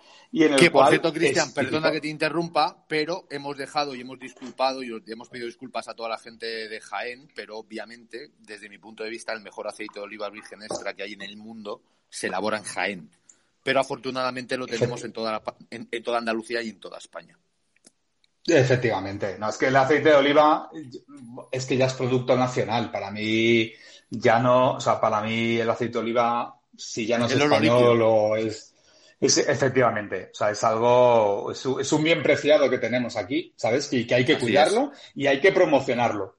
que 0.57 0.69
por 0.69 0.89
cierto, 0.89 1.13
Cristian, 1.13 1.53
perdona 1.53 1.91
que 1.91 2.01
te 2.01 2.09
interrumpa, 2.09 2.85
pero 2.89 3.25
hemos 3.29 3.55
dejado 3.55 3.95
y 3.95 4.01
hemos 4.01 4.19
disculpado 4.19 4.83
y 4.83 4.91
hemos 5.07 5.29
pedido 5.29 5.47
disculpas 5.47 5.87
a 5.87 5.93
toda 5.93 6.09
la 6.09 6.17
gente 6.17 6.67
de 6.67 6.81
Jaén, 6.81 7.29
pero 7.33 7.57
obviamente, 7.57 8.31
desde 8.39 8.67
mi 8.67 8.77
punto 8.77 9.05
de 9.05 9.09
vista, 9.09 9.31
el 9.31 9.41
mejor 9.41 9.67
aceite 9.67 9.99
de 9.99 10.05
oliva 10.05 10.29
virgen 10.29 10.61
extra 10.61 10.93
que 10.93 11.03
hay 11.03 11.13
en 11.13 11.21
el 11.21 11.37
mundo 11.37 11.81
se 12.09 12.27
elabora 12.27 12.57
en 12.57 12.63
Jaén. 12.65 13.09
Pero 13.65 13.79
afortunadamente 13.79 14.57
lo 14.57 14.67
tenemos 14.67 15.03
en 15.05 15.11
toda, 15.11 15.41
en, 15.71 15.89
toda 16.03 16.19
Andalucía 16.19 16.61
y 16.61 16.69
en 16.69 16.79
toda 16.79 16.99
España. 16.99 17.35
Efectivamente. 18.45 19.37
No, 19.39 19.49
es 19.49 19.57
que 19.57 19.69
el 19.69 19.75
aceite 19.75 20.09
de 20.09 20.15
oliva 20.15 20.69
es 21.51 21.65
que 21.65 21.75
ya 21.75 21.87
es 21.87 21.95
producto 21.95 22.37
nacional. 22.37 22.91
Para 22.91 23.09
mí, 23.09 23.73
ya 24.11 24.37
no, 24.37 24.73
o 24.73 24.79
sea, 24.79 25.01
para 25.01 25.19
mí 25.21 25.57
el 25.57 25.67
aceite 25.67 25.93
de 25.93 25.99
oliva, 25.99 26.61
si 26.77 27.07
ya 27.07 27.17
no 27.17 27.25
es 27.25 27.31
español 27.31 27.99
o 28.03 28.35
es 28.35 28.75
efectivamente, 29.19 30.29
o 30.31 30.35
sea, 30.35 30.51
es 30.51 30.63
algo, 30.63 31.51
es, 31.51 31.91
un 31.91 32.03
bien 32.03 32.21
preciado 32.21 32.69
que 32.69 32.77
tenemos 32.77 33.17
aquí, 33.17 33.51
¿sabes? 33.55 33.91
Y 33.93 34.05
que 34.05 34.13
hay 34.13 34.25
que 34.25 34.37
cuidarlo 34.37 34.91
y 35.15 35.25
hay 35.25 35.39
que 35.41 35.51
promocionarlo. 35.51 36.37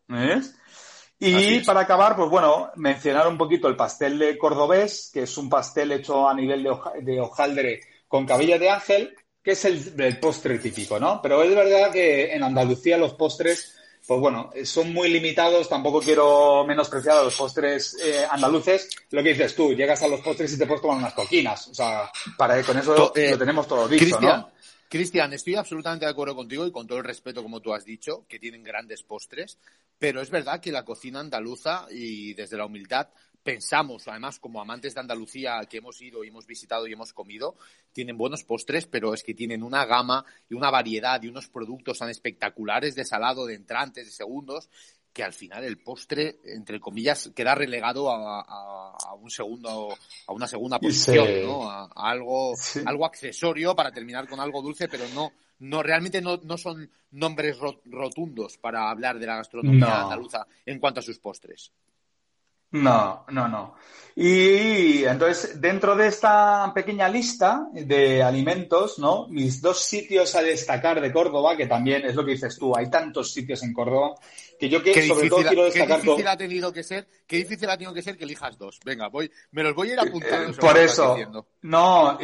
Y 1.19 1.61
para 1.61 1.81
acabar, 1.81 2.15
pues 2.15 2.29
bueno, 2.29 2.71
mencionar 2.77 3.27
un 3.27 3.39
poquito 3.39 3.69
el 3.69 3.77
pastel 3.77 4.19
de 4.19 4.37
cordobés, 4.37 5.11
que 5.13 5.23
es 5.23 5.39
un 5.39 5.49
pastel 5.49 5.93
hecho 5.93 6.29
a 6.29 6.35
nivel 6.35 6.69
de, 7.01 7.21
hojaldre 7.21 7.81
con 8.07 8.27
cabilla 8.27 8.59
de 8.59 8.71
ángel, 8.71 9.17
que 9.43 9.53
es 9.53 9.65
el, 9.65 9.95
el, 9.99 10.19
postre 10.19 10.59
típico, 10.59 11.01
¿no? 11.01 11.21
Pero 11.23 11.43
es 11.43 11.55
verdad 11.55 11.91
que 11.91 12.35
en 12.35 12.43
Andalucía 12.43 12.99
los 12.99 13.15
postres 13.15 13.77
pues 14.07 14.21
bueno, 14.21 14.53
son 14.65 14.93
muy 14.93 15.09
limitados, 15.09 15.69
tampoco 15.69 16.01
quiero 16.01 16.65
menospreciar 16.65 17.19
a 17.19 17.23
los 17.25 17.35
postres 17.35 17.97
eh, 18.01 18.25
andaluces. 18.31 18.89
Lo 19.11 19.21
que 19.21 19.31
dices 19.31 19.57
tú, 19.57 19.75
llegas 19.75 20.01
a 20.03 20.09
los 20.09 20.21
postres 20.21 20.53
y 20.53 20.59
te 20.59 20.65
puedes 20.65 20.81
tomar 20.81 20.99
unas 20.99 21.13
coquinas. 21.13 21.67
O 21.69 21.75
sea, 21.75 22.09
para, 22.39 22.63
con 22.63 22.79
eso 22.79 23.13
eh, 23.17 23.31
lo 23.31 23.39
tenemos 23.39 23.67
todo 23.67 23.89
dicho, 23.89 24.21
¿no? 24.21 24.53
Cristian, 24.89 25.33
estoy 25.33 25.57
absolutamente 25.57 26.05
de 26.05 26.13
acuerdo 26.13 26.37
contigo 26.37 26.67
y 26.67 26.71
con 26.71 26.87
todo 26.87 26.99
el 26.99 27.05
respeto, 27.05 27.43
como 27.43 27.61
tú 27.61 27.75
has 27.75 27.85
dicho, 27.85 28.25
que 28.29 28.39
tienen 28.39 28.63
grandes 28.63 29.03
postres, 29.03 29.59
pero 29.99 30.21
es 30.21 30.31
verdad 30.31 30.61
que 30.61 30.71
la 30.71 30.85
cocina 30.85 31.21
andaluza 31.21 31.87
y 31.91 32.35
desde 32.35 32.57
la 32.57 32.67
humildad 32.67 33.09
pensamos, 33.43 34.09
además, 34.09 34.41
como 34.41 34.61
amantes 34.61 34.95
de 34.95 35.01
Andalucía 35.01 35.61
que 35.71 35.79
hemos 35.79 36.01
ido 36.03 36.25
y 36.25 36.29
hemos 36.29 36.47
visitado 36.47 36.87
y 36.87 36.93
hemos 36.93 37.13
comido, 37.13 37.57
tienen 37.93 38.19
buenos 38.19 38.43
postres, 38.43 38.87
pero 38.87 39.15
es 39.15 39.23
que 39.23 39.35
tienen 39.35 39.63
una 39.63 39.87
gama 39.87 40.25
y 40.49 40.55
una 40.55 40.71
variedad 40.71 41.23
y 41.23 41.29
unos 41.29 41.49
productos 41.49 41.99
tan 41.99 42.11
espectaculares 42.11 42.97
de 42.97 43.05
salado, 43.05 43.47
de 43.47 43.55
entrantes, 43.55 44.07
de 44.07 44.13
segundos, 44.13 44.69
que 45.17 45.25
al 45.25 45.33
final 45.33 45.65
el 45.65 45.79
postre, 45.79 46.41
entre 46.45 46.79
comillas, 46.79 47.31
queda 47.35 47.55
relegado 47.55 48.11
a, 48.11 49.15
un 49.19 49.31
segundo, 49.31 49.97
a 50.27 50.33
una 50.35 50.47
segunda 50.47 50.79
posición, 50.79 51.27
¿no? 51.43 51.71
A, 51.71 51.89
algo, 51.95 52.53
algo 52.85 53.07
accesorio 53.07 53.75
para 53.75 53.91
terminar 53.91 54.29
con 54.29 54.41
algo 54.41 54.61
dulce, 54.61 54.89
pero 54.89 55.05
no, 55.15 55.33
no 55.61 55.83
realmente 55.83 56.21
no, 56.21 56.37
no 56.45 56.59
son 56.59 56.91
nombres 57.13 57.57
rotundos 57.87 58.59
para 58.59 58.91
hablar 58.91 59.19
de 59.19 59.25
la 59.25 59.37
gastronomía 59.37 60.03
andaluza 60.03 60.47
en 60.67 60.79
cuanto 60.79 61.01
a 61.01 61.03
sus 61.03 61.19
postres. 61.19 61.73
No, 62.73 63.25
no, 63.31 63.49
no. 63.49 63.75
Y 64.15 65.05
entonces, 65.05 65.61
dentro 65.61 65.95
de 65.95 66.09
esta 66.09 66.73
pequeña 66.75 67.09
lista 67.09 67.69
de 67.73 68.23
alimentos, 68.23 68.99
¿no? 68.99 69.29
Mis 69.29 69.61
dos 69.61 69.83
sitios 69.83 70.35
a 70.35 70.43
destacar 70.43 71.01
de 71.01 71.13
Córdoba, 71.13 71.57
que 71.57 71.67
también 71.67 72.05
es 72.05 72.15
lo 72.15 72.25
que 72.25 72.33
dices 72.33 72.59
tú, 72.59 72.75
hay 72.77 72.91
tantos 72.91 73.33
sitios 73.33 73.63
en 73.63 73.73
Córdoba, 73.73 74.15
que 74.59 74.69
yo 74.69 74.83
que 74.83 75.07
sobre 75.07 75.29
todo 75.29 75.43
quiero 75.43 75.65
destacar... 75.65 76.01
Qué 76.01 76.07
difícil 76.07 76.29
ha 76.29 76.37
tenido 76.37 76.73
que 76.73 76.83
ser, 76.83 77.09
qué 77.27 77.37
difícil 77.37 77.69
ha 77.69 77.77
tenido 77.77 77.95
que 77.95 78.03
ser 78.03 78.17
que 78.17 78.25
elijas 78.25 78.59
dos. 78.59 78.79
Venga, 78.85 79.09
voy, 79.09 79.31
me 79.53 79.63
los 79.63 79.75
voy 79.75 79.91
a 79.91 79.93
ir 79.95 80.01
apuntando. 80.01 80.53
Eh, 80.53 80.57
por 80.59 80.79
eso, 80.79 81.17
no, 81.63 82.19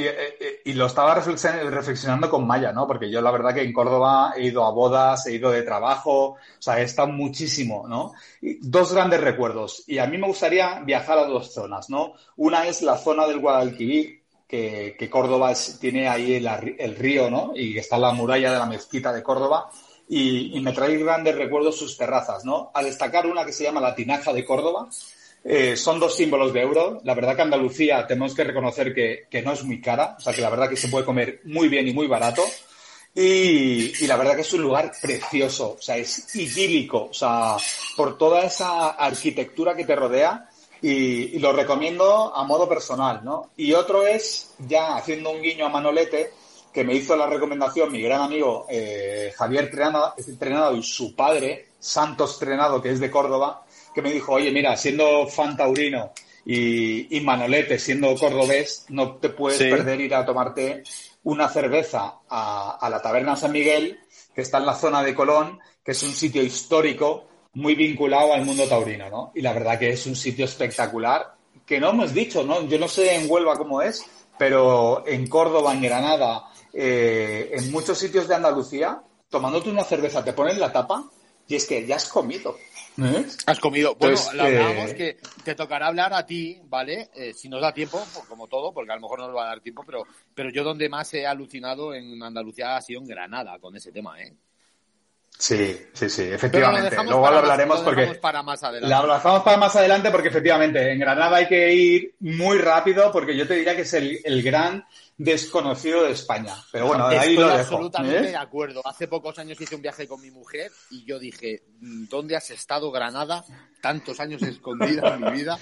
y, 0.64 0.72
lo 0.72 0.86
estaba 0.86 1.14
reflexionando 1.14 2.30
con 2.30 2.46
Maya, 2.46 2.72
¿no? 2.72 2.86
Porque 2.86 3.10
yo 3.10 3.20
la 3.20 3.30
verdad 3.30 3.54
que 3.54 3.62
en 3.62 3.72
Córdoba 3.72 4.34
he 4.36 4.46
ido 4.46 4.64
a 4.64 4.70
bodas, 4.70 5.26
he 5.26 5.34
ido 5.34 5.50
de 5.50 5.62
trabajo, 5.62 6.32
o 6.32 6.38
sea, 6.58 6.80
he 6.80 6.84
estado 6.84 7.08
muchísimo, 7.08 7.86
¿no? 7.88 8.12
dos 8.60 8.92
grandes 8.92 9.20
recuerdos, 9.20 9.84
y 9.86 9.98
a 9.98 10.06
mí 10.06 10.18
me 10.18 10.26
gustaría 10.26 10.80
viajar 10.80 11.18
a 11.18 11.26
dos 11.26 11.52
zonas, 11.52 11.88
¿no? 11.90 12.14
Una 12.36 12.66
es 12.66 12.82
la 12.82 12.98
zona 12.98 13.26
del 13.26 13.38
Guadalquivir, 13.38 14.22
que, 14.48 14.96
que, 14.98 15.08
Córdoba 15.08 15.54
tiene 15.80 16.08
ahí 16.08 16.34
el, 16.34 16.46
el, 16.78 16.96
río, 16.96 17.30
¿no? 17.30 17.52
Y 17.54 17.78
está 17.78 17.96
la 17.96 18.12
muralla 18.12 18.52
de 18.52 18.58
la 18.58 18.66
mezquita 18.66 19.10
de 19.12 19.22
Córdoba, 19.22 19.70
y, 20.08 20.60
me 20.60 20.72
trae 20.72 20.96
grandes 20.96 21.34
recuerdos 21.36 21.78
sus 21.78 21.96
terrazas, 21.96 22.44
¿no? 22.44 22.70
A 22.74 22.82
destacar 22.82 23.26
una 23.26 23.44
que 23.44 23.52
se 23.52 23.64
llama 23.64 23.80
la 23.80 23.94
Tinaja 23.94 24.32
de 24.32 24.44
Córdoba. 24.44 24.88
Eh, 25.44 25.76
son 25.76 25.98
dos 25.98 26.14
símbolos 26.14 26.52
de 26.52 26.60
euro. 26.60 27.00
La 27.04 27.14
verdad 27.14 27.34
que 27.34 27.42
Andalucía 27.42 28.06
tenemos 28.06 28.34
que 28.34 28.44
reconocer 28.44 28.94
que, 28.94 29.26
que, 29.30 29.42
no 29.42 29.52
es 29.52 29.64
muy 29.64 29.80
cara, 29.80 30.14
o 30.18 30.20
sea 30.20 30.32
que 30.32 30.40
la 30.40 30.50
verdad 30.50 30.68
que 30.68 30.76
se 30.76 30.88
puede 30.88 31.04
comer 31.04 31.40
muy 31.44 31.68
bien 31.68 31.88
y 31.88 31.92
muy 31.92 32.06
barato. 32.06 32.44
Y, 33.14 34.04
y, 34.04 34.06
la 34.06 34.16
verdad 34.16 34.36
que 34.36 34.42
es 34.42 34.52
un 34.54 34.62
lugar 34.62 34.92
precioso, 35.00 35.76
o 35.78 35.82
sea, 35.82 35.96
es 35.98 36.34
idílico, 36.34 37.08
o 37.10 37.14
sea, 37.14 37.56
por 37.94 38.16
toda 38.16 38.42
esa 38.42 38.90
arquitectura 38.90 39.76
que 39.76 39.84
te 39.84 39.94
rodea 39.94 40.48
y, 40.80 41.36
y, 41.36 41.38
lo 41.38 41.52
recomiendo 41.52 42.34
a 42.34 42.42
modo 42.44 42.66
personal, 42.68 43.20
¿no? 43.22 43.50
Y 43.56 43.74
otro 43.74 44.06
es, 44.06 44.54
ya 44.66 44.96
haciendo 44.96 45.30
un 45.30 45.42
guiño 45.42 45.66
a 45.66 45.68
Manolete, 45.68 46.32
que 46.72 46.84
me 46.84 46.94
hizo 46.94 47.14
la 47.16 47.26
recomendación 47.26 47.92
mi 47.92 48.00
gran 48.00 48.22
amigo 48.22 48.66
eh, 48.68 49.32
Javier 49.36 49.70
Trenado, 49.70 50.76
y 50.76 50.82
su 50.82 51.14
padre, 51.14 51.68
Santos 51.78 52.38
Trenado, 52.38 52.80
que 52.80 52.90
es 52.90 53.00
de 53.00 53.10
Córdoba, 53.10 53.64
que 53.94 54.02
me 54.02 54.12
dijo, 54.12 54.32
oye, 54.32 54.50
mira, 54.50 54.76
siendo 54.76 55.26
fan 55.26 55.56
taurino 55.56 56.12
y, 56.44 57.20
Manolete 57.20 57.78
siendo 57.78 58.14
cordobés, 58.16 58.86
no 58.88 59.16
te 59.16 59.28
puedes 59.28 59.58
perder 59.58 60.00
ir 60.00 60.14
a 60.14 60.24
tomarte 60.24 60.82
una 61.24 61.48
cerveza 61.48 62.20
a, 62.28 62.88
la 62.90 63.00
Taberna 63.00 63.36
San 63.36 63.52
Miguel, 63.52 64.00
que 64.34 64.40
está 64.40 64.58
en 64.58 64.66
la 64.66 64.74
zona 64.74 65.02
de 65.02 65.14
Colón, 65.14 65.60
que 65.84 65.92
es 65.92 66.02
un 66.02 66.12
sitio 66.12 66.42
histórico 66.42 67.26
muy 67.54 67.74
vinculado 67.74 68.32
al 68.32 68.44
mundo 68.44 68.66
taurino, 68.66 69.10
¿no? 69.10 69.32
Y 69.34 69.42
la 69.42 69.52
verdad 69.52 69.78
que 69.78 69.90
es 69.90 70.06
un 70.06 70.16
sitio 70.16 70.46
espectacular, 70.46 71.34
que 71.66 71.78
no 71.78 71.90
hemos 71.90 72.14
dicho, 72.14 72.42
¿no? 72.42 72.66
Yo 72.66 72.78
no 72.78 72.88
sé 72.88 73.14
en 73.14 73.30
Huelva 73.30 73.56
cómo 73.56 73.82
es, 73.82 74.04
pero 74.38 75.06
en 75.06 75.28
Córdoba, 75.28 75.74
en 75.74 75.82
Granada, 75.82 76.44
eh, 76.72 77.50
en 77.52 77.70
muchos 77.70 77.98
sitios 77.98 78.28
de 78.28 78.34
Andalucía, 78.34 79.02
tomándote 79.28 79.70
una 79.70 79.84
cerveza, 79.84 80.24
te 80.24 80.32
ponen 80.32 80.60
la 80.60 80.72
tapa 80.72 81.04
y 81.48 81.56
es 81.56 81.66
que 81.66 81.86
ya 81.86 81.96
has 81.96 82.08
comido. 82.08 82.56
¿Eh? 82.98 83.26
Has 83.46 83.58
comido. 83.58 83.94
Bueno, 83.94 84.16
pues, 84.16 84.28
hablábamos 84.28 84.90
eh, 84.90 84.96
que 84.96 85.16
te 85.44 85.54
tocará 85.54 85.86
hablar 85.86 86.12
a 86.12 86.26
ti, 86.26 86.60
¿vale? 86.64 87.10
si 87.34 87.48
nos 87.48 87.62
da 87.62 87.72
tiempo, 87.72 88.04
pues, 88.12 88.26
como 88.26 88.48
todo, 88.48 88.72
porque 88.72 88.92
a 88.92 88.96
lo 88.96 89.00
mejor 89.00 89.20
no 89.20 89.28
nos 89.28 89.36
va 89.36 89.44
a 89.44 89.48
dar 89.48 89.60
tiempo, 89.60 89.82
pero, 89.84 90.04
pero 90.34 90.50
yo 90.50 90.62
donde 90.62 90.88
más 90.88 91.12
he 91.14 91.26
alucinado 91.26 91.94
en 91.94 92.22
Andalucía 92.22 92.76
ha 92.76 92.82
sido 92.82 93.00
en 93.00 93.06
Granada 93.06 93.58
con 93.58 93.76
ese 93.76 93.92
tema, 93.92 94.20
¿eh? 94.20 94.34
Sí, 95.42 95.76
sí, 95.92 96.08
sí, 96.08 96.22
efectivamente. 96.22 96.94
Luego 97.02 97.28
lo 97.28 97.38
hablaremos 97.38 97.80
porque. 97.80 98.14
Para 98.14 98.44
más 98.44 98.62
adelante. 98.62 99.08
Lo 99.08 99.12
dejamos 99.12 99.42
para 99.42 99.56
más 99.56 99.74
adelante 99.74 100.12
porque 100.12 100.28
efectivamente 100.28 100.92
en 100.92 101.00
Granada 101.00 101.38
hay 101.38 101.48
que 101.48 101.74
ir 101.74 102.14
muy 102.20 102.58
rápido 102.58 103.10
porque 103.10 103.36
yo 103.36 103.44
te 103.44 103.56
diría 103.56 103.74
que 103.74 103.82
es 103.82 103.92
el, 103.92 104.42
gran 104.44 104.86
desconocido 105.16 106.04
de 106.04 106.12
España. 106.12 106.54
Pero 106.70 106.86
bueno, 106.86 107.08
ahí 107.08 107.34
lo 107.34 107.48
dejo. 107.48 107.74
absolutamente 107.74 108.18
¿eh? 108.18 108.30
de 108.30 108.36
acuerdo. 108.36 108.82
Hace 108.84 109.08
pocos 109.08 109.36
años 109.40 109.60
hice 109.60 109.74
un 109.74 109.82
viaje 109.82 110.06
con 110.06 110.20
mi 110.20 110.30
mujer 110.30 110.70
y 110.92 111.04
yo 111.04 111.18
dije, 111.18 111.64
¿dónde 111.80 112.36
has 112.36 112.48
estado, 112.52 112.92
Granada? 112.92 113.44
Tantos 113.80 114.20
años 114.20 114.42
escondida 114.42 115.12
en 115.16 115.24
mi 115.24 115.30
vida. 115.32 115.58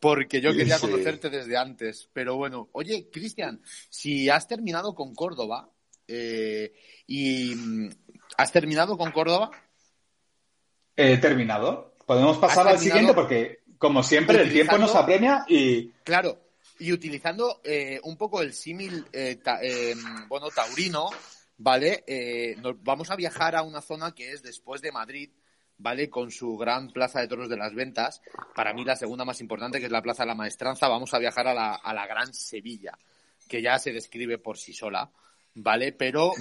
Porque 0.00 0.40
yo 0.40 0.52
quería 0.52 0.80
conocerte 0.80 1.30
desde 1.30 1.56
antes. 1.56 2.10
Pero 2.12 2.34
bueno, 2.34 2.70
oye, 2.72 3.08
Cristian, 3.08 3.62
si 3.88 4.28
has 4.28 4.48
terminado 4.48 4.96
con 4.96 5.14
Córdoba, 5.14 5.70
eh, 6.08 6.74
y 7.06 7.54
¿Has 8.36 8.52
terminado 8.52 8.96
con 8.96 9.12
Córdoba? 9.12 9.50
He 10.96 11.18
terminado. 11.18 11.94
Podemos 12.06 12.38
pasar 12.38 12.68
al 12.68 12.78
siguiente 12.78 13.14
porque, 13.14 13.60
como 13.78 14.02
siempre, 14.02 14.42
el 14.42 14.52
tiempo 14.52 14.78
nos 14.78 14.94
apremia 14.94 15.44
y... 15.48 15.88
Claro, 16.04 16.38
y 16.78 16.92
utilizando 16.92 17.60
eh, 17.64 18.00
un 18.04 18.16
poco 18.16 18.42
el 18.42 18.52
símil, 18.52 19.06
eh, 19.12 19.38
eh, 19.62 19.94
bueno, 20.28 20.48
taurino, 20.50 21.10
¿vale? 21.58 22.04
Nos 22.60 22.82
vamos 22.82 23.10
a 23.10 23.16
viajar 23.16 23.54
a 23.54 23.62
una 23.62 23.80
zona 23.80 24.14
que 24.14 24.32
es 24.32 24.42
después 24.42 24.82
de 24.82 24.92
Madrid, 24.92 25.30
¿vale? 25.78 26.10
Con 26.10 26.30
su 26.30 26.56
gran 26.56 26.90
plaza 26.90 27.20
de 27.20 27.28
toros 27.28 27.48
de 27.48 27.56
las 27.56 27.74
ventas. 27.74 28.20
Para 28.54 28.74
mí 28.74 28.84
la 28.84 28.96
segunda 28.96 29.24
más 29.24 29.40
importante, 29.40 29.78
que 29.78 29.86
es 29.86 29.92
la 29.92 30.02
Plaza 30.02 30.24
de 30.24 30.28
la 30.28 30.34
Maestranza. 30.34 30.88
Vamos 30.88 31.14
a 31.14 31.18
viajar 31.18 31.46
a 31.46 31.54
la, 31.54 31.74
a 31.74 31.94
la 31.94 32.06
Gran 32.06 32.34
Sevilla, 32.34 32.98
que 33.48 33.62
ya 33.62 33.78
se 33.78 33.92
describe 33.92 34.38
por 34.38 34.58
sí 34.58 34.72
sola, 34.72 35.10
¿vale? 35.54 35.92
Pero 35.92 36.32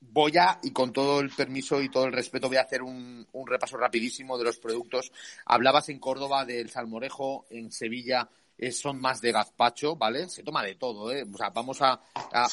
voy 0.00 0.36
a, 0.38 0.58
y 0.62 0.70
con 0.72 0.92
todo 0.92 1.20
el 1.20 1.30
permiso 1.30 1.80
y 1.80 1.88
todo 1.88 2.06
el 2.06 2.12
respeto, 2.12 2.48
voy 2.48 2.56
a 2.56 2.62
hacer 2.62 2.82
un, 2.82 3.26
un, 3.32 3.46
repaso 3.46 3.76
rapidísimo 3.76 4.38
de 4.38 4.44
los 4.44 4.58
productos. 4.58 5.12
Hablabas 5.44 5.88
en 5.88 5.98
Córdoba 5.98 6.44
del 6.44 6.70
salmorejo, 6.70 7.46
en 7.50 7.70
Sevilla 7.70 8.28
son 8.70 9.00
más 9.00 9.20
de 9.20 9.32
gazpacho, 9.32 9.96
¿vale? 9.96 10.28
Se 10.28 10.42
toma 10.42 10.62
de 10.62 10.74
todo, 10.74 11.10
¿eh? 11.10 11.24
O 11.32 11.36
sea, 11.36 11.50
vamos 11.50 11.80
a, 11.80 12.00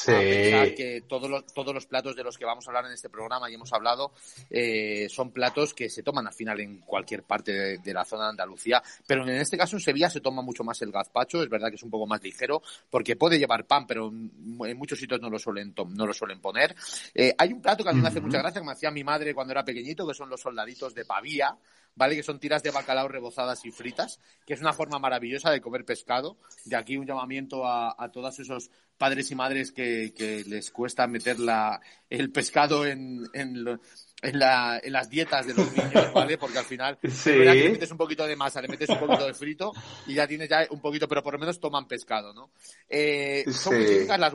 pensar 0.06 0.74
que 0.74 1.04
todos 1.06 1.28
los, 1.28 1.46
todos 1.46 1.74
los 1.74 1.86
platos 1.86 2.16
de 2.16 2.24
los 2.24 2.38
que 2.38 2.44
vamos 2.44 2.66
a 2.66 2.70
hablar 2.70 2.86
en 2.86 2.92
este 2.92 3.10
programa 3.10 3.50
y 3.50 3.54
hemos 3.54 3.72
hablado 3.72 4.12
eh, 4.48 5.06
son 5.10 5.30
platos 5.32 5.74
que 5.74 5.90
se 5.90 6.02
toman 6.02 6.26
al 6.26 6.32
final 6.32 6.60
en 6.60 6.78
cualquier 6.78 7.24
parte 7.24 7.78
de, 7.78 7.94
la 7.94 8.04
zona 8.04 8.24
de 8.24 8.30
Andalucía, 8.30 8.82
pero 9.06 9.22
en 9.24 9.36
este 9.36 9.58
caso 9.58 9.76
en 9.76 9.80
Sevilla 9.80 10.08
se 10.08 10.20
toma 10.20 10.42
mucho 10.42 10.64
más 10.64 10.80
el 10.82 10.92
gazpacho, 10.92 11.42
es 11.42 11.48
verdad 11.48 11.68
que 11.68 11.76
es 11.76 11.82
un 11.82 11.90
poco 11.90 12.06
más 12.06 12.22
ligero 12.22 12.62
porque 12.90 13.16
puede 13.16 13.38
llevar 13.38 13.66
pan, 13.66 13.86
pero 13.86 14.08
en 14.08 14.78
muchos 14.78 14.98
sitios 14.98 15.20
no 15.20 15.30
lo 15.30 15.38
suelen, 15.38 15.74
no 15.88 16.06
lo 16.06 16.12
suelen 16.12 16.40
poner. 16.40 16.74
Eh, 17.14 17.34
hay 17.36 17.52
un 17.52 17.60
plato 17.60 17.82
que 17.82 17.90
a 17.90 17.92
mí 17.92 18.00
me 18.00 18.08
hace 18.08 18.20
mucha 18.20 18.38
gracia, 18.38 18.60
que 18.60 18.66
me 18.66 18.72
hacía 18.72 18.90
mi 18.90 19.04
madre 19.04 19.34
cuando 19.34 19.52
era 19.52 19.64
pequeñito, 19.64 20.06
que 20.06 20.14
son 20.14 20.28
los 20.28 20.40
soldaditos 20.40 20.94
de 20.94 21.04
pavía, 21.04 21.56
¿vale? 21.98 22.14
Que 22.14 22.22
son 22.22 22.38
tiras 22.38 22.62
de 22.62 22.70
bacalao 22.70 23.08
rebozadas 23.08 23.64
y 23.64 23.72
fritas, 23.72 24.20
que 24.46 24.54
es 24.54 24.60
una 24.60 24.72
forma 24.72 25.00
maravillosa 25.00 25.50
de 25.50 25.60
comer 25.60 25.84
pescado. 25.84 26.38
De 26.64 26.76
aquí 26.76 26.96
un 26.96 27.06
llamamiento 27.06 27.66
a, 27.66 28.10
todos 28.12 28.38
esos 28.38 28.70
padres 28.96 29.30
y 29.32 29.34
madres 29.34 29.72
que, 29.72 30.44
les 30.46 30.70
cuesta 30.70 31.08
meter 31.08 31.40
la, 31.40 31.80
el 32.08 32.30
pescado 32.30 32.86
en, 32.86 33.26
en, 33.34 33.80
en, 34.22 34.38
las 34.38 35.10
dietas 35.10 35.48
de 35.48 35.54
los 35.54 35.72
niños, 35.72 36.12
¿vale? 36.14 36.38
Porque 36.38 36.58
al 36.58 36.64
final 36.64 36.98
le 37.02 37.70
metes 37.70 37.90
un 37.90 37.98
poquito 37.98 38.26
de 38.26 38.36
masa, 38.36 38.62
le 38.62 38.68
metes 38.68 38.88
un 38.90 39.00
poquito 39.00 39.26
de 39.26 39.34
frito 39.34 39.72
y 40.06 40.14
ya 40.14 40.26
tienes 40.28 40.48
ya 40.48 40.68
un 40.70 40.80
poquito, 40.80 41.08
pero 41.08 41.22
por 41.22 41.32
lo 41.32 41.40
menos 41.40 41.58
toman 41.58 41.88
pescado, 41.88 42.32
¿no? 42.32 42.52
Eh, 42.88 43.44
son 43.50 43.74
muy 43.74 43.86
típicas 43.86 44.20
las, 44.20 44.32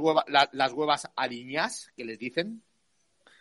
las 0.52 0.74
huevas 0.74 1.10
aliñas, 1.16 1.92
que 1.96 2.04
les 2.04 2.20
dicen. 2.20 2.62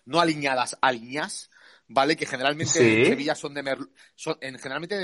No 0.05 0.21
aliñadas, 0.21 0.77
aliñas 0.81 1.49
¿vale? 1.89 2.17
Que 2.17 2.27
generalmente 2.27 3.01
en 3.01 3.07
Sevilla 3.07 3.35
son 3.35 3.55
de 3.55 3.77
son, 4.15 4.37
en, 4.41 4.59
generalmente 4.59 5.03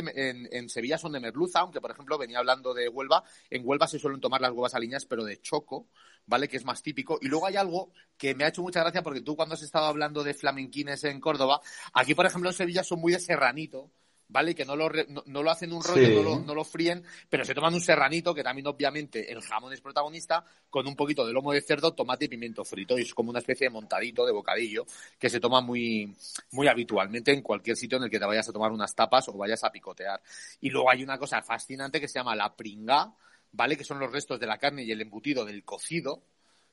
en, 0.57 0.69
Sevilla 0.69 0.99
son 0.99 1.13
de 1.13 1.21
merluza, 1.21 1.61
aunque 1.61 1.81
por 1.81 1.91
ejemplo 1.91 2.19
venía 2.19 2.39
hablando 2.39 2.75
de 2.75 2.89
Huelva, 2.89 3.25
en 3.51 3.63
Huelva 3.65 3.87
se 3.87 3.99
suelen 3.99 4.21
tomar 4.21 4.41
las 4.41 4.53
huevas 4.53 4.75
aliñas, 4.75 5.07
pero 5.07 5.25
de 5.25 5.41
choco, 5.41 5.89
¿vale? 6.27 6.49
Que 6.49 6.57
es 6.57 6.65
más 6.65 6.83
típico. 6.83 7.19
Y 7.21 7.29
luego 7.29 7.47
hay 7.47 7.57
algo 7.57 7.93
que 8.17 8.35
me 8.35 8.45
ha 8.45 8.49
hecho 8.49 8.63
mucha 8.63 8.81
gracia 8.81 9.03
porque 9.03 9.21
tú 9.21 9.37
cuando 9.37 9.55
has 9.55 9.63
estado 9.63 9.87
hablando 9.87 10.25
de 10.25 10.35
flamenquines 10.35 11.05
en 11.05 11.21
Córdoba, 11.21 11.61
aquí 11.93 12.15
por 12.15 12.27
ejemplo 12.27 12.51
en 12.51 12.57
Sevilla 12.57 12.85
son 12.85 13.01
muy 13.01 13.13
de 13.13 13.21
serranito, 13.21 13.91
¿vale? 14.29 14.55
Que 14.55 14.65
no 14.65 14.77
lo, 14.77 14.91
no, 15.27 15.43
lo 15.43 15.51
hacen 15.51 15.73
un 15.73 15.83
rollo, 15.83 16.09
no, 16.09 16.23
lo, 16.23 16.41
no, 16.41 16.55
lo, 16.55 16.65
fríen, 16.65 17.03
pero 17.29 17.45
se 17.45 17.55
toman 17.55 17.75
un 17.75 17.81
serranito, 17.81 18.35
que 18.35 18.43
también 18.43 18.67
obviamente 18.67 19.33
el 19.33 19.41
jamón 19.41 19.73
es 19.73 19.81
protagonista, 19.81 20.45
con 20.69 20.87
un 20.87 20.95
poquito 20.95 21.27
de 21.27 21.33
lomo 21.33 21.53
de 21.53 21.63
cerdo, 21.63 21.95
tomate 21.95 22.27
y 22.27 22.29
pimiento 22.29 22.65
frito. 22.65 22.99
Y 22.99 23.03
es 23.03 23.15
como 23.15 23.31
una 23.31 23.39
especie 23.39 23.67
de 23.67 23.71
montadito, 23.71 24.27
de 24.27 24.33
bocadillo, 24.33 24.87
que 25.19 25.31
se 25.31 25.41
toma 25.41 25.61
muy, 25.61 26.15
muy 26.53 26.69
habitualmente 26.69 27.33
en 27.33 27.43
cualquier 27.43 27.77
sitio 27.77 27.99
en 27.99 28.05
el 28.05 28.11
que 28.11 28.19
te 28.19 28.27
vayas 28.27 28.49
a 28.49 28.53
tomar 28.53 28.71
unas 28.71 28.95
tapas 28.95 29.29
o 29.29 29.33
vayas 29.33 29.65
a 29.65 29.73
picotear. 29.73 30.21
Y 30.61 30.71
luego 30.71 30.91
hay 30.91 31.03
una 31.03 31.19
cosa 31.19 31.43
fascinante 31.43 32.01
que 32.01 32.09
se 32.09 32.19
llama 32.19 32.37
la 32.37 32.55
pringa, 32.55 33.13
¿vale? 33.53 33.77
Que 33.77 33.85
son 33.85 33.99
los 33.99 34.13
restos 34.13 34.39
de 34.39 34.47
la 34.47 34.59
carne 34.59 34.85
y 34.85 34.93
el 34.93 35.01
embutido 35.01 35.47
del 35.47 35.65
cocido, 35.65 36.23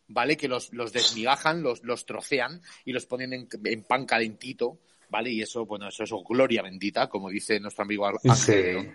¿vale? 0.10 0.36
Que 0.36 0.50
los, 0.50 0.74
los 0.74 0.92
desmigajan, 0.92 1.64
los, 1.64 1.84
los 1.84 2.06
trocean 2.06 2.62
y 2.84 2.92
los 2.92 3.06
ponen 3.06 3.32
en, 3.32 3.48
en 3.64 3.84
pan 3.84 4.06
calentito 4.06 4.80
¿vale? 5.10 5.32
Y 5.32 5.42
eso, 5.42 5.66
bueno, 5.66 5.88
eso 5.88 6.04
es 6.04 6.12
gloria 6.28 6.62
bendita, 6.62 7.08
como 7.08 7.30
dice 7.30 7.60
nuestro 7.60 7.84
amigo 7.84 8.08
Ángel. 8.24 8.94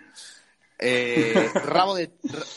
Eh, 0.83 1.49
rabo, 1.63 1.93
de, 1.93 2.11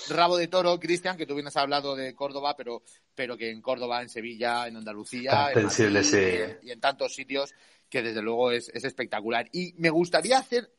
rabo 0.09 0.39
de 0.39 0.49
toro, 0.49 0.81
Cristian, 0.81 1.17
que 1.17 1.27
tú 1.27 1.35
vienes 1.35 1.57
hablado 1.59 1.95
de 1.95 2.15
Córdoba, 2.15 2.57
pero, 2.57 2.83
pero 3.15 3.37
que 3.37 3.51
en 3.51 3.61
Córdoba, 3.61 4.01
en 4.01 4.09
Sevilla, 4.09 4.67
en 4.67 4.79
Andalucía, 4.79 5.51
en 5.55 5.69
y, 6.63 6.71
en 6.71 6.81
tantos 6.81 7.15
sitios, 7.15 7.55
que 7.89 8.03
desde 8.03 8.23
luego 8.23 8.51
es, 8.51 8.71
es 8.71 8.85
espectacular. 8.85 9.47
Y 9.53 9.75
me 9.77 9.91
gustaría 9.91 10.39
hacer 10.39 10.71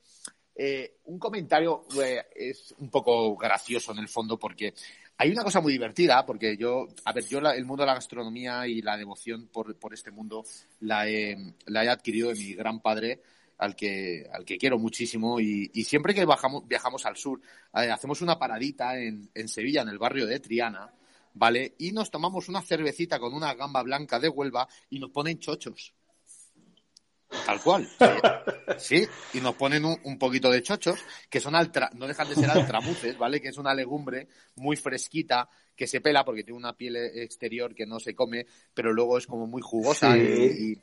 eh, 0.56 0.96
un 1.06 1.20
comentario, 1.20 1.86
eh, 2.02 2.26
es 2.34 2.74
un 2.80 2.90
poco 2.90 3.36
gracioso 3.36 3.92
en 3.92 4.00
el 4.00 4.08
fondo, 4.08 4.40
porque 4.40 4.74
hay 5.18 5.32
una 5.32 5.44
cosa 5.44 5.62
muy 5.62 5.74
divertida, 5.74 6.26
porque 6.26 6.58
yo, 6.58 6.88
a 7.06 7.14
ver, 7.14 7.26
yo 7.26 7.40
el 7.40 7.66
mundo 7.66 7.84
de 7.84 7.88
la 7.88 7.94
gastronomía 7.96 8.68
y 8.68 8.82
la 8.82 8.98
devoción 8.98 9.48
por, 9.48 9.76
este 9.94 10.12
mundo 10.12 10.44
la 10.82 11.08
he, 11.08 11.54
la 11.68 11.84
he 11.86 11.90
adquirido 11.90 12.30
de 12.30 12.36
mi 12.36 12.54
gran 12.54 12.82
padre, 12.82 13.22
al 13.58 13.76
que, 13.76 14.30
al 14.34 14.44
que 14.44 14.58
quiero 14.58 14.78
muchísimo 14.78 15.40
y, 15.40 15.70
siempre 15.86 16.14
que 16.14 16.26
bajamos, 16.26 16.68
viajamos 16.68 17.06
al 17.06 17.16
sur, 17.16 17.40
eh, 17.74 17.90
hacemos 17.90 18.22
una 18.22 18.38
paradita 18.38 19.00
en 19.00 19.48
Sevilla, 19.48 19.82
en 19.82 19.90
el 19.90 19.98
barrio 19.98 20.26
de 20.26 20.40
Triana, 20.40 20.94
¿vale? 21.36 21.76
Y 21.78 21.92
nos 21.92 22.10
tomamos 22.10 22.50
una 22.50 22.62
cervecita 22.62 23.20
con 23.20 23.34
una 23.34 23.54
gamba 23.54 23.84
blanca 23.84 24.20
de 24.20 24.30
Huelva 24.30 24.68
y 24.90 25.00
nos 25.00 25.12
ponen 25.12 25.40
chochos. 25.40 25.94
Tal 27.46 27.62
cual. 27.62 27.88
Sí, 28.78 29.08
y 29.34 29.40
nos 29.40 29.56
ponen 29.56 29.86
un, 29.86 30.18
poquito 30.18 30.52
de 30.52 30.62
chochos, 30.62 31.00
que 31.30 31.40
son 31.40 31.56
altra, 31.56 31.90
no 31.94 32.08
dejan 32.08 32.28
de 32.30 32.36
ser 32.36 32.50
altramuces, 32.50 33.18
¿vale? 33.18 33.42
Que 33.42 33.50
es 33.50 33.58
una 33.58 33.74
legumbre 33.74 34.28
muy 34.56 34.76
fresquita, 34.76 35.50
que 35.76 35.88
se 35.88 36.02
pela 36.02 36.24
porque 36.24 36.44
tiene 36.44 36.58
una 36.58 36.74
piel 36.74 36.96
exterior 36.96 37.76
que 37.76 37.86
no 37.86 38.00
se 38.00 38.16
come, 38.16 38.46
pero 38.74 38.94
luego 38.94 39.18
es 39.18 39.28
como 39.28 39.48
muy 39.48 39.62
jugosa 39.62 40.18
y, 40.18 40.80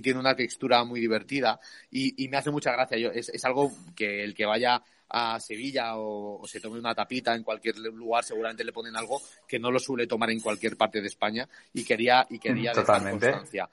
tiene 0.00 0.18
una 0.18 0.34
textura 0.34 0.84
muy 0.84 1.00
divertida. 1.00 1.60
Y, 1.90 2.28
me 2.28 2.36
hace 2.36 2.50
mucha 2.50 2.72
gracia. 2.72 2.98
Yo, 2.98 3.10
es, 3.10 3.44
algo 3.44 3.72
que 3.94 4.24
el 4.24 4.34
que 4.34 4.46
vaya 4.46 4.82
a 5.08 5.38
Sevilla 5.38 5.96
o, 5.96 6.42
se 6.46 6.60
tome 6.60 6.78
una 6.78 6.94
tapita 6.94 7.34
en 7.34 7.42
cualquier 7.42 7.78
lugar 7.78 8.24
seguramente 8.24 8.64
le 8.64 8.72
ponen 8.72 8.96
algo 8.96 9.20
que 9.46 9.58
no 9.58 9.70
lo 9.70 9.78
suele 9.78 10.06
tomar 10.06 10.30
en 10.30 10.40
cualquier 10.40 10.76
parte 10.76 11.00
de 11.00 11.06
España 11.08 11.48
y 11.72 11.84
quería 11.84 12.26
y 12.28 12.38
quería 12.38 12.72
dejar 12.72 13.10
constancia 13.10 13.68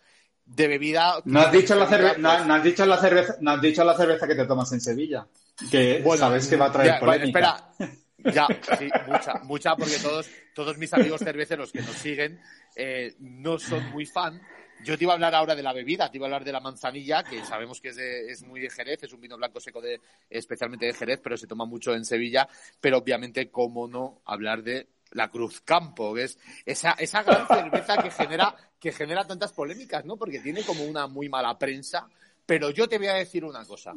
de 0.56 0.68
bebida. 0.68 1.22
No 1.26 1.40
has 1.40 1.52
dicho 1.52 1.76
la 1.76 1.88
cerveza, 1.88 2.18
no, 2.18 2.54
has 2.54 2.64
dicho 2.64 2.86
la 2.86 2.98
cerveza, 2.98 3.36
no 3.40 3.52
has 3.52 3.62
dicho 3.62 3.84
la 3.84 3.96
cerveza 3.96 4.28
que 4.28 4.36
te 4.36 4.46
tomas 4.46 4.72
en 4.74 4.82
Sevilla. 4.82 5.26
Que 5.70 6.04
sabes 6.18 6.48
que 6.48 6.56
va 6.56 6.66
a 6.66 6.72
traer 6.72 7.00
polémica. 7.00 7.72
espera. 7.78 7.92
Ya, 8.24 8.48
sí, 8.78 8.88
mucha, 9.08 9.34
mucha, 9.44 9.76
porque 9.76 9.98
todos, 9.98 10.30
todos 10.54 10.78
mis 10.78 10.94
amigos 10.94 11.22
cerveceros 11.22 11.72
que 11.72 11.82
nos 11.82 11.96
siguen 11.96 12.40
eh, 12.76 13.16
no 13.20 13.58
son 13.58 13.90
muy 13.92 14.06
fan. 14.06 14.40
Yo 14.84 14.96
te 14.96 15.06
iba 15.06 15.14
a 15.14 15.16
hablar 15.16 15.34
ahora 15.34 15.56
de 15.56 15.64
la 15.64 15.74
bebida, 15.74 16.12
te 16.12 16.18
iba 16.18 16.26
a 16.26 16.28
hablar 16.28 16.44
de 16.44 16.52
la 16.52 16.60
manzanilla, 16.60 17.24
que 17.24 17.44
sabemos 17.46 17.82
que 17.82 17.90
es, 17.90 17.98
es 17.98 18.44
muy 18.44 18.60
de 18.60 18.70
Jerez, 18.70 19.02
es 19.04 19.14
un 19.14 19.22
vino 19.22 19.38
blanco 19.38 19.60
seco 19.60 19.82
de, 19.82 20.00
especialmente 20.30 20.86
de 20.86 20.94
Jerez, 20.94 21.20
pero 21.24 21.36
se 21.36 21.48
toma 21.48 21.66
mucho 21.66 21.96
en 21.96 22.06
Sevilla. 22.06 22.48
Pero 22.80 23.00
obviamente, 23.00 23.50
cómo 23.50 23.88
no 23.88 24.22
hablar 24.26 24.62
de 24.62 24.88
la 25.12 25.30
Cruz 25.30 25.62
Campo, 25.62 26.14
que 26.14 26.24
es 26.24 26.38
esa, 26.66 26.92
esa 26.94 27.24
gran 27.24 27.48
cerveza 27.48 27.98
que 28.02 28.12
genera, 28.12 28.56
que 28.80 28.92
genera 28.92 29.26
tantas 29.26 29.54
polémicas, 29.54 30.06
¿no? 30.06 30.18
Porque 30.18 30.40
tiene 30.40 30.64
como 30.64 30.84
una 30.84 31.08
muy 31.08 31.30
mala 31.30 31.58
prensa. 31.58 32.08
Pero 32.46 32.70
yo 32.72 32.88
te 32.88 32.98
voy 32.98 33.08
a 33.08 33.14
decir 33.14 33.46
una 33.46 33.66
cosa. 33.66 33.94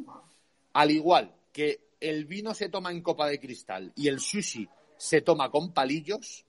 Al 0.73 0.91
igual 0.91 1.33
que 1.51 1.89
el 1.99 2.25
vino 2.25 2.53
se 2.53 2.69
toma 2.69 2.91
en 2.91 3.01
copa 3.01 3.27
de 3.27 3.39
cristal 3.39 3.91
y 3.95 4.07
el 4.07 4.19
sushi 4.19 4.67
se 4.97 5.21
toma 5.21 5.49
con 5.49 5.73
palillos, 5.73 6.45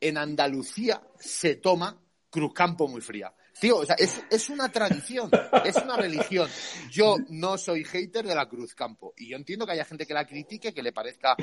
en 0.00 0.18
Andalucía 0.18 1.02
se 1.18 1.56
toma 1.56 1.98
Cruz 2.30 2.52
Campo 2.52 2.86
muy 2.88 3.00
fría. 3.00 3.32
Tío, 3.58 3.78
o 3.78 3.86
sea, 3.86 3.96
es, 3.98 4.22
es, 4.30 4.50
una 4.50 4.70
tradición, 4.70 5.30
es 5.64 5.76
una 5.76 5.96
religión. 5.96 6.48
Yo 6.90 7.16
no 7.30 7.56
soy 7.56 7.84
hater 7.84 8.26
de 8.26 8.34
la 8.34 8.46
Cruz 8.46 8.74
Campo 8.74 9.14
y 9.16 9.28
yo 9.30 9.36
entiendo 9.36 9.64
que 9.64 9.72
haya 9.72 9.86
gente 9.86 10.06
que 10.06 10.12
la 10.12 10.26
critique, 10.26 10.74
que 10.74 10.82
le 10.82 10.92
parezca 10.92 11.34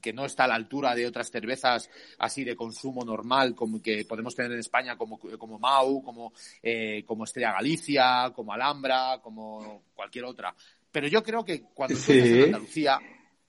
que 0.00 0.12
no 0.12 0.24
está 0.24 0.44
a 0.44 0.48
la 0.48 0.54
altura 0.54 0.94
de 0.94 1.06
otras 1.06 1.30
cervezas 1.30 1.90
así 2.18 2.44
de 2.44 2.56
consumo 2.56 3.04
normal 3.04 3.54
como 3.54 3.80
que 3.80 4.04
podemos 4.04 4.34
tener 4.34 4.52
en 4.52 4.58
España 4.58 4.96
como, 4.96 5.18
como 5.18 5.58
Mau, 5.58 6.02
como, 6.02 6.32
eh, 6.62 7.04
como 7.06 7.24
Estrella 7.24 7.52
Galicia, 7.52 8.32
como 8.34 8.52
Alhambra, 8.52 9.20
como 9.22 9.84
cualquier 9.94 10.24
otra. 10.24 10.54
Pero 10.90 11.08
yo 11.08 11.22
creo 11.22 11.44
que 11.44 11.62
cuando 11.74 11.94
estás 11.94 12.16
en 12.16 12.44
Andalucía, 12.44 12.98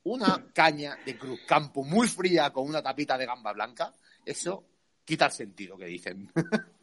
una 0.04 0.46
caña 0.54 0.98
de 1.06 1.18
Cruzcampo 1.18 1.84
muy 1.84 2.08
fría 2.08 2.52
con 2.52 2.68
una 2.68 2.82
tapita 2.82 3.18
de 3.18 3.26
gamba 3.26 3.54
blanca, 3.54 3.94
eso 4.26 4.64
quita 5.06 5.26
el 5.26 5.32
sentido 5.32 5.78
que 5.78 5.86
dicen. 5.86 6.32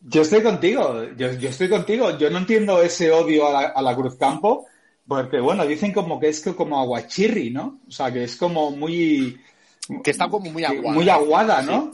Yo 0.00 0.22
estoy 0.22 0.44
contigo, 0.44 1.02
yo, 1.16 1.26
estoy 1.26 1.68
contigo. 1.68 2.16
Yo 2.16 2.30
no 2.30 2.38
entiendo 2.38 2.80
ese 2.80 3.10
odio 3.10 3.48
a 3.48 3.52
la, 3.52 3.68
a 3.70 3.82
la 3.82 3.96
Cruzcampo, 3.96 4.66
porque 5.06 5.40
bueno, 5.40 5.66
dicen 5.66 5.92
como 5.92 6.18
que 6.18 6.28
es 6.28 6.40
como 6.56 6.80
aguachirri, 6.80 7.50
¿no? 7.50 7.80
O 7.86 7.90
sea, 7.90 8.12
que 8.12 8.24
es 8.24 8.36
como 8.36 8.70
muy... 8.70 9.40
Que 10.02 10.10
está 10.10 10.28
como 10.28 10.50
muy 10.50 10.64
aguada. 10.64 10.94
Muy 10.94 11.08
aguada, 11.08 11.62
¿no? 11.62 11.92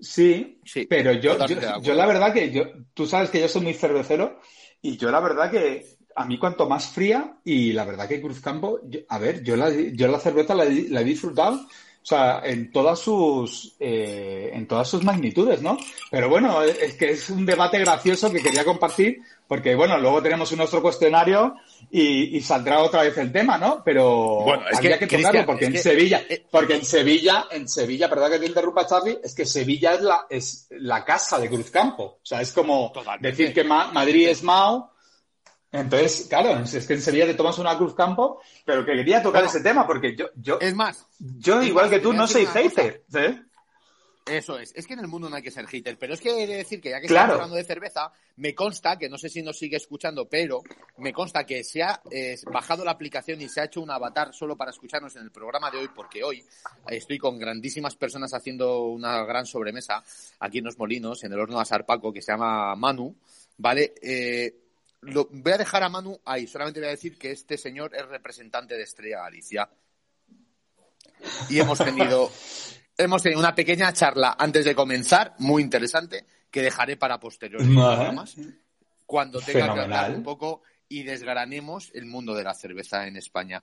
Sí, 0.00 0.60
sí, 0.64 0.86
pero 0.86 1.12
yo, 1.12 1.36
yo, 1.80 1.94
la 1.94 2.06
verdad 2.06 2.32
que 2.32 2.50
yo, 2.50 2.64
tú 2.92 3.06
sabes 3.06 3.30
que 3.30 3.40
yo 3.40 3.48
soy 3.48 3.62
muy 3.62 3.74
cervecero 3.74 4.40
y 4.82 4.96
yo 4.96 5.10
la 5.10 5.20
verdad 5.20 5.50
que 5.50 5.86
a 6.14 6.24
mí 6.26 6.38
cuanto 6.38 6.68
más 6.68 6.88
fría 6.88 7.38
y 7.44 7.72
la 7.72 7.84
verdad 7.84 8.08
que 8.08 8.20
Cruzcampo, 8.20 8.80
a 9.08 9.18
ver, 9.18 9.42
yo 9.42 9.56
la, 9.56 9.70
yo 9.70 10.08
la 10.08 10.20
cerveza 10.20 10.54
la, 10.54 10.64
he 10.64 11.04
disfrutado, 11.04 11.60
o 12.04 12.06
sea, 12.06 12.42
en 12.44 12.70
todas 12.70 12.98
sus, 12.98 13.76
eh, 13.80 14.50
en 14.52 14.68
todas 14.68 14.86
sus 14.86 15.02
magnitudes, 15.02 15.62
¿no? 15.62 15.78
Pero 16.10 16.28
bueno, 16.28 16.62
es 16.62 16.92
que 16.96 17.12
es 17.12 17.30
un 17.30 17.46
debate 17.46 17.78
gracioso 17.78 18.30
que 18.30 18.42
quería 18.42 18.62
compartir 18.62 19.22
porque 19.48 19.74
bueno, 19.74 19.98
luego 19.98 20.22
tenemos 20.22 20.54
nuestro 20.54 20.82
cuestionario 20.82 21.54
y, 21.90 22.38
saldrá 22.42 22.80
otra 22.80 23.04
vez 23.04 23.16
el 23.16 23.32
tema, 23.32 23.56
¿no? 23.56 23.82
Pero 23.82 24.40
bueno, 24.42 24.68
es 24.70 24.76
había 24.76 24.98
que, 24.98 25.06
tocarlo 25.06 25.46
porque 25.46 25.64
en 25.64 25.78
Sevilla, 25.78 26.22
eh, 26.28 26.44
porque 26.50 26.74
en 26.74 26.84
Sevilla, 26.84 27.46
en 27.50 27.68
Sevilla, 27.68 28.10
perdón 28.10 28.32
que 28.32 28.38
te 28.38 28.46
interrumpa 28.46 28.86
Charlie, 28.86 29.20
es 29.24 29.34
que 29.34 29.46
Sevilla 29.46 29.94
es 29.94 30.02
la, 30.02 30.26
es 30.28 30.66
la 30.70 31.06
casa 31.06 31.38
de 31.38 31.48
Cruzcampo. 31.48 32.04
O 32.04 32.20
sea, 32.26 32.42
es 32.42 32.52
como 32.52 32.92
decir 33.20 33.54
que 33.54 33.64
Madrid 33.64 34.28
es 34.28 34.42
Mao 34.42 34.93
entonces, 35.74 36.26
claro, 36.28 36.60
es 36.60 36.86
que 36.86 36.94
en 36.94 37.02
Sevilla 37.02 37.26
te 37.26 37.34
tomas 37.34 37.58
una 37.58 37.76
Cruz 37.76 37.94
Campo, 37.96 38.40
pero 38.64 38.84
que 38.84 38.92
quería 38.92 39.20
tocar 39.20 39.42
ese 39.44 39.60
tema 39.60 39.84
porque 39.84 40.14
yo, 40.14 40.26
yo, 40.36 40.58
es 40.60 40.72
más, 40.72 41.04
yo 41.18 41.60
igual 41.64 41.90
que 41.90 41.98
tú 41.98 42.12
no 42.12 42.28
soy 42.28 42.46
hater, 42.46 43.02
¿eh? 43.12 43.42
Eso 44.24 44.56
es, 44.56 44.72
es 44.76 44.86
que 44.86 44.94
en 44.94 45.00
el 45.00 45.08
mundo 45.08 45.28
no 45.28 45.34
hay 45.34 45.42
que 45.42 45.50
ser 45.50 45.66
hater, 45.66 45.98
pero 45.98 46.14
es 46.14 46.20
que 46.20 46.30
he 46.30 46.46
de 46.46 46.56
decir 46.56 46.80
que 46.80 46.90
ya 46.90 47.00
que 47.00 47.06
estamos 47.06 47.34
hablando 47.34 47.56
de 47.56 47.64
cerveza, 47.64 48.12
me 48.36 48.54
consta, 48.54 48.96
que 48.96 49.08
no 49.08 49.18
sé 49.18 49.28
si 49.28 49.42
nos 49.42 49.58
sigue 49.58 49.76
escuchando, 49.76 50.28
pero 50.28 50.62
me 50.98 51.12
consta 51.12 51.44
que 51.44 51.64
se 51.64 51.82
ha 51.82 52.00
eh, 52.08 52.38
bajado 52.46 52.84
la 52.84 52.92
aplicación 52.92 53.42
y 53.42 53.48
se 53.48 53.60
ha 53.60 53.64
hecho 53.64 53.82
un 53.82 53.90
avatar 53.90 54.32
solo 54.32 54.56
para 54.56 54.70
escucharnos 54.70 55.16
en 55.16 55.24
el 55.24 55.32
programa 55.32 55.72
de 55.72 55.78
hoy, 55.78 55.88
porque 55.94 56.22
hoy 56.22 56.42
estoy 56.86 57.18
con 57.18 57.36
grandísimas 57.36 57.96
personas 57.96 58.32
haciendo 58.32 58.84
una 58.84 59.24
gran 59.24 59.44
sobremesa 59.44 60.02
aquí 60.38 60.58
en 60.58 60.64
Los 60.64 60.78
Molinos, 60.78 61.24
en 61.24 61.32
el 61.32 61.40
horno 61.40 61.56
de 61.56 61.62
Asarpaco, 61.62 62.12
que 62.12 62.22
se 62.22 62.30
llama 62.30 62.74
Manu, 62.76 63.14
¿vale? 63.58 63.92
Eh, 64.00 64.63
lo, 65.04 65.28
voy 65.30 65.52
a 65.52 65.58
dejar 65.58 65.82
a 65.82 65.88
Manu 65.88 66.20
ahí, 66.24 66.46
solamente 66.46 66.80
voy 66.80 66.88
a 66.88 66.92
decir 66.92 67.18
que 67.18 67.30
este 67.30 67.56
señor 67.56 67.94
es 67.94 68.06
representante 68.06 68.74
de 68.74 68.82
Estrella 68.82 69.20
Galicia. 69.20 69.68
Y 71.48 71.58
hemos 71.58 71.78
tenido, 71.78 72.30
hemos 72.96 73.22
tenido 73.22 73.40
una 73.40 73.54
pequeña 73.54 73.92
charla 73.92 74.36
antes 74.38 74.64
de 74.64 74.74
comenzar, 74.74 75.34
muy 75.38 75.62
interesante, 75.62 76.26
que 76.50 76.62
dejaré 76.62 76.96
para 76.96 77.18
posteriores 77.18 77.66
programas, 77.66 78.36
cuando 79.06 79.40
tenga 79.40 79.74
que 79.74 79.80
hablar 79.80 80.10
un 80.12 80.22
poco 80.22 80.62
y 80.88 81.02
desgranemos 81.02 81.90
el 81.94 82.06
mundo 82.06 82.34
de 82.34 82.44
la 82.44 82.54
cerveza 82.54 83.06
en 83.06 83.16
España. 83.16 83.62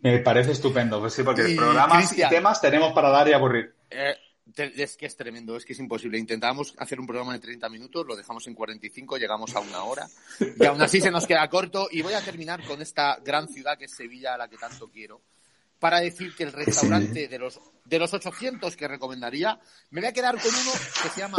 Me 0.00 0.18
parece 0.18 0.52
estupendo, 0.52 0.98
pues 0.98 1.14
sí, 1.14 1.22
porque 1.22 1.54
programas 1.56 2.18
y 2.18 2.28
temas 2.28 2.60
tenemos 2.60 2.92
para 2.92 3.10
dar 3.10 3.28
y 3.28 3.32
aburrir. 3.32 3.72
Eh, 3.88 4.16
es 4.56 4.96
que 4.96 5.06
es 5.06 5.16
tremendo, 5.16 5.56
es 5.56 5.64
que 5.64 5.72
es 5.72 5.78
imposible. 5.78 6.18
Intentamos 6.18 6.74
hacer 6.78 7.00
un 7.00 7.06
programa 7.06 7.32
de 7.32 7.38
30 7.38 7.68
minutos, 7.68 8.06
lo 8.06 8.16
dejamos 8.16 8.46
en 8.46 8.54
45, 8.54 9.16
llegamos 9.16 9.54
a 9.54 9.60
una 9.60 9.84
hora 9.84 10.08
y 10.40 10.64
aún 10.64 10.82
así 10.82 11.00
se 11.00 11.10
nos 11.10 11.26
queda 11.26 11.48
corto. 11.48 11.88
Y 11.90 12.02
voy 12.02 12.14
a 12.14 12.20
terminar 12.20 12.64
con 12.64 12.82
esta 12.82 13.18
gran 13.24 13.48
ciudad 13.48 13.78
que 13.78 13.86
es 13.86 13.94
Sevilla, 13.94 14.34
a 14.34 14.38
la 14.38 14.48
que 14.48 14.56
tanto 14.56 14.90
quiero, 14.90 15.22
para 15.78 16.00
decir 16.00 16.34
que 16.34 16.44
el 16.44 16.52
restaurante 16.52 17.28
de 17.28 17.38
los, 17.38 17.60
de 17.84 17.98
los 17.98 18.12
800 18.12 18.76
que 18.76 18.88
recomendaría, 18.88 19.58
me 19.90 20.00
voy 20.00 20.08
a 20.08 20.12
quedar 20.12 20.40
con 20.40 20.54
uno 20.54 20.72
que 21.02 21.08
se 21.08 21.20
llama, 21.20 21.38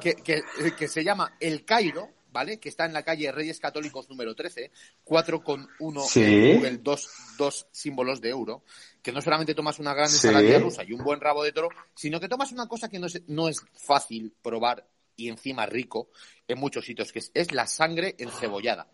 que, 0.00 0.74
que 0.76 0.88
se 0.88 1.04
llama 1.04 1.36
El 1.40 1.64
Cairo, 1.64 2.10
¿vale? 2.32 2.58
Que 2.58 2.68
está 2.68 2.86
en 2.86 2.92
la 2.92 3.02
calle 3.02 3.30
Reyes 3.30 3.60
Católicos 3.60 4.08
número 4.08 4.34
13, 4.34 4.70
4 5.04 5.44
con 5.44 5.68
1 5.78 6.00
Google, 6.14 6.78
dos, 6.78 7.08
dos 7.38 7.66
símbolos 7.70 8.20
de 8.20 8.30
euro, 8.30 8.64
que 9.02 9.12
no 9.12 9.20
solamente 9.20 9.54
tomas 9.54 9.78
una 9.78 9.94
gran 9.94 10.10
ensalada 10.10 10.58
rusa 10.58 10.82
y 10.82 10.92
un 10.92 11.04
buen 11.04 11.20
rabo 11.20 11.44
de 11.44 11.52
toro, 11.52 11.68
sino 11.94 12.18
que 12.18 12.28
tomas 12.28 12.50
una 12.52 12.66
cosa 12.66 12.88
que 12.88 12.98
no 12.98 13.06
es, 13.06 13.22
no 13.28 13.48
es 13.48 13.60
fácil 13.74 14.34
probar 14.42 14.88
y 15.16 15.28
encima 15.28 15.66
rico 15.66 16.08
en 16.48 16.58
muchos 16.58 16.84
sitios, 16.84 17.12
que 17.12 17.22
es, 17.32 17.52
la 17.52 17.66
sangre 17.66 18.16
encebollada. 18.18 18.88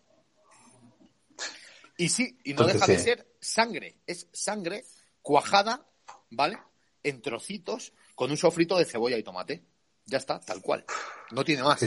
Y 1.96 2.08
sí, 2.10 2.38
y 2.44 2.54
no 2.54 2.64
deja 2.64 2.86
de 2.86 2.98
ser 2.98 3.34
sangre, 3.40 3.96
es 4.06 4.28
sangre 4.32 4.84
cuajada, 5.22 5.86
¿vale? 6.30 6.58
En 7.02 7.22
trocitos 7.22 7.92
con 8.14 8.30
un 8.30 8.36
sofrito 8.36 8.76
de 8.76 8.84
cebolla 8.84 9.16
y 9.16 9.22
tomate. 9.22 9.62
Ya 10.08 10.16
está, 10.16 10.40
tal 10.40 10.62
cual. 10.62 10.84
No 11.32 11.44
tiene 11.44 11.62
más. 11.62 11.82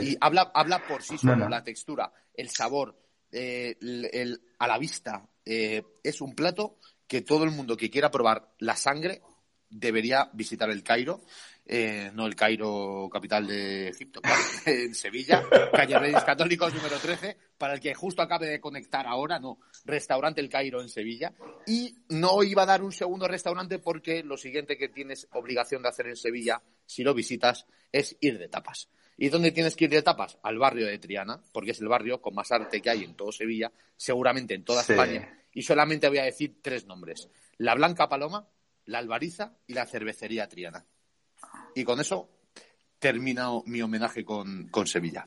Y 0.00 0.16
habla, 0.20 0.52
habla 0.54 0.86
por 0.86 1.02
sí 1.02 1.18
solo, 1.18 1.48
la 1.48 1.64
textura, 1.64 2.12
el 2.32 2.48
sabor, 2.48 2.96
eh, 3.32 3.76
el, 3.80 4.40
a 4.60 4.68
la 4.68 4.78
vista. 4.78 5.28
Eh, 5.44 5.82
es 6.02 6.20
un 6.20 6.36
plato 6.36 6.78
que 7.08 7.22
todo 7.22 7.42
el 7.42 7.50
mundo 7.50 7.76
que 7.76 7.90
quiera 7.90 8.12
probar 8.12 8.54
la 8.60 8.76
sangre 8.76 9.22
debería 9.68 10.30
visitar 10.32 10.70
el 10.70 10.84
Cairo 10.84 11.24
eh, 11.66 12.10
no 12.12 12.26
el 12.26 12.36
Cairo, 12.36 13.08
capital 13.10 13.46
de 13.46 13.88
Egipto, 13.88 14.20
en 14.66 14.94
Sevilla, 14.94 15.42
calle 15.72 15.98
Reyes 15.98 16.22
Católicos 16.22 16.74
número 16.74 16.98
13, 16.98 17.36
para 17.56 17.74
el 17.74 17.80
que 17.80 17.94
justo 17.94 18.20
acabe 18.20 18.48
de 18.48 18.60
conectar 18.60 19.06
ahora, 19.06 19.38
no, 19.38 19.58
restaurante 19.84 20.40
El 20.40 20.50
Cairo 20.50 20.82
en 20.82 20.88
Sevilla. 20.88 21.32
Y 21.66 21.96
no 22.10 22.42
iba 22.42 22.64
a 22.64 22.66
dar 22.66 22.82
un 22.82 22.92
segundo 22.92 23.26
restaurante 23.26 23.78
porque 23.78 24.22
lo 24.22 24.36
siguiente 24.36 24.76
que 24.76 24.88
tienes 24.88 25.26
obligación 25.32 25.82
de 25.82 25.88
hacer 25.88 26.08
en 26.08 26.16
Sevilla, 26.16 26.62
si 26.84 27.02
lo 27.02 27.14
visitas, 27.14 27.66
es 27.90 28.16
ir 28.20 28.38
de 28.38 28.48
tapas. 28.48 28.90
¿Y 29.16 29.28
dónde 29.28 29.52
tienes 29.52 29.76
que 29.76 29.84
ir 29.84 29.90
de 29.90 30.02
tapas? 30.02 30.38
Al 30.42 30.58
barrio 30.58 30.86
de 30.86 30.98
Triana, 30.98 31.40
porque 31.52 31.70
es 31.70 31.80
el 31.80 31.88
barrio 31.88 32.20
con 32.20 32.34
más 32.34 32.50
arte 32.52 32.82
que 32.82 32.90
hay 32.90 33.04
en 33.04 33.14
todo 33.14 33.32
Sevilla, 33.32 33.72
seguramente 33.96 34.54
en 34.54 34.64
toda 34.64 34.82
España. 34.82 35.44
Y 35.52 35.62
solamente 35.62 36.08
voy 36.08 36.18
a 36.18 36.24
decir 36.24 36.58
tres 36.60 36.84
nombres. 36.86 37.28
La 37.56 37.74
Blanca 37.74 38.08
Paloma, 38.08 38.48
la 38.86 38.98
Albariza 38.98 39.56
y 39.66 39.74
la 39.74 39.86
Cervecería 39.86 40.48
Triana. 40.48 40.84
Y 41.74 41.84
con 41.84 42.00
eso 42.00 42.28
termino 42.98 43.62
mi 43.66 43.82
homenaje 43.82 44.24
con, 44.24 44.70
Sevilla. 44.86 45.26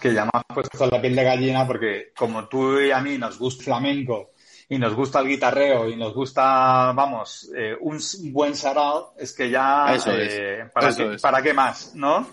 Que 0.00 0.14
ya 0.14 0.24
me 0.24 0.30
has 0.32 0.44
puesto 0.52 0.86
la 0.86 1.00
piel 1.00 1.16
de 1.16 1.24
gallina 1.24 1.66
porque 1.66 2.12
como 2.16 2.48
tú 2.48 2.80
y 2.80 2.90
a 2.90 3.00
mí 3.00 3.18
nos 3.18 3.38
gusta 3.38 3.64
flamenco 3.64 4.32
y 4.68 4.78
nos 4.78 4.94
gusta 4.94 5.20
el 5.20 5.28
guitarreo 5.28 5.88
y 5.88 5.96
nos 5.96 6.14
gusta, 6.14 6.92
vamos, 6.92 7.50
eh, 7.56 7.76
un 7.80 7.98
buen 8.32 8.54
sarao, 8.54 9.14
es 9.18 9.32
que 9.32 9.50
ya... 9.50 9.92
Eso 9.94 10.12
eh, 10.12 10.70
¿para, 10.72 10.94
qué, 10.94 11.16
¿Para 11.20 11.42
qué 11.42 11.52
más, 11.52 11.94
no? 11.96 12.28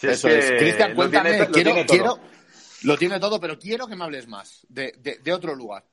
eso 0.00 0.28
es. 0.28 0.52
Cristian, 0.52 0.94
cuéntame, 0.94 1.38
lo 1.38 1.50
tiene, 1.50 1.72
quiero, 1.72 1.86
quiero, 1.86 2.18
lo 2.84 2.96
tiene 2.96 3.18
todo, 3.18 3.40
pero 3.40 3.58
quiero 3.58 3.88
que 3.88 3.96
me 3.96 4.04
hables 4.04 4.28
más 4.28 4.64
de, 4.68 4.92
de 5.22 5.32
otro 5.32 5.56
lugar. 5.56 5.84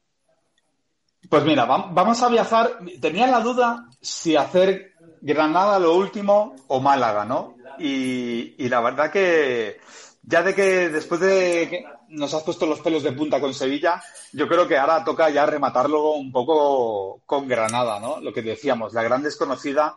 Pues 1.27 1.43
mira, 1.43 1.65
vamos 1.65 2.23
a 2.23 2.29
viajar. 2.29 2.79
Tenía 3.01 3.27
la 3.27 3.41
duda 3.41 3.89
si 4.01 4.35
hacer 4.35 4.93
Granada 5.21 5.79
lo 5.79 5.95
último 5.95 6.55
o 6.67 6.79
Málaga, 6.79 7.25
¿no? 7.25 7.55
Y, 7.79 8.67
la 8.67 8.81
verdad 8.81 9.11
que 9.11 9.79
ya 10.23 10.43
de 10.43 10.53
que 10.53 10.89
después 10.89 11.21
de 11.21 11.67
que 11.69 11.85
nos 12.09 12.33
has 12.33 12.43
puesto 12.43 12.65
los 12.65 12.81
pelos 12.81 13.03
de 13.03 13.13
punta 13.13 13.39
con 13.39 13.53
Sevilla, 13.53 14.03
yo 14.33 14.47
creo 14.47 14.67
que 14.67 14.77
ahora 14.77 15.03
toca 15.03 15.29
ya 15.29 15.45
rematarlo 15.45 16.11
un 16.11 16.31
poco 16.31 17.21
con 17.25 17.47
Granada, 17.47 17.99
¿no? 17.99 18.19
Lo 18.19 18.33
que 18.33 18.41
decíamos, 18.41 18.93
la 18.93 19.03
gran 19.03 19.23
desconocida 19.23 19.95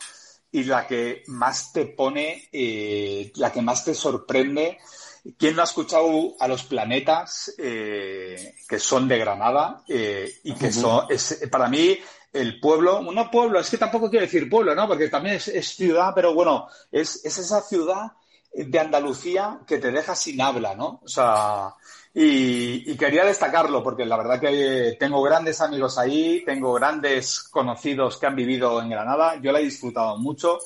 y 0.50 0.64
la 0.64 0.86
que 0.86 1.24
más 1.28 1.72
te 1.72 1.86
pone, 1.86 2.48
eh, 2.52 3.32
la 3.36 3.50
que 3.50 3.62
más 3.62 3.84
te 3.84 3.94
sorprende. 3.94 4.78
¿Quién 5.38 5.56
no 5.56 5.62
ha 5.62 5.64
escuchado 5.64 6.34
a 6.38 6.48
los 6.48 6.64
planetas 6.64 7.54
eh, 7.56 8.54
que 8.68 8.78
son 8.78 9.08
de 9.08 9.18
Granada 9.18 9.82
eh, 9.88 10.30
y 10.44 10.52
que 10.54 10.72
son, 10.72 11.06
es, 11.08 11.40
para 11.50 11.68
mí, 11.68 11.96
el 12.32 12.60
pueblo, 12.60 13.02
no 13.02 13.30
pueblo, 13.30 13.60
es 13.60 13.68
que 13.68 13.76
tampoco 13.78 14.08
quiero 14.08 14.24
decir 14.24 14.48
pueblo, 14.48 14.74
¿no? 14.74 14.88
Porque 14.88 15.08
también 15.08 15.36
es, 15.36 15.76
ciudad, 15.76 16.12
pero 16.14 16.32
bueno, 16.32 16.66
es, 16.90 17.24
esa 17.24 17.60
ciudad 17.60 18.12
de 18.52 18.78
Andalucía 18.78 19.60
que 19.66 19.78
te 19.78 19.90
deja 19.90 20.14
sin 20.14 20.40
habla, 20.40 20.74
¿no? 20.74 21.00
O 21.04 21.08
sea, 21.08 21.74
y, 22.14 22.96
quería 22.96 23.24
destacarlo 23.24 23.82
porque 23.82 24.06
la 24.06 24.16
verdad 24.16 24.40
que 24.40 24.96
tengo 24.98 25.22
grandes 25.22 25.60
amigos 25.60 25.98
ahí, 25.98 26.42
tengo 26.44 26.72
grandes 26.74 27.42
conocidos 27.42 28.18
que 28.18 28.26
han 28.26 28.36
vivido 28.36 28.80
en 28.80 28.90
Granada, 28.90 29.38
yo 29.40 29.52
la 29.52 29.60
he 29.60 29.64
disfrutado 29.64 30.18
mucho 30.18 30.58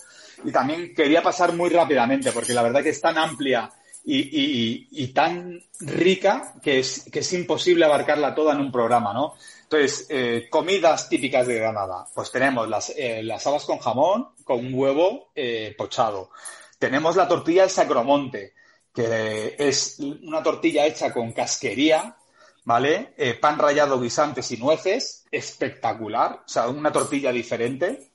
y 0.44 0.52
también 0.52 0.94
quería 0.94 1.22
pasar 1.22 1.52
muy 1.54 1.70
rápidamente 1.70 2.30
porque 2.32 2.54
la 2.54 2.62
verdad 2.62 2.82
que 2.82 2.90
es 2.90 3.00
tan 3.00 3.18
amplia 3.18 3.70
y, 4.08 4.86
y, 4.90 5.08
tan 5.08 5.60
rica 5.80 6.54
que 6.62 6.78
es, 6.78 7.08
que 7.10 7.20
es 7.20 7.32
imposible 7.32 7.84
abarcarla 7.84 8.36
toda 8.36 8.54
en 8.54 8.60
un 8.60 8.70
programa, 8.70 9.12
¿no? 9.12 9.34
Entonces, 9.68 10.06
eh, 10.10 10.46
comidas 10.48 11.08
típicas 11.08 11.46
de 11.46 11.56
Granada. 11.56 12.06
Pues 12.14 12.30
tenemos 12.30 12.68
las, 12.68 12.90
eh, 12.96 13.22
las 13.24 13.44
habas 13.46 13.64
con 13.64 13.78
jamón, 13.78 14.28
con 14.44 14.64
un 14.64 14.72
huevo 14.74 15.30
eh, 15.34 15.74
pochado. 15.76 16.30
Tenemos 16.78 17.16
la 17.16 17.26
tortilla 17.26 17.62
del 17.62 17.70
Sacromonte, 17.70 18.54
que 18.94 19.56
es 19.58 19.98
una 19.98 20.42
tortilla 20.42 20.86
hecha 20.86 21.12
con 21.12 21.32
casquería, 21.32 22.16
¿vale? 22.64 23.14
Eh, 23.16 23.34
pan 23.34 23.58
rallado, 23.58 24.00
guisantes 24.00 24.50
y 24.52 24.56
nueces, 24.56 25.24
espectacular, 25.32 26.42
o 26.46 26.48
sea, 26.48 26.68
una 26.68 26.92
tortilla 26.92 27.32
diferente. 27.32 28.10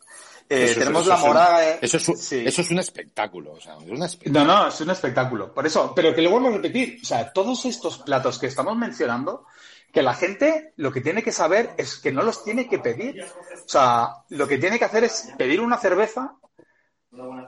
Eh, 0.50 0.66
Eso 0.66 0.80
tenemos 0.80 1.02
eso 1.04 1.10
la 1.12 1.18
morada. 1.18 1.70
eh, 1.70 1.80
Eso 1.82 1.98
es, 1.98 2.08
un- 2.10 2.18
sí. 2.18 2.44
eso 2.46 2.62
es 2.62 2.70
un 2.72 2.80
espectáculo. 2.80 3.54
O 3.54 3.60
sea, 3.62 3.76
es 3.78 3.90
un 3.90 4.04
espectáculo. 4.04 4.46
No, 4.46 4.64
no, 4.64 4.68
es 4.70 4.82
un 4.82 4.90
espectáculo. 4.90 5.54
Por 5.54 5.66
eso, 5.66 5.94
pero 5.96 6.14
que 6.16 6.22
lo 6.22 6.30
vuelvo 6.30 6.48
a 6.48 6.52
repetir, 6.52 7.00
o 7.02 7.06
sea, 7.06 7.32
todos 7.34 7.66
estos 7.66 7.98
platos 8.00 8.38
que 8.40 8.48
estamos 8.48 8.76
mencionando, 8.78 9.46
que 9.92 10.02
la 10.02 10.14
gente 10.14 10.74
lo 10.78 10.92
que 10.92 11.02
tiene 11.02 11.24
que 11.24 11.32
saber 11.32 11.72
es 11.78 11.98
que 11.98 12.12
no 12.12 12.24
los 12.24 12.44
tiene 12.44 12.68
que 12.68 12.80
pedir. 12.80 13.24
O 13.24 13.70
sea, 13.70 14.10
lo 14.30 14.48
que 14.48 14.58
tiene 14.58 14.80
que 14.80 14.86
hacer 14.86 15.04
es 15.04 15.32
pedir 15.38 15.62
una 15.62 15.78
cerveza 15.78 16.36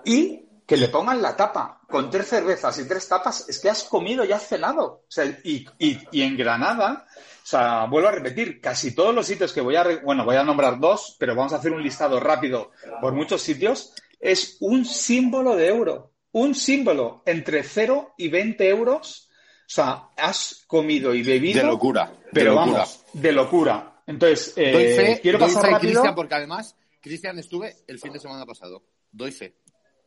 y 0.05 0.45
que 0.65 0.77
le 0.77 0.89
pongan 0.89 1.21
la 1.21 1.35
tapa. 1.35 1.81
Con 1.89 2.09
tres 2.09 2.27
cervezas 2.27 2.77
y 2.79 2.87
tres 2.87 3.07
tapas 3.07 3.47
es 3.49 3.59
que 3.59 3.69
has 3.69 3.83
comido 3.83 4.23
y 4.25 4.31
has 4.31 4.47
cenado. 4.47 4.85
O 4.85 5.05
sea, 5.07 5.25
y, 5.43 5.65
y, 5.77 6.21
en 6.21 6.37
Granada, 6.37 7.05
o 7.09 7.45
sea, 7.45 7.85
vuelvo 7.85 8.09
a 8.09 8.13
repetir, 8.13 8.59
casi 8.61 8.95
todos 8.95 9.13
los 9.13 9.25
sitios 9.25 9.53
que 9.53 9.61
voy 9.61 9.75
a, 9.75 9.85
bueno, 10.03 10.25
voy 10.25 10.35
a 10.35 10.43
nombrar 10.43 10.79
dos, 10.79 11.15
pero 11.19 11.35
vamos 11.35 11.53
a 11.53 11.57
hacer 11.57 11.71
un 11.71 11.83
listado 11.83 12.19
rápido 12.19 12.71
por 13.01 13.13
muchos 13.13 13.41
sitios, 13.41 13.93
es 14.19 14.57
un 14.61 14.85
símbolo 14.85 15.55
de 15.55 15.67
euro. 15.67 16.11
Un 16.31 16.55
símbolo 16.55 17.21
entre 17.25 17.61
0 17.61 18.15
y 18.17 18.29
20 18.29 18.67
euros. 18.69 19.29
O 19.65 19.75
sea, 19.75 20.09
has 20.17 20.63
comido 20.67 21.13
y 21.15 21.23
bebido. 21.23 21.61
De 21.61 21.67
locura. 21.67 22.05
de 22.11 22.29
Pero 22.31 22.53
locura. 22.53 22.71
vamos, 22.77 23.03
de 23.13 23.31
locura. 23.31 24.01
Entonces, 24.05 24.53
eh, 24.57 24.71
Doy 24.71 24.83
fe, 25.05 25.19
quiero 25.21 25.37
doy 25.39 25.47
pasar 25.47 25.61
fe, 25.63 25.71
rápido. 25.71 25.91
Cristian, 25.93 26.15
porque 26.15 26.35
además, 26.35 26.75
Cristian, 27.01 27.39
estuve 27.39 27.75
el 27.87 27.99
fin 27.99 28.11
de 28.13 28.19
semana 28.19 28.45
pasado. 28.45 28.83
Doy 29.11 29.31
fe. 29.31 29.55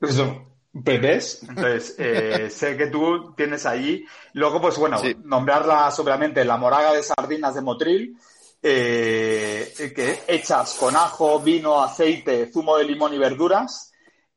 Eso, 0.01 0.45
pues, 0.85 1.01
¿ves? 1.01 1.43
Entonces, 1.49 1.95
eh, 1.99 2.51
sé 2.51 2.77
que 2.77 2.87
tú 2.89 3.35
tienes 3.35 3.65
allí. 3.67 4.05
Luego, 4.35 4.61
pues 4.61 4.77
bueno, 4.77 4.99
Sí. 4.99 5.17
nombrarla 5.25 5.91
sobremente 5.91 6.45
la 6.45 6.59
moraga 6.59 6.93
de 6.93 7.03
sardinas 7.03 7.55
de 7.55 7.63
Motril, 7.63 8.17
eh, 8.63 9.93
que 9.95 10.21
hechas 10.29 10.75
con 10.75 10.95
ajo, 10.97 11.41
vino, 11.41 11.83
aceite, 11.83 12.51
zumo 12.53 12.77
de 12.77 12.85
limón 12.85 13.15
y 13.15 13.19
verduras. 13.19 13.93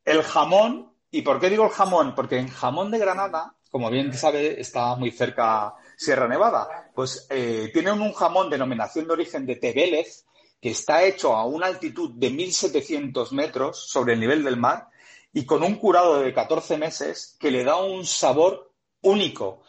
El 0.06 0.24
jamón. 0.24 0.94
¿Y 1.12 1.24
por 1.24 1.40
qué 1.40 1.50
digo 1.50 1.66
el 1.66 1.72
jamón? 1.72 2.14
Porque 2.16 2.38
en 2.38 2.48
jamón 2.48 2.92
de 2.92 3.00
Granada, 3.00 3.56
como 3.70 3.90
bien 3.90 4.14
sabe, 4.14 4.60
está 4.60 4.96
muy 4.96 5.12
cerca 5.12 5.74
Sierra 5.96 6.28
Nevada. 6.28 6.92
Pues 6.94 7.28
eh, 7.30 7.70
tienen 7.74 8.02
un 8.02 8.14
jamón 8.14 8.50
denominación 8.50 9.08
de 9.08 9.14
origen 9.14 9.46
de 9.46 9.58
Tebélez, 9.58 10.26
que 10.62 10.72
está 10.72 11.04
hecho 11.04 11.36
a 11.36 11.46
una 11.46 11.68
altitud 11.68 12.12
de 12.16 12.32
1.700 12.32 13.32
metros 13.32 13.90
sobre 13.90 14.14
el 14.14 14.20
nivel 14.20 14.44
del 14.44 14.58
mar 14.58 14.90
y 15.32 15.46
con 15.46 15.64
un 15.64 15.76
curado 15.76 16.20
de 16.22 16.34
14 16.34 16.78
meses 16.78 17.38
que 17.40 17.52
le 17.52 17.64
da 17.64 17.78
un 17.78 18.06
sabor 18.06 18.74
único. 19.02 19.62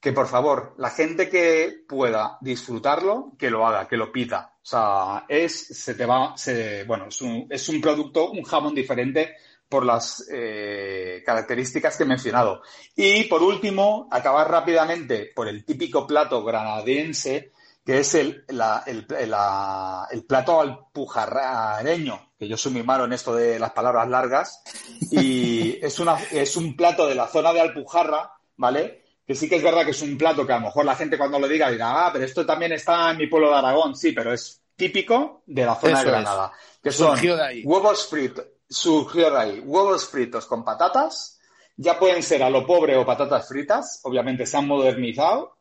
Que 0.00 0.12
por 0.12 0.26
favor, 0.26 0.74
la 0.78 0.90
gente 0.90 1.28
que 1.28 1.84
pueda 1.88 2.38
disfrutarlo, 2.40 3.34
que 3.38 3.50
lo 3.50 3.64
haga, 3.64 3.86
que 3.86 3.96
lo 3.96 4.10
pida. 4.10 4.56
O 4.56 4.64
sea, 4.64 5.26
es, 5.28 5.66
se 5.68 5.94
te 5.94 6.06
va, 6.06 6.36
se, 6.36 6.82
bueno, 6.84 7.06
es 7.06 7.20
un, 7.22 7.46
es 7.48 7.68
un 7.68 7.80
producto, 7.80 8.30
un 8.30 8.42
jamón 8.42 8.74
diferente 8.74 9.36
por 9.72 9.84
las 9.86 10.24
eh, 10.30 11.22
características 11.24 11.96
que 11.96 12.02
he 12.02 12.06
mencionado. 12.06 12.62
Y 12.94 13.24
por 13.24 13.42
último, 13.42 14.06
acabar 14.12 14.50
rápidamente 14.50 15.32
por 15.34 15.48
el 15.48 15.64
típico 15.64 16.06
plato 16.06 16.44
granadiense, 16.44 17.50
que 17.84 17.98
es 18.00 18.14
el, 18.14 18.44
la- 18.48 18.84
el, 18.86 19.06
la- 19.28 20.06
el 20.12 20.24
plato 20.24 20.60
alpujarreño, 20.60 22.32
que 22.38 22.48
yo 22.48 22.56
soy 22.56 22.72
muy 22.72 22.82
malo 22.82 23.04
en 23.04 23.12
esto 23.12 23.34
de 23.34 23.58
las 23.58 23.72
palabras 23.72 24.08
largas, 24.08 24.62
y 25.10 25.78
es, 25.82 25.98
una, 25.98 26.16
es 26.30 26.56
un 26.56 26.76
plato 26.76 27.06
de 27.06 27.14
la 27.14 27.26
zona 27.28 27.52
de 27.52 27.60
Alpujarra, 27.60 28.32
¿vale? 28.56 29.02
Que 29.26 29.34
sí 29.34 29.48
que 29.48 29.56
es 29.56 29.62
verdad 29.62 29.84
que 29.84 29.92
es 29.92 30.02
un 30.02 30.18
plato 30.18 30.46
que 30.46 30.52
a 30.52 30.56
lo 30.58 30.66
mejor 30.66 30.84
la 30.84 30.96
gente 30.96 31.16
cuando 31.16 31.38
lo 31.38 31.48
diga 31.48 31.70
dirá, 31.70 32.06
ah, 32.06 32.10
pero 32.12 32.24
esto 32.24 32.44
también 32.44 32.72
está 32.72 33.10
en 33.12 33.16
mi 33.18 33.26
pueblo 33.28 33.50
de 33.50 33.56
Aragón, 33.56 33.96
sí, 33.96 34.12
pero 34.12 34.32
es 34.32 34.60
típico 34.76 35.42
de 35.46 35.64
la 35.64 35.74
zona 35.76 35.92
Eso 35.94 36.02
de 36.02 36.08
es. 36.08 36.12
Granada, 36.12 36.52
que 36.82 36.90
son 36.92 37.20
de 37.20 37.42
ahí. 37.42 37.62
huevos 37.64 38.06
fritos, 38.08 38.44
surgió 38.72 39.30
de 39.30 39.38
ahí, 39.38 39.60
huevos 39.60 40.08
fritos 40.08 40.46
con 40.46 40.64
patatas, 40.64 41.38
ya 41.76 41.98
pueden 41.98 42.22
ser 42.22 42.42
a 42.42 42.50
lo 42.50 42.66
pobre 42.66 42.96
o 42.96 43.06
patatas 43.06 43.48
fritas, 43.48 44.00
obviamente 44.04 44.46
se 44.46 44.56
han 44.56 44.66
modernizado, 44.66 45.56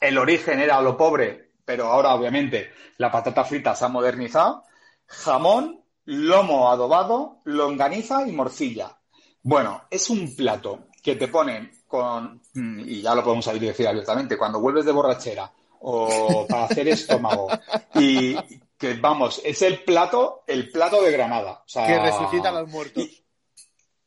el 0.00 0.18
origen 0.18 0.60
era 0.60 0.78
a 0.78 0.82
lo 0.82 0.96
pobre, 0.96 1.50
pero 1.64 1.86
ahora 1.86 2.14
obviamente 2.14 2.70
la 2.98 3.10
patata 3.10 3.44
frita 3.44 3.74
se 3.74 3.84
ha 3.84 3.88
modernizado, 3.88 4.62
jamón, 5.06 5.82
lomo 6.04 6.70
adobado, 6.70 7.40
longaniza 7.44 8.26
y 8.26 8.32
morcilla. 8.32 8.96
Bueno, 9.42 9.82
es 9.90 10.08
un 10.10 10.34
plato 10.34 10.86
que 11.02 11.16
te 11.16 11.28
ponen 11.28 11.70
con, 11.86 12.40
y 12.54 13.02
ya 13.02 13.14
lo 13.14 13.22
podemos 13.22 13.46
decir 13.60 13.86
abiertamente, 13.86 14.36
cuando 14.36 14.60
vuelves 14.60 14.84
de 14.84 14.92
borrachera 14.92 15.50
o 15.80 16.46
para 16.48 16.64
hacer 16.64 16.88
estómago 16.88 17.48
y 17.94 18.36
que 18.78 18.94
vamos, 18.94 19.40
es 19.44 19.62
el 19.62 19.82
plato, 19.84 20.44
el 20.46 20.70
plato 20.70 21.02
de 21.02 21.12
Granada. 21.12 21.62
O 21.64 21.68
sea, 21.68 21.86
Que 21.86 21.98
resucita 21.98 22.50
a 22.50 22.60
los 22.60 22.68
muertos. 22.68 23.02
y- 23.02 23.22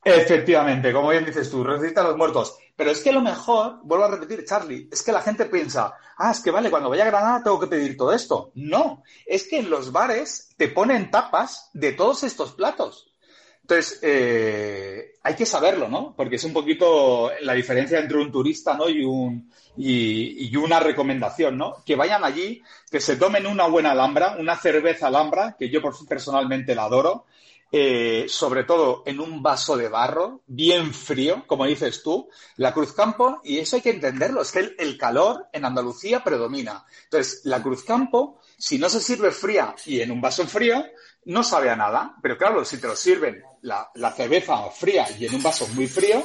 Efectivamente, 0.03 0.93
como 0.93 1.09
bien 1.09 1.25
dices 1.25 1.49
tú, 1.51 1.63
resucita 1.63 2.01
a 2.01 2.05
los 2.05 2.17
muertos. 2.17 2.57
Pero 2.75 2.91
es 2.91 3.01
que 3.01 3.11
lo 3.11 3.19
mejor, 3.21 3.79
vuelvo 3.83 4.05
a 4.05 4.11
repetir, 4.11 4.45
Charlie, 4.45 4.87
es 4.89 5.03
que 5.03 5.11
la 5.11 5.21
gente 5.21 5.45
piensa, 5.45 5.93
ah, 6.17 6.31
es 6.31 6.39
que 6.39 6.51
vale, 6.51 6.69
cuando 6.69 6.89
vaya 6.89 7.03
a 7.03 7.07
Granada 7.07 7.43
tengo 7.43 7.59
que 7.59 7.67
pedir 7.67 7.97
todo 7.97 8.13
esto. 8.13 8.51
No, 8.55 9.03
es 9.25 9.47
que 9.49 9.59
en 9.59 9.69
los 9.69 9.91
bares 9.91 10.49
te 10.55 10.69
ponen 10.69 11.11
tapas 11.11 11.69
de 11.73 11.91
todos 11.91 12.23
estos 12.23 12.53
platos. 12.53 13.08
Entonces, 13.69 13.99
eh, 14.01 15.13
hay 15.21 15.35
que 15.35 15.45
saberlo, 15.45 15.87
¿no? 15.87 16.15
Porque 16.17 16.37
es 16.37 16.43
un 16.43 16.53
poquito 16.53 17.29
la 17.41 17.53
diferencia 17.53 17.99
entre 17.99 18.17
un 18.17 18.31
turista, 18.31 18.73
¿no? 18.73 18.89
Y, 18.89 19.05
un, 19.05 19.47
y, 19.77 20.55
una 20.55 20.79
recomendación, 20.79 21.55
¿no? 21.55 21.83
Que 21.85 21.95
vayan 21.95 22.23
allí, 22.23 22.63
que 22.89 22.99
se 22.99 23.15
tomen 23.15 23.45
una 23.45 23.67
buena 23.67 23.91
alhambra, 23.91 24.37
una 24.39 24.57
cerveza 24.57 25.05
alhambra, 25.05 25.55
que 25.59 25.69
yo 25.69 25.81
personalmente 26.07 26.73
la 26.73 26.85
adoro, 26.85 27.25
eh, 27.71 28.25
sobre 28.27 28.63
todo 28.63 29.03
en 29.05 29.19
un 29.19 29.43
vaso 29.43 29.77
de 29.77 29.87
barro, 29.87 30.41
bien 30.47 30.91
frío, 30.91 31.43
como 31.45 31.65
dices 31.65 32.01
tú, 32.01 32.27
la 32.55 32.73
Cruz 32.73 32.93
Campo, 32.93 33.39
y 33.43 33.59
eso 33.59 33.75
hay 33.75 33.83
que 33.83 33.91
entenderlo, 33.91 34.41
es 34.41 34.51
que 34.51 34.59
el, 34.61 34.75
el 34.79 34.97
calor 34.97 35.45
en 35.53 35.63
Andalucía 35.63 36.23
predomina. 36.23 36.83
Entonces, 37.03 37.41
la 37.43 37.61
Cruz 37.61 37.83
Campo, 37.83 38.39
si 38.57 38.79
no 38.79 38.89
se 38.89 38.99
sirve 38.99 39.29
fría 39.29 39.75
y 39.85 40.01
en 40.01 40.09
un 40.09 40.21
vaso 40.21 40.47
frío, 40.47 40.83
no 41.25 41.43
sabe 41.43 41.69
a 41.69 41.75
nada. 41.75 42.15
Pero 42.21 42.37
claro, 42.37 42.63
si 42.65 42.79
te 42.79 42.87
lo 42.87 42.95
sirven 42.95 43.41
la, 43.61 43.89
la 43.95 44.11
cerveza 44.11 44.69
fría 44.71 45.05
y 45.17 45.25
en 45.25 45.35
un 45.35 45.43
vaso 45.43 45.67
muy 45.69 45.87
frío, 45.87 46.23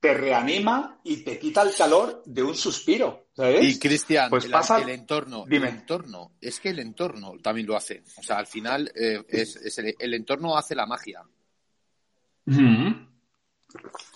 te 0.00 0.14
reanima 0.14 1.00
y 1.02 1.18
te 1.24 1.38
quita 1.38 1.62
el 1.62 1.74
calor 1.74 2.22
de 2.24 2.42
un 2.42 2.54
suspiro. 2.54 3.26
¿sabes? 3.34 3.64
Y 3.64 3.78
Cristian, 3.78 4.30
Pues 4.30 4.44
el, 4.44 4.50
pasa- 4.52 4.80
el 4.80 4.88
entorno, 4.90 5.44
Dime. 5.46 5.68
el 5.68 5.74
entorno, 5.76 6.32
es 6.40 6.60
que 6.60 6.68
el 6.70 6.78
entorno 6.78 7.34
también 7.42 7.66
lo 7.66 7.76
hace. 7.76 8.02
O 8.16 8.22
sea, 8.22 8.38
al 8.38 8.46
final 8.46 8.90
eh, 8.94 9.22
es, 9.28 9.56
es 9.56 9.78
el, 9.78 9.94
el 9.98 10.14
entorno 10.14 10.56
hace 10.56 10.74
la 10.74 10.86
magia. 10.86 11.22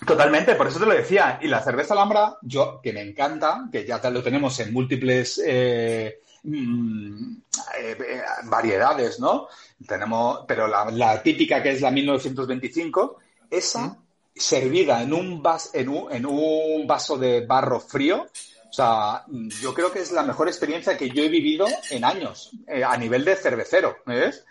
Totalmente, 0.06 0.54
por 0.54 0.66
eso 0.68 0.78
te 0.80 0.86
lo 0.86 0.92
decía. 0.94 1.38
Y 1.42 1.48
la 1.48 1.62
cerveza 1.62 1.94
Alhambra, 1.94 2.38
yo, 2.42 2.80
que 2.82 2.92
me 2.92 3.02
encanta, 3.02 3.68
que 3.70 3.84
ya 3.84 3.98
lo 4.10 4.22
tenemos 4.22 4.58
en 4.60 4.72
múltiples 4.72 5.40
eh, 5.44 6.20
mm, 6.42 7.36
eh, 7.78 7.96
eh, 7.98 8.22
variedades, 8.44 9.20
¿no? 9.20 9.48
Tenemos, 9.86 10.44
pero 10.46 10.66
la, 10.66 10.90
la 10.90 11.22
típica 11.22 11.62
que 11.62 11.72
es 11.72 11.80
la 11.80 11.90
1925, 11.90 13.18
esa 13.50 13.98
servida 14.34 15.02
en 15.02 15.12
un, 15.12 15.42
vas, 15.42 15.70
en, 15.74 15.88
un, 15.88 16.12
en 16.12 16.26
un 16.26 16.86
vaso 16.86 17.18
de 17.18 17.44
barro 17.46 17.80
frío, 17.80 18.26
o 18.72 18.74
sea, 18.74 19.24
yo 19.60 19.74
creo 19.74 19.92
que 19.92 20.00
es 20.00 20.12
la 20.12 20.22
mejor 20.22 20.48
experiencia 20.48 20.96
que 20.96 21.10
yo 21.10 21.22
he 21.22 21.28
vivido 21.28 21.66
en 21.90 22.04
años, 22.04 22.52
eh, 22.66 22.82
a 22.82 22.96
nivel 22.96 23.22
de 23.22 23.36
cervecero, 23.36 23.98
¿ves? 24.06 24.46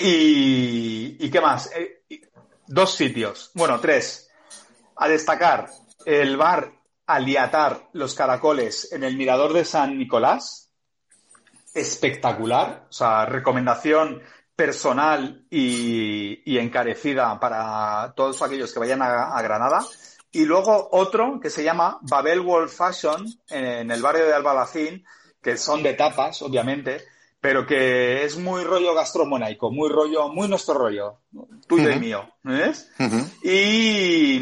Y, 0.00 1.16
¿y 1.18 1.30
qué 1.30 1.40
más? 1.40 1.70
Eh, 1.74 2.02
dos 2.68 2.94
sitios, 2.94 3.50
bueno, 3.54 3.80
tres. 3.80 4.30
A 4.94 5.08
destacar, 5.08 5.68
el 6.06 6.36
bar 6.36 6.72
Aliatar 7.04 7.88
Los 7.94 8.14
Caracoles 8.14 8.92
en 8.92 9.02
el 9.02 9.16
Mirador 9.16 9.54
de 9.54 9.64
San 9.64 9.98
Nicolás. 9.98 10.69
Espectacular. 11.74 12.86
O 12.88 12.92
sea, 12.92 13.26
recomendación 13.26 14.22
personal 14.54 15.46
y, 15.50 16.42
y 16.44 16.58
encarecida 16.58 17.38
para 17.40 18.12
todos 18.14 18.42
aquellos 18.42 18.72
que 18.72 18.80
vayan 18.80 19.02
a, 19.02 19.36
a 19.36 19.42
Granada. 19.42 19.84
Y 20.32 20.44
luego 20.44 20.88
otro 20.92 21.40
que 21.40 21.50
se 21.50 21.64
llama 21.64 21.98
Babel 22.02 22.40
World 22.40 22.70
Fashion 22.70 23.26
en 23.48 23.90
el 23.90 24.02
barrio 24.02 24.26
de 24.26 24.34
Albalacín, 24.34 25.04
que 25.42 25.56
son 25.56 25.82
de 25.82 25.94
tapas, 25.94 26.42
obviamente, 26.42 27.02
pero 27.40 27.66
que 27.66 28.24
es 28.24 28.36
muy 28.36 28.62
rollo 28.64 28.94
gastromonaico, 28.94 29.72
muy 29.72 29.88
rollo, 29.88 30.28
muy 30.28 30.46
nuestro 30.46 30.74
rollo, 30.74 31.20
tuyo 31.66 31.90
y 31.90 31.98
mío, 31.98 32.28
¿ves? 32.42 32.90
Y, 33.42 34.40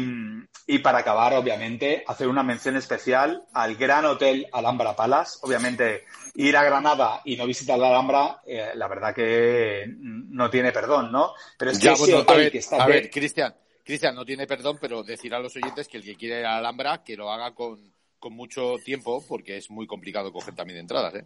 Y 0.71 0.77
para 0.77 0.99
acabar, 0.99 1.33
obviamente, 1.33 2.03
hacer 2.05 2.27
una 2.27 2.43
mención 2.43 2.75
especial 2.75 3.43
al 3.53 3.75
Gran 3.75 4.05
Hotel 4.05 4.45
Alhambra 4.51 4.95
Palace. 4.95 5.39
Obviamente, 5.41 6.05
ir 6.35 6.55
a 6.55 6.63
Granada 6.63 7.21
y 7.25 7.35
no 7.37 7.47
visitar 7.47 7.79
la 7.79 7.87
Alhambra, 7.87 8.43
eh, 8.45 8.69
la 8.75 8.87
verdad 8.87 9.15
que 9.15 9.85
no 9.87 10.47
tiene 10.51 10.71
perdón, 10.71 11.11
¿no? 11.11 11.33
Pero 11.57 11.71
es 11.71 11.79
que 11.79 11.89
ese 11.89 12.13
hotel 12.13 12.51
que 12.51 12.59
está... 12.59 12.83
A 12.83 12.85
ver, 12.85 13.09
Cristian, 13.09 13.55
Cristian, 13.83 14.13
no 14.13 14.23
tiene 14.23 14.45
perdón, 14.45 14.77
pero 14.79 15.01
decir 15.01 15.33
a 15.33 15.39
los 15.39 15.55
oyentes 15.55 15.87
que 15.87 15.97
el 15.97 16.03
que 16.03 16.15
quiere 16.15 16.41
ir 16.41 16.45
a 16.45 16.51
la 16.51 16.57
Alhambra, 16.59 17.03
que 17.03 17.17
lo 17.17 17.31
haga 17.31 17.55
con, 17.55 17.91
con 18.19 18.33
mucho 18.33 18.75
tiempo, 18.85 19.25
porque 19.27 19.57
es 19.57 19.71
muy 19.71 19.87
complicado 19.87 20.31
coger 20.31 20.53
también 20.53 20.77
entradas, 20.77 21.15
¿eh? 21.15 21.25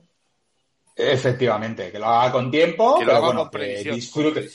Efectivamente, 0.95 1.91
que 1.91 1.99
lo 1.99 2.05
haga 2.05 2.31
con 2.31 2.49
tiempo, 2.49 2.97
que 2.97 3.03
lo 3.03 3.17
haga 3.17 3.35
con 3.35 3.51
previsión, 3.51 3.95
disfrute, 3.95 4.49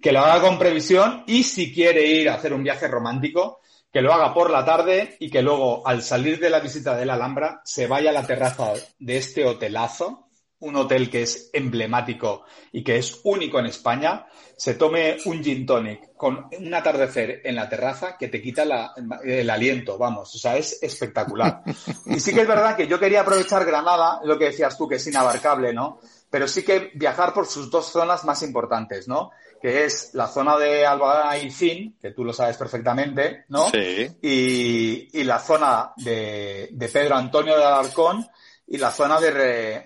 que 0.00 0.10
lo 0.10 0.20
haga 0.20 0.40
con 0.40 0.58
previsión 0.58 1.24
y 1.26 1.42
si 1.42 1.70
quiere 1.70 2.06
ir 2.06 2.30
a 2.30 2.36
hacer 2.36 2.54
un 2.54 2.62
viaje 2.62 2.88
romántico, 2.88 3.60
que 3.92 4.02
lo 4.02 4.12
haga 4.12 4.32
por 4.32 4.50
la 4.50 4.64
tarde 4.64 5.16
y 5.20 5.30
que 5.30 5.42
luego 5.42 5.86
al 5.86 6.02
salir 6.02 6.40
de 6.40 6.50
la 6.50 6.60
visita 6.60 6.96
de 6.96 7.04
la 7.04 7.14
Alhambra 7.14 7.60
se 7.64 7.86
vaya 7.86 8.10
a 8.10 8.14
la 8.14 8.26
terraza 8.26 8.72
de 8.98 9.16
este 9.16 9.44
hotelazo 9.44 10.28
un 10.62 10.76
hotel 10.76 11.10
que 11.10 11.22
es 11.22 11.50
emblemático 11.52 12.44
y 12.70 12.84
que 12.84 12.96
es 12.96 13.20
único 13.24 13.58
en 13.58 13.66
España, 13.66 14.26
se 14.56 14.74
tome 14.74 15.16
un 15.24 15.42
gin 15.42 15.66
tonic 15.66 16.14
con 16.16 16.46
un 16.56 16.72
atardecer 16.74 17.40
en 17.44 17.56
la 17.56 17.68
terraza 17.68 18.16
que 18.16 18.28
te 18.28 18.40
quita 18.40 18.92
el 19.24 19.50
aliento, 19.50 19.98
vamos, 19.98 20.32
o 20.34 20.38
sea, 20.38 20.56
es 20.56 20.80
espectacular. 20.80 21.62
Y 22.06 22.20
sí 22.20 22.32
que 22.32 22.42
es 22.42 22.48
verdad 22.48 22.76
que 22.76 22.86
yo 22.86 23.00
quería 23.00 23.22
aprovechar 23.22 23.64
Granada, 23.64 24.20
lo 24.22 24.38
que 24.38 24.46
decías 24.46 24.78
tú, 24.78 24.88
que 24.88 24.96
es 24.96 25.06
inabarcable, 25.08 25.74
¿no? 25.74 25.98
Pero 26.30 26.46
sí 26.46 26.62
que 26.62 26.92
viajar 26.94 27.34
por 27.34 27.46
sus 27.46 27.68
dos 27.68 27.86
zonas 27.90 28.24
más 28.24 28.42
importantes, 28.42 29.08
¿no? 29.08 29.32
Que 29.62 29.84
es 29.84 30.10
la 30.14 30.26
zona 30.26 30.58
de 30.58 30.84
Albaicín, 30.84 31.96
que 32.00 32.10
tú 32.10 32.24
lo 32.24 32.32
sabes 32.32 32.56
perfectamente, 32.56 33.44
¿no? 33.48 33.70
Sí. 33.70 34.10
Y, 34.20 35.22
la 35.22 35.38
zona 35.38 35.92
de, 35.96 36.90
Pedro 36.92 37.14
Antonio 37.14 37.56
de 37.56 37.64
Alarcón 37.64 38.26
y 38.66 38.76
la 38.76 38.90
zona 38.90 39.20
de 39.20 39.30
Re, 39.30 39.84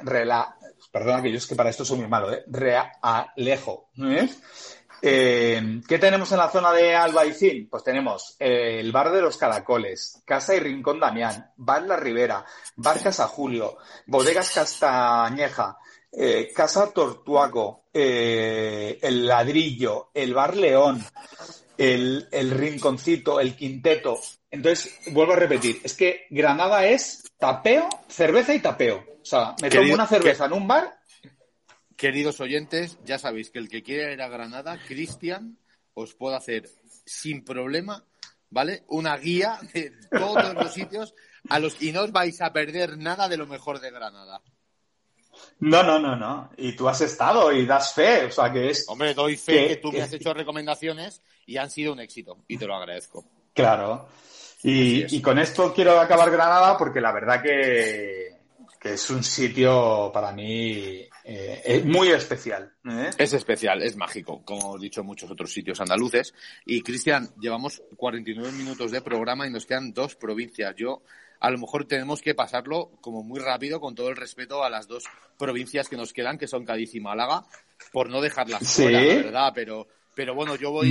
Perdona 0.91 1.20
que 1.20 1.31
yo 1.31 1.37
es 1.37 1.47
que 1.47 1.55
para 1.55 1.68
esto 1.68 1.85
soy 1.85 1.99
muy 1.99 2.09
malo, 2.09 2.33
¿eh? 2.33 2.43
Realejo. 2.47 3.91
¿eh? 3.99 4.29
Eh, 5.03 5.81
¿Qué 5.87 5.99
tenemos 5.99 6.33
en 6.33 6.39
la 6.39 6.49
zona 6.49 6.72
de 6.72 6.95
Albaicín? 6.95 7.68
Pues 7.68 7.85
tenemos 7.85 8.37
eh, 8.39 8.81
el 8.81 8.93
Bar 8.93 9.12
de 9.12 9.20
los 9.20 9.37
Caracoles, 9.37 10.22
Casa 10.24 10.55
y 10.55 10.61
Rincón 10.61 10.99
Damián, 10.99 11.53
Bar 11.57 11.83
La 11.83 11.97
Ribera, 11.97 12.45
Bar 12.77 13.03
Casa 13.03 13.27
Julio, 13.29 13.77
Bodegas 14.07 14.51
Castañeja, 14.51 15.77
Casa 16.55 16.93
Tortuaco, 16.93 17.85
El 17.93 19.27
Ladrillo, 19.27 20.11
el 20.14 20.33
Bar 20.33 20.57
León, 20.57 21.05
el, 21.77 22.29
el 22.31 22.51
Rinconcito, 22.51 23.39
el 23.41 23.55
Quinteto. 23.55 24.19
Entonces, 24.51 24.99
vuelvo 25.12 25.35
a 25.35 25.37
repetir, 25.37 25.81
es 25.85 25.95
que 25.95 26.27
Granada 26.31 26.87
es 26.87 27.25
tapeo, 27.39 27.89
cerveza 28.09 28.55
y 28.55 28.61
tapeo. 28.61 29.05
O 29.21 29.25
sea, 29.25 29.55
me 29.61 29.69
tomo 29.69 29.93
una 29.93 30.07
cerveza 30.07 30.47
en 30.47 30.53
un 30.53 30.69
bar. 30.69 30.99
Queridos 31.97 32.41
oyentes, 32.41 32.99
ya 33.05 33.19
sabéis 33.19 33.51
que 33.51 33.59
el 33.59 33.69
que 33.69 33.83
quiera 33.83 34.12
ir 34.12 34.23
a 34.23 34.29
Granada, 34.29 34.79
Cristian, 34.87 35.59
os 35.95 36.14
puede 36.14 36.37
hacer 36.37 36.71
sin 37.05 37.45
problema, 37.45 38.05
¿vale? 38.51 38.85
Una 38.89 39.17
guía 39.17 39.59
de 39.73 39.93
todos 40.11 40.55
los 40.55 40.73
sitios 40.73 41.14
a 41.49 41.59
los 41.59 41.83
y 41.83 41.93
no 41.93 42.03
os 42.03 42.12
vais 42.12 42.41
a 42.41 42.53
perder 42.53 42.99
nada 42.99 43.29
de 43.29 43.37
lo 43.37 43.47
mejor 43.47 43.81
de 43.81 43.91
Granada. 43.91 44.43
No, 45.61 45.82
no, 45.82 45.99
no, 45.99 46.16
no. 46.16 46.51
Y 46.57 46.74
tú 46.74 46.89
has 46.89 47.01
estado 47.01 47.53
y 47.53 47.66
das 47.66 47.95
fe, 47.95 48.24
o 48.24 48.30
sea 48.30 48.53
que 48.53 48.70
es. 48.70 48.89
Hombre, 48.89 49.14
doy 49.14 49.37
fe 49.37 49.68
que, 49.68 49.76
tú 49.76 49.93
me 49.93 50.03
has 50.03 50.12
hecho 50.12 50.34
recomendaciones 50.34 51.22
y 51.47 51.57
han 51.57 51.70
sido 51.70 51.93
un 51.93 52.01
éxito 52.01 52.39
y 52.49 52.59
te 52.59 52.66
lo 52.66 52.74
agradezco. 52.74 53.24
Claro. 53.55 54.09
Y, 54.62 55.16
y 55.16 55.20
con 55.20 55.39
esto 55.39 55.72
quiero 55.72 55.99
acabar 56.01 56.30
Granada 56.30 56.76
porque 56.76 57.01
la 57.01 57.12
verdad 57.12 57.43
que 57.43 58.37
es 58.93 59.11
un 59.11 59.22
sitio 59.22 60.11
para 60.12 60.32
mí 60.32 61.07
eh, 61.24 61.82
muy 61.84 62.09
especial. 62.09 62.72
¿eh? 62.89 63.11
Es 63.18 63.32
especial, 63.32 63.82
es 63.82 63.97
mágico, 63.97 64.43
como 64.45 64.76
he 64.76 64.80
dicho 64.80 65.01
en 65.01 65.07
muchos 65.07 65.30
otros 65.30 65.53
sitios 65.53 65.80
andaluces. 65.80 66.34
Y 66.64 66.82
Cristian, 66.82 67.30
llevamos 67.41 67.82
49 67.97 68.53
minutos 68.53 68.91
de 68.91 69.01
programa 69.01 69.47
y 69.47 69.51
nos 69.51 69.66
quedan 69.66 69.93
dos 69.93 70.14
provincias. 70.14 70.74
Yo, 70.76 71.03
a 71.41 71.51
lo 71.51 71.59
mejor 71.59 71.87
tenemos 71.87 72.22
que 72.22 72.34
pasarlo 72.34 72.91
como 73.01 73.22
muy 73.22 73.41
rápido, 73.41 73.80
con 73.80 73.95
todo 73.95 74.09
el 74.09 74.16
respeto 74.16 74.64
a 74.64 74.70
las 74.70 74.89
dos 74.89 75.05
provincias 75.39 75.89
que 75.89 75.97
nos 75.97 76.12
quedan, 76.12 76.39
que 76.39 76.49
son 76.49 76.64
Cádiz 76.64 76.95
y 76.95 77.01
Málaga, 77.01 77.45
por 77.93 78.11
no 78.11 78.20
dejarlas 78.20 78.74
fuera, 78.74 79.01
la 79.01 79.14
verdad, 79.14 79.53
pero 79.55 79.87
pero 80.14 80.34
bueno, 80.34 80.57
yo 80.57 80.70
voy 80.70 80.91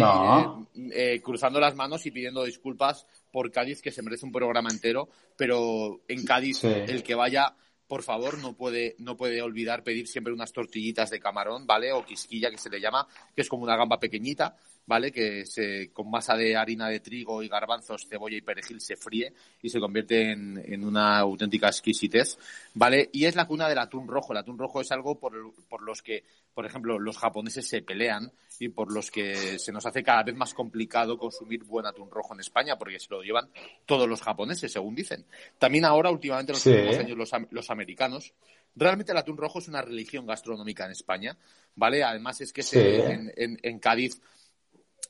eh, 0.94 1.20
cruzando 1.24 1.60
las 1.60 1.74
manos 1.74 2.06
y 2.06 2.12
pidiendo 2.12 2.44
disculpas 2.44 3.08
por 3.32 3.52
Cádiz, 3.52 3.82
que 3.82 3.92
se 3.92 4.04
merece 4.04 4.24
un 4.24 4.32
programa 4.32 4.70
entero, 4.70 5.10
pero 5.36 6.02
en 6.08 6.24
Cádiz 6.24 6.64
el 6.64 7.02
que 7.02 7.16
vaya 7.16 7.56
por 7.88 8.04
favor, 8.04 8.40
no 8.40 8.54
puede, 8.54 8.96
no 8.98 9.16
puede 9.16 9.42
olvidar 9.42 9.84
pedir 9.84 10.08
siempre 10.08 10.34
unas 10.34 10.52
tortillitas 10.52 11.10
de 11.10 11.20
camarón, 11.20 11.68
¿vale? 11.68 11.92
O 11.94 12.04
quisquilla, 12.04 12.50
que 12.50 12.58
se 12.58 12.70
le 12.70 12.80
llama, 12.80 13.08
que 13.36 13.42
es 13.42 13.50
como 13.50 13.64
una 13.64 13.78
gamba 13.78 14.00
pequeñita, 14.00 14.56
¿vale? 14.86 15.12
Que 15.12 15.46
se, 15.46 15.92
con 15.92 16.10
masa 16.10 16.36
de 16.36 16.56
harina 16.56 16.88
de 16.90 17.00
trigo 17.00 17.42
y 17.42 17.48
garbanzos, 17.48 18.08
cebolla 18.08 18.38
y 18.38 18.42
perejil 18.42 18.82
se 18.82 18.96
fríe 18.96 19.34
y 19.62 19.70
se 19.70 19.80
convierte 19.80 20.32
en, 20.32 20.62
en 20.66 20.84
una 20.84 21.18
auténtica 21.18 21.68
exquisitez, 21.68 22.38
¿vale? 22.74 23.10
Y 23.14 23.26
es 23.26 23.36
la 23.36 23.48
cuna 23.48 23.68
del 23.68 23.80
atún 23.80 24.08
rojo. 24.08 24.34
El 24.34 24.40
atún 24.40 24.58
rojo 24.58 24.82
es 24.82 24.92
algo 24.92 25.20
por, 25.20 25.34
por 25.68 25.82
los 25.82 26.02
que, 26.02 26.24
por 26.54 26.66
ejemplo, 26.66 27.00
los 27.00 27.18
japoneses 27.18 27.68
se 27.68 27.82
pelean 27.82 28.32
y 28.60 28.70
por 28.70 28.92
los 28.92 29.12
que 29.12 29.60
se 29.60 29.72
nos 29.72 29.86
hace 29.86 30.04
cada 30.04 30.24
vez 30.24 30.36
más 30.36 30.54
complicado 30.54 31.18
consumir 31.18 31.64
buen 31.64 31.86
atún 31.86 32.10
rojo 32.10 32.34
en 32.34 32.40
España, 32.40 32.78
porque 32.78 33.00
se 33.00 33.08
lo 33.10 33.22
llevan 33.22 33.50
todos 33.86 34.08
los 34.08 34.22
japoneses, 34.22 34.72
según 34.72 34.96
dicen. 34.96 35.26
También 35.58 35.86
ahora, 35.86 36.10
últimamente, 36.10 36.52
en 36.52 36.56
los 36.56 36.66
últimos 36.66 36.98
años, 36.98 37.18
los, 37.18 37.32
los 37.52 37.70
americanos 37.70 38.34
Realmente 38.76 39.14
el 39.14 39.18
atún 39.18 39.38
rojo 39.38 39.60
es 39.60 39.70
una 39.70 39.82
religión 39.82 40.26
gastronómica 40.26 40.86
en 40.86 40.92
España, 40.92 41.38
¿vale? 41.76 42.04
Además 42.04 42.42
es 42.42 42.52
que 42.52 42.62
en, 42.72 43.32
en, 43.38 43.58
en, 43.64 43.80
Cádiz 43.80 44.22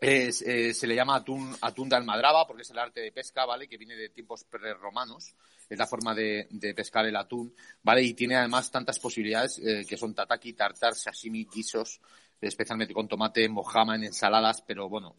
eh, 0.02 0.32
se 0.32 0.88
le 0.88 0.96
llama 0.96 1.16
atún, 1.16 1.56
atún 1.62 1.90
de 1.90 1.96
almadraba 1.96 2.46
porque 2.46 2.64
es 2.64 2.70
el 2.72 2.80
arte 2.80 3.02
de 3.02 3.12
pesca, 3.12 3.46
¿vale? 3.46 3.68
Que 3.68 3.78
viene 3.78 3.96
de 3.96 4.10
tiempos 4.10 4.44
prerromanos. 4.44 5.36
Es 5.70 5.80
la 5.80 5.88
forma 5.88 6.14
de, 6.14 6.48
pescar 6.76 7.06
el 7.06 7.16
atún, 7.16 7.54
¿vale? 7.82 8.04
Y 8.04 8.14
tiene 8.14 8.36
además 8.36 8.70
tantas 8.70 9.00
posibilidades 9.00 9.60
eh, 9.60 9.86
que 9.88 9.98
son 9.98 10.14
tataki, 10.14 10.54
tartar, 10.54 10.94
sashimi, 10.94 11.46
guisos, 11.46 12.00
especialmente 12.40 12.94
con 12.94 13.08
tomate, 13.08 13.48
mojama 13.50 13.96
en 13.96 14.04
ensaladas, 14.06 14.62
pero 14.62 14.90
bueno, 14.90 15.16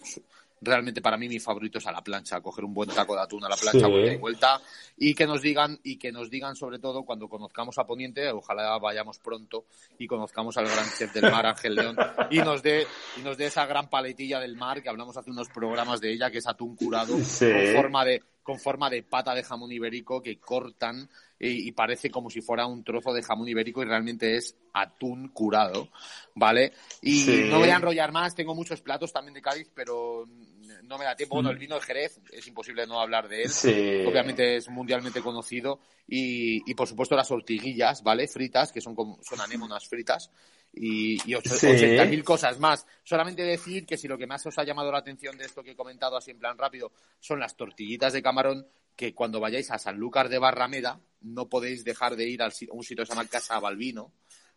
realmente 0.61 1.03
para 1.03 1.17
mí 1.17 1.29
mi 1.29 1.39
favorito 1.39 1.79
es 1.79 1.87
a 1.87 1.93
la 1.93 2.03
plancha, 2.03 2.41
coger 2.41 2.65
un 2.65 2.75
buen 2.75 2.89
taco 2.89 3.15
de 3.15 3.23
atún 3.23 3.45
a 3.45 3.49
la 3.49 3.57
plancha, 3.57 3.87
vuelta 3.87 4.13
y 4.13 4.17
vuelta, 4.17 4.61
y 4.97 5.15
que 5.15 5.27
nos 5.27 5.43
digan, 5.43 5.79
y 5.83 5.97
que 5.97 6.13
nos 6.13 6.31
digan 6.31 6.57
sobre 6.57 6.79
todo 6.79 7.05
cuando 7.05 7.29
conozcamos 7.29 7.79
a 7.79 7.87
Poniente, 7.87 8.31
ojalá 8.31 8.79
vayamos 8.79 9.19
pronto 9.19 9.67
y 9.99 10.07
conozcamos 10.07 10.57
al 10.57 10.67
gran 10.67 10.87
chef 10.97 11.13
del 11.13 11.31
mar, 11.31 11.47
Ángel 11.47 11.75
León, 11.75 11.97
y 12.31 12.39
nos 12.39 12.63
dé, 12.63 12.87
y 13.17 13.21
nos 13.21 13.37
dé 13.37 13.47
esa 13.47 13.67
gran 13.67 13.89
paletilla 13.89 14.41
del 14.41 14.57
mar 14.57 14.83
que 14.83 14.89
hablamos 14.89 15.17
hace 15.17 15.31
unos 15.31 15.49
programas 15.49 16.01
de 16.01 16.13
ella, 16.13 16.31
que 16.31 16.39
es 16.39 16.47
atún 16.47 16.77
curado, 16.77 17.15
con 17.15 17.25
forma 17.75 18.05
de, 18.05 18.23
con 18.47 18.61
forma 18.61 18.89
de 18.89 19.03
pata 19.03 19.35
de 19.35 19.43
jamón 19.43 19.73
ibérico 19.73 20.23
que 20.23 20.39
cortan 20.39 21.11
y, 21.37 21.73
parece 21.73 22.13
como 22.13 22.31
si 22.31 22.41
fuera 22.41 22.65
un 22.65 22.85
trozo 22.85 23.13
de 23.13 23.21
jamón 23.21 23.49
ibérico 23.49 23.83
y 23.83 23.87
realmente 23.87 24.37
es 24.37 24.57
atún 24.73 25.31
curado, 25.31 25.89
¿vale? 26.37 26.73
Y 27.03 27.49
no 27.51 27.59
voy 27.59 27.71
a 27.71 27.77
enrollar 27.77 28.13
más, 28.13 28.37
tengo 28.37 28.55
muchos 28.55 28.81
platos 28.83 29.13
también 29.13 29.35
de 29.35 29.43
Cádiz, 29.43 29.69
pero 29.75 30.29
no 30.85 30.97
me 30.97 31.05
da 31.05 31.17
tiempo. 31.17 31.35
Bueno, 31.35 31.51
el 31.51 31.59
vino 31.59 31.75
de 31.75 31.81
Jerez, 31.81 32.21
es 32.31 32.47
imposible 32.47 32.87
no 32.87 33.01
hablar 33.01 33.29
de 33.29 33.43
él. 33.43 34.07
Obviamente 34.07 34.57
es 34.57 34.69
mundialmente 34.69 35.21
conocido. 35.21 35.81
Y, 36.07 36.73
por 36.75 36.87
supuesto 36.87 37.17
las 37.17 37.31
ortiguillas, 37.33 38.05
¿vale? 38.05 38.29
Fritas, 38.29 38.71
que 38.71 38.81
son, 38.81 38.95
como, 38.95 39.19
son 39.25 39.41
anémonas 39.41 39.89
fritas. 39.89 40.31
Y, 40.79 41.15
y 41.15 41.35
80.000 41.35 42.23
cosas 42.23 42.59
más. 42.61 42.87
Solamente 43.03 43.43
decir 43.43 43.87
que 43.87 43.97
si 43.97 44.07
lo 44.07 44.19
que 44.19 44.27
más 44.27 44.45
os 44.45 44.59
ha 44.59 44.65
llamado 44.65 44.93
la 44.93 44.99
atención 44.99 45.37
de 45.39 45.47
esto 45.47 45.63
que 45.63 45.71
he 45.71 45.77
comentado 45.77 46.17
así 46.17 46.31
en 46.31 46.39
plan 46.39 46.59
rápido 46.59 46.93
son 47.19 47.41
las 47.41 47.57
tortillitas 47.57 48.13
de 48.13 48.23
camarón, 48.23 48.67
que 48.95 49.15
cuando 49.15 49.41
vayáis 49.41 49.71
a 49.71 49.79
Sanlúcar 49.79 50.29
de 50.29 50.39
Barrameda 50.39 51.01
no 51.21 51.49
podéis 51.49 51.85
dejar 51.85 52.17
de 52.17 52.29
ir 52.29 52.43
a 52.43 52.51
un 52.71 52.83
sitio 52.83 53.05
que 53.05 53.07
se 53.07 53.15
llama 53.15 53.29
Casa 53.29 53.59
Balbino, 53.59 54.13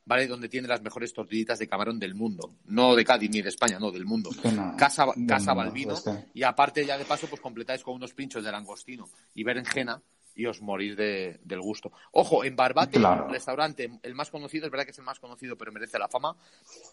¿vale? 0.06 0.28
Donde 0.28 0.50
tiene 0.50 0.68
las 0.68 0.82
mejores 0.82 1.14
tortillitas 1.14 1.60
de 1.60 1.68
camarón 1.68 2.00
del 2.00 2.16
mundo. 2.16 2.56
No 2.66 2.96
de 2.96 3.06
Cádiz 3.06 3.30
ni 3.30 3.42
de 3.42 3.50
España, 3.50 3.78
no, 3.80 3.92
del 3.92 4.06
mundo. 4.06 4.30
casa, 4.78 5.06
casa 5.28 5.54
Balbino. 5.54 5.96
Y 6.34 6.44
aparte, 6.44 6.86
ya 6.86 6.98
de 6.98 7.06
paso, 7.06 7.28
pues 7.28 7.42
completáis 7.42 7.84
con 7.84 7.96
unos 7.96 8.14
pinchos 8.14 8.44
de 8.44 8.52
langostino 8.52 9.08
y 9.36 9.44
berenjena 9.44 10.02
y 10.40 10.46
os 10.46 10.62
morís 10.62 10.96
de, 10.96 11.38
del 11.44 11.60
gusto. 11.60 11.92
Ojo, 12.14 12.46
en 12.46 12.56
Barbate, 12.56 12.98
el 12.98 13.30
restaurante, 13.30 13.92
el 14.02 14.16
más 14.16 14.30
conocido, 14.30 14.66
es 14.66 14.72
verdad 14.72 14.86
que 14.86 14.92
es 14.92 14.98
el 14.98 15.04
más 15.04 15.20
conocido, 15.20 15.58
pero 15.58 15.74
merece 15.74 16.00
la 16.00 16.08
fama, 16.08 16.38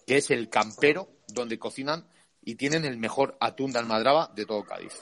que 0.05 0.17
es 0.17 0.33
el 0.33 0.49
Campero, 0.51 1.09
donde 1.29 1.57
cocinan 1.57 2.09
y 2.43 2.57
tienen 2.57 2.85
el 2.85 2.97
mejor 2.97 3.37
atún 3.39 3.71
de 3.71 3.79
almadraba 3.79 4.33
de 4.35 4.47
todo 4.47 4.65
Cádiz. 4.65 4.95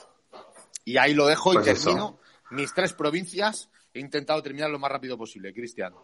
Y 0.84 0.98
ahí 0.98 1.14
lo 1.14 1.26
dejo 1.26 1.52
y 1.52 1.56
pues 1.56 1.82
termino 1.82 2.18
mis 2.50 2.74
tres 2.74 2.92
provincias. 2.92 3.70
He 3.94 4.00
intentado 4.00 4.42
terminar 4.42 4.68
lo 4.68 4.78
más 4.78 4.92
rápido 4.92 5.16
posible, 5.16 5.54
Cristian. 5.54 5.94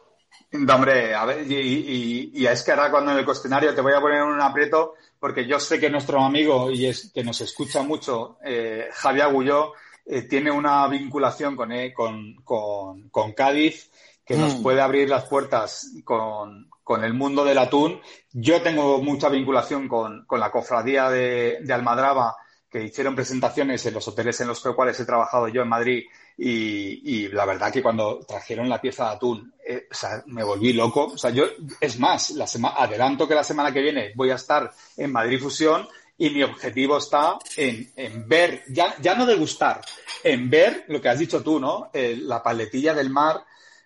No, 0.53 0.75
hombre, 0.75 1.15
a 1.15 1.27
ver, 1.27 1.45
y, 1.47 2.47
es 2.47 2.63
que 2.63 2.71
ahora 2.71 2.91
cuando 2.91 3.13
en 3.13 3.19
el 3.19 3.25
cuestionario 3.27 3.75
te 3.75 3.83
voy 3.83 3.93
a 3.93 4.01
poner 4.01 4.23
un 4.23 4.41
aprieto, 4.41 4.95
porque 5.19 5.47
yo 5.47 5.61
sé 5.61 5.79
que 5.79 5.91
nuestro 5.91 6.23
amigo 6.23 6.71
y 6.71 6.87
es 6.87 7.11
que 7.13 7.23
nos 7.23 7.39
escucha 7.43 7.83
mucho, 7.83 8.39
eh, 8.43 8.89
Javier 8.93 9.27
Agulló, 9.27 9.75
eh, 10.13 10.23
tiene 10.23 10.51
una 10.51 10.89
vinculación 10.89 11.55
con, 11.55 11.71
eh, 11.71 11.95
con, 11.95 12.35
con, 12.43 13.33
Cádiz 13.33 13.93
que 14.25 14.37
nos 14.37 14.57
mm. 14.57 14.63
puede 14.63 14.81
abrir 14.81 15.09
las 15.09 15.27
puertas 15.27 15.89
con, 16.03 16.69
con, 16.83 17.05
el 17.05 17.15
mundo 17.15 17.45
del 17.45 17.59
atún. 17.59 18.01
Yo 18.33 18.61
tengo 18.61 19.01
mucha 19.01 19.29
vinculación 19.29 19.87
con, 19.87 20.25
con 20.27 20.41
la 20.41 20.51
cofradía 20.51 21.11
de, 21.11 21.59
de, 21.63 21.73
Almadraba, 21.73 22.35
que 22.69 22.83
hicieron 22.83 23.15
presentaciones 23.15 23.87
en 23.87 23.95
los 23.95 24.09
hoteles 24.09 24.41
en 24.41 24.49
los 24.49 24.61
cuales 24.61 24.99
he 24.99 25.05
trabajado 25.05 25.47
yo 25.47 25.63
en 25.63 25.69
Madrid. 25.69 26.03
Y, 26.37 27.03
y 27.05 27.29
la 27.29 27.45
verdad 27.45 27.73
que 27.73 27.83
cuando 27.83 28.19
trajeron 28.27 28.69
la 28.69 28.81
pieza 28.81 29.05
de 29.05 29.15
atún, 29.15 29.55
eh, 29.65 29.87
o 29.89 29.95
sea, 29.95 30.25
me 30.27 30.43
volví 30.43 30.73
loco. 30.73 31.05
O 31.05 31.19
sea, 31.19 31.31
yo, 31.31 31.45
es 31.81 32.01
más, 32.01 32.31
la 32.31 32.47
adelanto 32.77 33.29
que 33.29 33.37
la 33.37 33.45
semana 33.45 33.73
que 33.73 33.81
viene 33.81 34.11
voy 34.17 34.31
a 34.31 34.37
estar 34.37 34.73
en 34.97 35.13
Madrid 35.13 35.41
Fusión 35.41 35.87
y 36.21 36.31
mi 36.31 36.43
objetivo 36.43 36.99
está 36.99 37.39
en, 37.57 37.93
en 37.97 38.29
ver, 38.29 38.63
ya, 38.69 38.95
ya 39.01 39.15
no 39.15 39.25
degustar, 39.25 39.81
en 40.23 40.49
ver 40.51 40.85
lo 40.89 41.01
que 41.01 41.09
has 41.09 41.19
dicho 41.19 41.43
tú, 41.43 41.59
¿no? 41.59 41.91
la 41.93 42.43
paletilla 42.43 42.93
del 42.93 43.09
mar, 43.09 43.43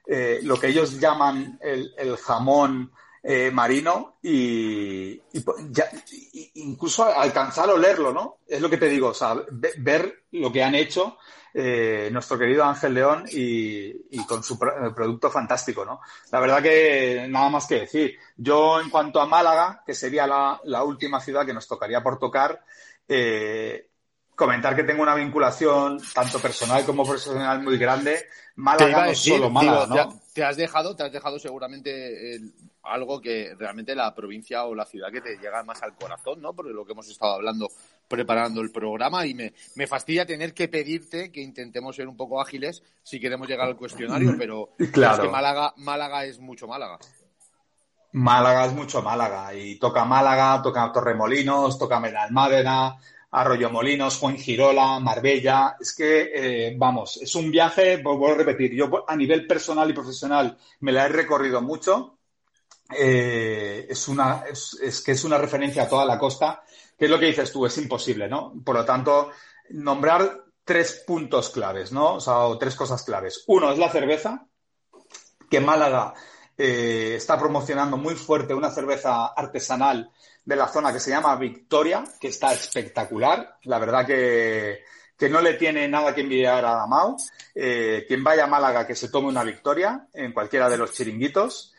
eh, 0.07 0.41
lo 0.43 0.59
que 0.59 0.67
ellos 0.67 0.99
llaman 0.99 1.59
el, 1.63 1.95
el 1.97 2.17
jamón 2.17 2.93
eh, 3.23 3.51
marino 3.51 4.17
y, 4.23 5.19
incluso 6.55 7.05
alcanzar 7.05 7.71
a 7.71 7.75
olerlo, 7.75 8.13
¿no? 8.13 8.39
Es 8.47 8.61
lo 8.61 8.69
que 8.69 8.77
te 8.77 8.89
digo, 8.89 9.09
o 9.09 9.15
sea, 9.15 9.35
ver 9.79 10.25
lo 10.33 10.53
que 10.53 10.63
han 10.63 10.75
hecho 10.75 11.17
eh, 11.57 12.09
nuestro 12.11 12.37
querido 12.37 12.65
Ángel 12.65 12.95
León 12.95 13.27
y, 13.31 14.25
con 14.27 14.43
su 14.43 14.55
eh, 14.55 14.91
producto 14.93 15.31
fantástico, 15.31 15.85
¿no? 15.85 16.01
La 16.33 16.41
verdad 16.41 16.61
que 16.61 17.27
nada 17.29 17.49
más 17.49 17.69
que 17.69 17.81
decir. 17.81 18.19
Yo, 18.37 18.81
en 18.81 18.91
cuanto 18.91 19.21
a 19.21 19.27
Málaga, 19.27 19.81
que 19.87 19.95
sería 19.95 20.27
la, 20.27 20.83
última 20.83 21.21
ciudad 21.21 21.47
que 21.47 21.55
nos 21.55 21.69
tocaría 21.69 22.03
por 22.03 22.19
tocar, 22.19 22.65
eh, 23.07 23.89
comentar 24.35 24.75
que 24.75 24.83
tengo 24.83 25.05
una 25.05 25.15
vinculación 25.15 26.01
tanto 26.13 26.41
personal 26.41 26.85
como 26.85 27.05
profesional 27.05 27.63
muy 27.63 27.79
grande. 27.79 28.27
Málaga 28.57 29.05
no 29.05 29.11
es 29.13 29.19
solo 29.21 29.49
Málaga, 29.49 29.87
¿no? 29.87 30.21
Te 30.33 30.43
has 30.43 30.57
dejado, 30.57 30.97
te 30.97 31.05
has 31.05 31.13
dejado 31.13 31.39
seguramente 31.39 32.41
algo 32.83 33.21
que 33.21 33.55
realmente 33.57 33.95
la 33.95 34.13
provincia 34.13 34.65
o 34.65 34.75
la 34.75 34.85
ciudad 34.85 35.13
que 35.13 35.21
te 35.21 35.37
llega 35.37 35.63
más 35.63 35.83
al 35.83 35.95
corazón, 35.95 36.43
¿no? 36.43 36.53
Porque 36.53 36.73
lo 36.73 36.85
que 36.85 36.93
hemos 36.93 37.09
estado 37.09 37.35
hablando 37.35 37.69
preparando 38.09 38.61
el 38.61 38.71
programa 38.71 39.27
y 39.27 39.35
me, 39.35 39.55
me 39.75 39.87
fastidia 39.87 40.27
tener 40.27 40.55
que 40.55 40.69
pedirte 40.69 41.33
que 41.33 41.41
intentemos 41.41 41.97
ser 41.97 42.09
un 42.09 42.17
poco 42.17 42.41
ágiles 42.41 42.83
si 43.03 43.21
queremos 43.21 43.49
llegar 43.49 43.67
al 43.67 43.77
cuestionario, 43.77 44.35
pero 44.39 44.71
claro. 44.93 45.15
es 45.15 45.21
que 45.21 45.29
Málaga, 45.29 45.75
Málaga 45.77 46.25
es 46.25 46.39
mucho 46.39 46.67
Málaga. 46.67 46.99
Málaga 48.13 48.67
es 48.67 48.73
mucho 48.73 49.03
Málaga 49.03 49.55
y 49.55 49.77
toca 49.77 50.05
Málaga, 50.05 50.63
toca 50.63 50.93
Torremolinos, 50.93 51.77
toca 51.79 51.99
Medalmádena, 51.99 52.97
Arroyo 53.33 53.71
Molinos, 53.71 54.21
Girola, 54.37 55.01
Marbella. 55.01 55.77
Es 55.81 55.93
que, 55.95 56.31
eh, 56.33 56.75
vamos, 56.79 57.19
es 57.21 57.35
un 57.35 57.51
viaje, 57.51 57.97
vuelvo 57.97 58.29
a 58.29 58.35
repetir, 58.35 58.73
yo 58.73 59.05
a 59.09 59.17
nivel 59.17 59.47
personal 59.47 59.91
y 59.91 59.93
profesional 59.93 60.57
me 60.81 60.93
la 60.93 61.07
he 61.07 61.09
recorrido 61.09 61.61
mucho. 61.61 62.19
Eh, 62.97 63.87
es, 63.89 64.07
una, 64.07 64.45
es, 64.49 65.03
que 65.05 65.13
es 65.13 65.25
una 65.25 65.39
referencia 65.39 65.83
a 65.83 65.89
toda 65.89 66.05
la 66.05 66.19
costa. 66.19 66.63
¿Qué 66.99 67.07
es 67.07 67.11
lo 67.11 67.19
que 67.19 67.27
dices 67.27 67.51
tú? 67.53 67.67
Es 67.67 67.77
imposible, 67.79 68.29
¿no? 68.29 68.53
Por 68.65 68.77
lo 68.77 68.85
tanto, 68.85 69.31
nombrar 69.71 70.45
tres 70.65 71.03
puntos 71.07 71.51
claves, 71.51 71.93
¿no? 71.93 72.15
O 72.15 72.21
sea, 72.21 72.35
tres 72.59 72.75
cosas 72.75 73.03
claves. 73.03 73.45
Uno 73.47 73.73
es 73.73 73.79
la 73.79 73.91
cerveza, 73.91 74.47
que 75.51 75.61
Málaga 75.61 76.15
eh, 76.57 77.15
está 77.17 77.39
promocionando 77.39 77.97
muy 77.97 78.15
fuerte 78.15 78.55
una 78.55 78.71
cerveza 78.71 79.27
artesanal 79.27 80.11
de 80.45 80.57
la 80.57 80.69
zona 80.69 80.93
que 80.93 81.01
se 81.01 81.11
llama 81.11 81.37
Victoria, 81.37 82.05
que 82.21 82.29
está 82.29 82.53
espectacular. 82.53 83.59
La 83.65 83.79
verdad 83.79 84.07
que, 84.07 84.85
que 85.17 85.29
no 85.29 85.41
le 85.41 85.55
tiene 85.55 85.89
nada 85.89 86.15
que 86.15 86.21
envidiar 86.23 86.65
a 86.65 86.75
Damao. 86.75 87.17
Eh, 87.55 88.05
quien 88.07 88.23
vaya 88.23 88.45
a 88.45 88.49
Málaga 88.49 88.87
que 88.87 88.95
se 88.95 89.09
tome 89.09 89.29
una 89.29 89.45
victoria 89.45 90.07
en 90.13 90.33
cualquiera 90.33 90.69
de 90.69 90.79
los 90.79 90.93
chiringuitos. 90.93 91.74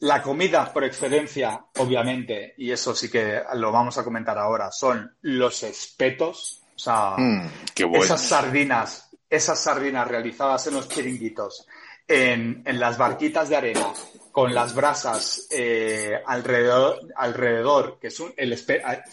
La 0.00 0.22
comida 0.22 0.72
por 0.72 0.84
excelencia, 0.84 1.64
obviamente, 1.76 2.54
y 2.56 2.70
eso 2.70 2.94
sí 2.94 3.10
que 3.10 3.42
lo 3.54 3.70
vamos 3.70 3.98
a 3.98 4.04
comentar 4.04 4.38
ahora, 4.38 4.72
son 4.72 5.14
los 5.22 5.62
espetos. 5.62 6.62
O 6.74 6.78
sea, 6.78 7.14
mm, 7.18 7.50
esas 7.94 8.22
sardinas, 8.22 9.10
esas 9.28 9.60
sardinas 9.60 10.08
realizadas 10.08 10.66
en 10.68 10.74
los 10.74 10.88
chiringuitos, 10.88 11.66
en, 12.08 12.62
en 12.64 12.80
las 12.80 12.96
barquitas 12.96 13.50
de 13.50 13.56
arena, 13.56 13.92
con 14.32 14.54
las 14.54 14.74
brasas 14.74 15.48
eh, 15.50 16.20
alrededor, 16.24 17.00
alrededor, 17.16 17.98
que 18.00 18.08
es 18.08 18.20
un, 18.20 18.32
el, 18.36 18.58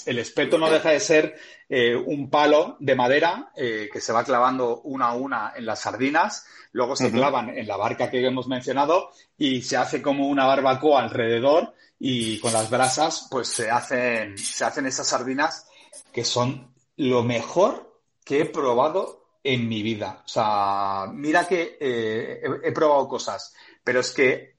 el, 0.05 0.19
espeto 0.19 0.57
no 0.57 0.69
deja 0.69 0.91
de 0.91 0.99
ser 0.99 1.35
eh, 1.69 1.95
un 1.95 2.29
palo 2.29 2.77
de 2.79 2.95
madera 2.95 3.51
eh, 3.55 3.89
que 3.91 3.99
se 3.99 4.13
va 4.13 4.23
clavando 4.23 4.81
una 4.81 5.07
a 5.07 5.15
una 5.15 5.53
en 5.55 5.65
las 5.65 5.81
sardinas, 5.81 6.45
luego 6.77 6.95
se 6.95 7.11
clavan 7.11 7.49
en 7.49 7.67
la 7.67 7.75
barca 7.75 8.11
que 8.11 8.23
hemos 8.23 8.47
mencionado 8.47 9.09
y 9.35 9.63
se 9.63 9.77
hace 9.77 9.99
como 9.99 10.27
una 10.27 10.45
barbacoa 10.45 11.01
alrededor 11.01 11.73
y 11.99 12.39
con 12.39 12.53
las 12.53 12.69
brasas 12.69 13.27
pues 13.31 13.47
se 13.47 13.71
hacen, 13.71 14.37
se 14.37 14.63
hacen 14.63 14.85
esas 14.85 15.07
sardinas 15.07 15.67
que 16.13 16.23
son 16.23 16.71
lo 16.97 17.23
mejor 17.23 17.99
que 18.23 18.41
he 18.41 18.45
probado 18.45 19.25
en 19.43 19.67
mi 19.67 19.81
vida. 19.81 20.21
O 20.23 20.27
sea, 20.27 21.07
mira 21.11 21.47
que 21.47 21.77
he 21.81 22.71
probado 22.71 23.07
cosas, 23.07 23.55
pero 23.83 24.01
es 24.01 24.11
que 24.11 24.57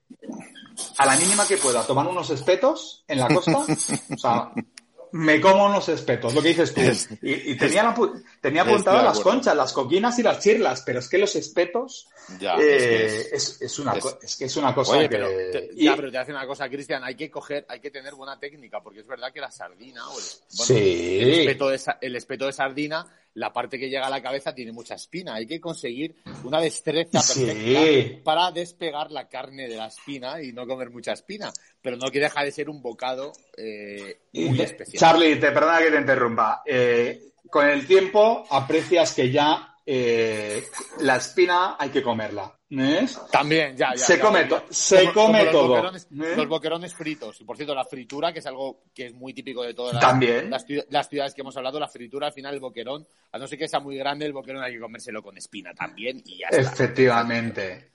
a 0.97 1.07
la 1.07 1.17
mínima 1.17 1.47
que 1.47 1.57
pueda 1.57 1.87
tomar 1.87 2.09
unos 2.09 2.31
espetos 2.31 3.05
en 3.07 3.21
la 3.21 3.29
costa, 3.29 3.59
o 3.59 4.19
sea, 4.19 4.51
me 5.13 5.41
como 5.41 5.67
unos 5.67 5.89
espetos, 5.89 6.35
lo 6.35 6.43
que 6.43 6.49
dices 6.49 6.75
tú. 6.75 6.81
Y, 7.23 7.57
tenía, 7.57 7.95
tenía 8.41 8.63
apuntado 8.63 9.03
las 9.03 9.21
conchas, 9.21 9.57
las 9.57 9.73
coquinas 9.73 10.19
y 10.19 10.23
las 10.23 10.41
chirlas, 10.41 10.83
pero 10.85 10.99
es 10.99 11.09
que 11.09 11.19
los 11.19 11.35
espetos 11.37 12.09
eh, 12.41 13.29
es, 13.33 13.79
una, 13.79 13.95
es, 14.23 14.37
que 14.37 14.45
es 14.45 14.57
una 14.57 14.75
cosa 14.75 14.99
que... 15.01 15.09
Pero 15.09 15.29
ya, 15.75 15.97
pero 15.97 16.11
te 16.11 16.19
hace 16.19 16.33
una 16.33 16.47
cosa, 16.47 16.69
Cristian, 16.69 17.03
hay 17.05 17.15
que 17.15 17.31
coger, 17.31 17.65
hay 17.69 17.81
que 17.81 17.91
tener 17.91 18.15
buena 18.15 18.39
técnica, 18.39 18.81
porque 18.83 19.01
es 19.01 19.07
verdad 19.07 19.33
que 19.33 19.41
la 19.41 19.51
sardina 19.51 20.09
o 20.09 20.19
el, 20.19 21.31
espeto 21.31 21.71
el 22.01 22.17
espeto 22.17 22.47
de 22.47 22.53
sardina 22.53 23.07
la 23.35 23.53
parte 23.53 23.79
que 23.79 23.89
llega 23.89 24.07
a 24.07 24.11
la 24.11 24.23
cabeza 24.23 24.55
tiene 24.55 24.73
mucha 24.73 24.95
espina. 24.95 25.35
Hay 25.35 25.47
que 25.47 25.61
conseguir 25.61 26.17
una 26.45 26.61
destreza 26.61 27.21
perfecta 27.21 28.23
para 28.25 28.51
despegar 28.51 29.11
la 29.11 29.29
carne 29.29 29.69
de 29.69 29.77
la 29.77 29.87
espina 29.87 30.43
y 30.43 30.53
no 30.53 30.67
comer 30.67 30.91
mucha 30.91 31.13
espina. 31.13 31.53
Pero 31.81 31.97
no 31.97 32.11
que 32.11 32.21
deja 32.21 32.43
de 32.43 32.53
ser 32.53 32.69
un 32.69 32.83
bocado 32.83 33.33
eh, 33.57 34.21
muy 34.33 34.61
especial. 34.61 35.01
Charlie, 35.01 35.37
te 35.37 35.53
perdona 35.53 35.79
que 35.79 35.91
te 35.91 35.99
interrumpa. 35.99 36.63
Eh, 36.67 37.33
con 37.51 37.69
el 37.69 37.87
tiempo 37.87 38.45
aprecias 38.51 39.15
que 39.15 39.31
ya 39.31 39.75
eh, 39.91 40.69
la 41.01 41.17
espina 41.17 41.77
hay 41.79 41.89
que 41.89 42.03
comerla. 42.03 42.55
¿ves? 42.69 43.19
También, 43.33 43.75
ya, 43.75 43.95
ya. 43.95 44.05
Se 44.05 44.21
come, 44.21 44.47
se 44.69 45.11
come 45.15 45.47
todo. 45.47 45.91
Los 46.11 46.47
boquerones, 46.47 46.95
fritos. 46.95 47.41
Y 47.41 47.45
por 47.45 47.57
cierto, 47.57 47.75
la 47.75 47.87
fritura, 47.87 48.31
que 48.31 48.41
es 48.41 48.47
algo 48.47 48.83
que 48.95 49.07
es 49.07 49.15
muy 49.15 49.33
típico 49.33 49.63
de 49.63 49.73
todas 49.73 49.95
las, 49.95 51.09
ciudades 51.09 51.33
que 51.33 51.41
hemos 51.41 51.57
hablado, 51.57 51.81
la 51.81 51.89
fritura, 51.89 52.27
al 52.27 52.35
final 52.35 52.53
el 52.53 52.61
boquerón, 52.61 53.07
a 53.33 53.39
no 53.39 53.47
ser 53.47 53.59
que 53.59 53.67
sea 53.67 53.81
muy 53.81 53.97
grande, 53.97 54.27
el 54.27 54.35
boquerón 54.35 54.63
hay 54.63 54.75
que 54.75 54.81
comérselo 54.81 55.23
con 55.23 55.39
espina 55.39 55.73
también 55.73 56.23
y 56.23 56.41
ya 56.41 56.49
está. 56.51 56.71
Efectivamente. 56.71 57.93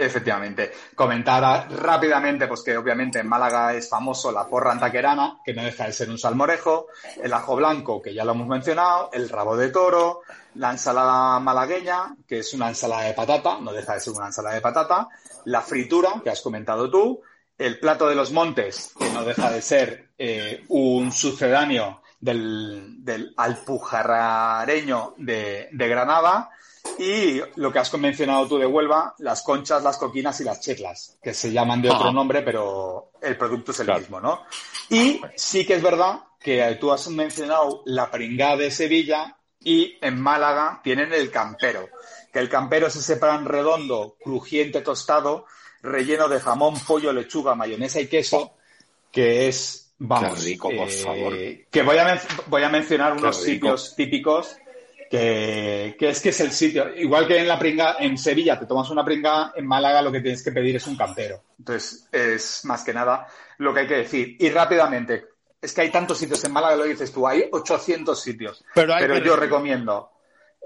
Efectivamente. 0.00 0.70
Comentar 0.94 1.68
rápidamente, 1.72 2.46
pues 2.46 2.62
que 2.62 2.76
obviamente 2.76 3.18
en 3.18 3.26
Málaga 3.26 3.74
es 3.74 3.88
famoso 3.88 4.30
la 4.30 4.46
porra 4.46 4.70
antaquerana, 4.70 5.40
que 5.44 5.52
no 5.52 5.64
deja 5.64 5.86
de 5.86 5.92
ser 5.92 6.08
un 6.08 6.18
salmorejo, 6.18 6.86
el 7.20 7.32
ajo 7.32 7.56
blanco, 7.56 8.00
que 8.00 8.14
ya 8.14 8.24
lo 8.24 8.30
hemos 8.30 8.46
mencionado, 8.46 9.10
el 9.12 9.28
rabo 9.28 9.56
de 9.56 9.70
toro, 9.70 10.20
la 10.54 10.70
ensalada 10.70 11.40
malagueña, 11.40 12.14
que 12.28 12.38
es 12.38 12.54
una 12.54 12.68
ensalada 12.68 13.02
de 13.02 13.14
patata, 13.14 13.58
no 13.60 13.72
deja 13.72 13.94
de 13.94 14.00
ser 14.00 14.12
una 14.12 14.26
ensalada 14.26 14.54
de 14.54 14.60
patata, 14.60 15.08
la 15.46 15.62
fritura, 15.62 16.20
que 16.22 16.30
has 16.30 16.42
comentado 16.42 16.88
tú, 16.88 17.20
el 17.58 17.80
plato 17.80 18.08
de 18.08 18.14
los 18.14 18.30
montes, 18.30 18.92
que 18.96 19.10
no 19.10 19.24
deja 19.24 19.50
de 19.50 19.60
ser 19.60 20.10
eh, 20.16 20.64
un 20.68 21.10
sucedáneo 21.10 22.02
del, 22.20 23.04
del 23.04 23.34
alpujarrareño 23.36 25.14
de, 25.16 25.68
de 25.72 25.88
Granada, 25.88 26.50
y 26.98 27.40
lo 27.56 27.72
que 27.72 27.78
has 27.78 27.92
mencionado 27.96 28.48
tú 28.48 28.58
de 28.58 28.66
Huelva, 28.66 29.14
las 29.18 29.42
conchas, 29.42 29.82
las 29.82 29.96
coquinas 29.96 30.40
y 30.40 30.44
las 30.44 30.60
checlas, 30.60 31.16
que 31.22 31.32
se 31.32 31.52
llaman 31.52 31.80
de 31.80 31.90
otro 31.90 32.12
nombre, 32.12 32.42
pero 32.42 33.12
el 33.20 33.36
producto 33.36 33.72
es 33.72 33.80
el 33.80 33.94
mismo, 33.94 34.20
¿no? 34.20 34.42
Y 34.90 35.20
sí 35.36 35.64
que 35.64 35.74
es 35.74 35.82
verdad 35.82 36.20
que 36.40 36.76
tú 36.80 36.90
has 36.92 37.08
mencionado 37.08 37.82
la 37.86 38.10
pringada 38.10 38.56
de 38.56 38.70
Sevilla 38.70 39.36
y 39.60 39.96
en 40.00 40.20
Málaga 40.20 40.80
tienen 40.82 41.12
el 41.12 41.30
campero, 41.30 41.88
que 42.32 42.38
el 42.38 42.48
campero 42.48 42.86
es 42.88 42.96
ese 42.96 43.16
pan 43.16 43.44
redondo, 43.44 44.16
crujiente, 44.22 44.80
tostado, 44.80 45.46
relleno 45.82 46.28
de 46.28 46.40
jamón, 46.40 46.74
pollo, 46.86 47.12
lechuga, 47.12 47.54
mayonesa 47.54 48.00
y 48.00 48.08
queso, 48.08 48.54
que 49.12 49.48
es, 49.48 49.92
vamos, 49.98 50.44
rico, 50.44 50.70
por 50.76 50.90
favor. 50.90 51.34
Eh, 51.34 51.66
que 51.70 51.82
voy 51.82 51.98
a, 51.98 52.20
voy 52.46 52.62
a 52.62 52.68
mencionar 52.68 53.12
unos 53.12 53.42
sitios 53.42 53.94
típicos 53.96 54.56
que, 55.10 55.96
es 55.98 56.20
que 56.20 56.28
es 56.28 56.40
el 56.40 56.52
sitio. 56.52 56.94
Igual 56.94 57.26
que 57.26 57.38
en 57.38 57.48
la 57.48 57.58
pringa, 57.58 57.96
en 57.98 58.18
Sevilla 58.18 58.58
te 58.58 58.66
tomas 58.66 58.90
una 58.90 59.04
pringa, 59.04 59.52
en 59.54 59.66
Málaga 59.66 60.02
lo 60.02 60.12
que 60.12 60.20
tienes 60.20 60.42
que 60.42 60.52
pedir 60.52 60.76
es 60.76 60.86
un 60.86 60.96
campero. 60.96 61.42
Entonces, 61.58 62.08
es 62.12 62.64
más 62.64 62.84
que 62.84 62.92
nada 62.92 63.26
lo 63.58 63.72
que 63.72 63.80
hay 63.80 63.86
que 63.86 63.96
decir. 63.96 64.36
Y 64.38 64.50
rápidamente, 64.50 65.26
es 65.60 65.72
que 65.72 65.82
hay 65.82 65.90
tantos 65.90 66.18
sitios 66.18 66.42
en 66.44 66.52
Málaga, 66.52 66.76
lo 66.76 66.84
dices 66.84 67.12
tú, 67.12 67.26
hay 67.26 67.48
800 67.50 68.20
sitios. 68.20 68.64
Pero, 68.74 69.18
yo 69.18 69.36
recomiendo 69.36 70.12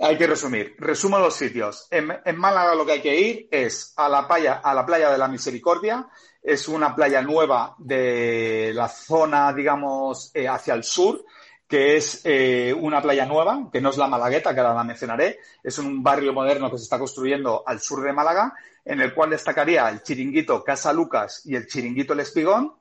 hay 0.01 0.17
que 0.17 0.27
resumir. 0.27 0.75
Resumo 0.79 1.19
los 1.19 1.35
sitios. 1.35 1.87
En, 1.91 2.13
en, 2.25 2.37
Málaga 2.37 2.75
lo 2.75 2.85
que 2.85 2.93
hay 2.93 3.03
que 3.03 3.21
ir 3.21 3.49
es 3.51 3.93
a 3.97 4.09
la 4.09 4.27
playa, 4.27 4.61
a 4.65 4.75
la 4.75 4.85
playa 4.85 5.11
de 5.11 5.19
la 5.19 5.29
Misericordia. 5.29 6.09
Es 6.43 6.67
una 6.67 6.95
playa 6.95 7.23
nueva 7.23 7.77
de 7.79 8.73
la 8.75 8.89
zona, 8.89 9.53
digamos, 9.53 10.33
eh, 10.35 10.49
hacia 10.49 10.75
el 10.75 10.83
sur, 10.83 11.25
que 11.73 11.97
es 11.97 12.21
eh, 12.25 12.71
una 12.79 13.01
playa 13.01 13.25
nueva, 13.25 13.71
que 13.73 13.81
no 13.81 13.89
es 13.89 13.97
la 13.97 14.07
Malagueta, 14.07 14.53
que 14.53 14.61
ahora 14.61 14.75
la 14.75 14.85
mencionaré. 14.85 15.39
Es 15.65 15.79
un 15.79 16.03
barrio 16.03 16.35
moderno 16.35 16.71
que 16.71 16.77
se 16.77 16.85
está 16.85 16.99
construyendo 16.99 17.63
al 17.67 17.81
sur 17.81 18.03
de 18.03 18.13
Málaga, 18.13 18.53
en 18.85 19.01
el 19.01 19.15
cual 19.15 19.31
destacaría 19.31 19.89
el 19.89 20.03
chiringuito 20.03 20.63
Casa 20.63 20.93
Lucas 20.93 21.41
y 21.47 21.57
el 21.57 21.67
chiringuito 21.67 22.13
El 22.13 22.21
Espigón. 22.21 22.75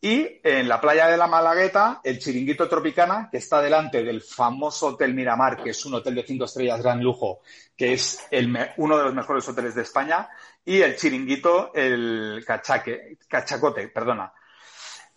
Y 0.00 0.38
en 0.44 0.68
la 0.68 0.80
playa 0.80 1.08
de 1.08 1.16
la 1.16 1.26
Malagueta, 1.26 2.00
el 2.04 2.20
chiringuito 2.20 2.68
Tropicana, 2.68 3.28
que 3.28 3.38
está 3.38 3.60
delante 3.60 4.04
del 4.04 4.22
famoso 4.22 4.86
Hotel 4.86 5.14
Miramar, 5.14 5.60
que 5.60 5.70
es 5.70 5.84
un 5.84 5.94
hotel 5.94 6.14
de 6.14 6.22
cinco 6.22 6.44
estrellas 6.44 6.80
gran 6.80 7.02
lujo, 7.02 7.40
que 7.76 7.94
es 7.94 8.24
uno 8.76 8.98
de 8.98 9.02
los 9.02 9.14
mejores 9.14 9.48
hoteles 9.48 9.74
de 9.74 9.82
España, 9.82 10.28
y 10.64 10.80
el 10.80 10.94
chiringuito, 10.94 11.74
el 11.74 12.44
cachaque, 12.46 13.18
cachacote, 13.26 13.88
perdona. 13.88 14.32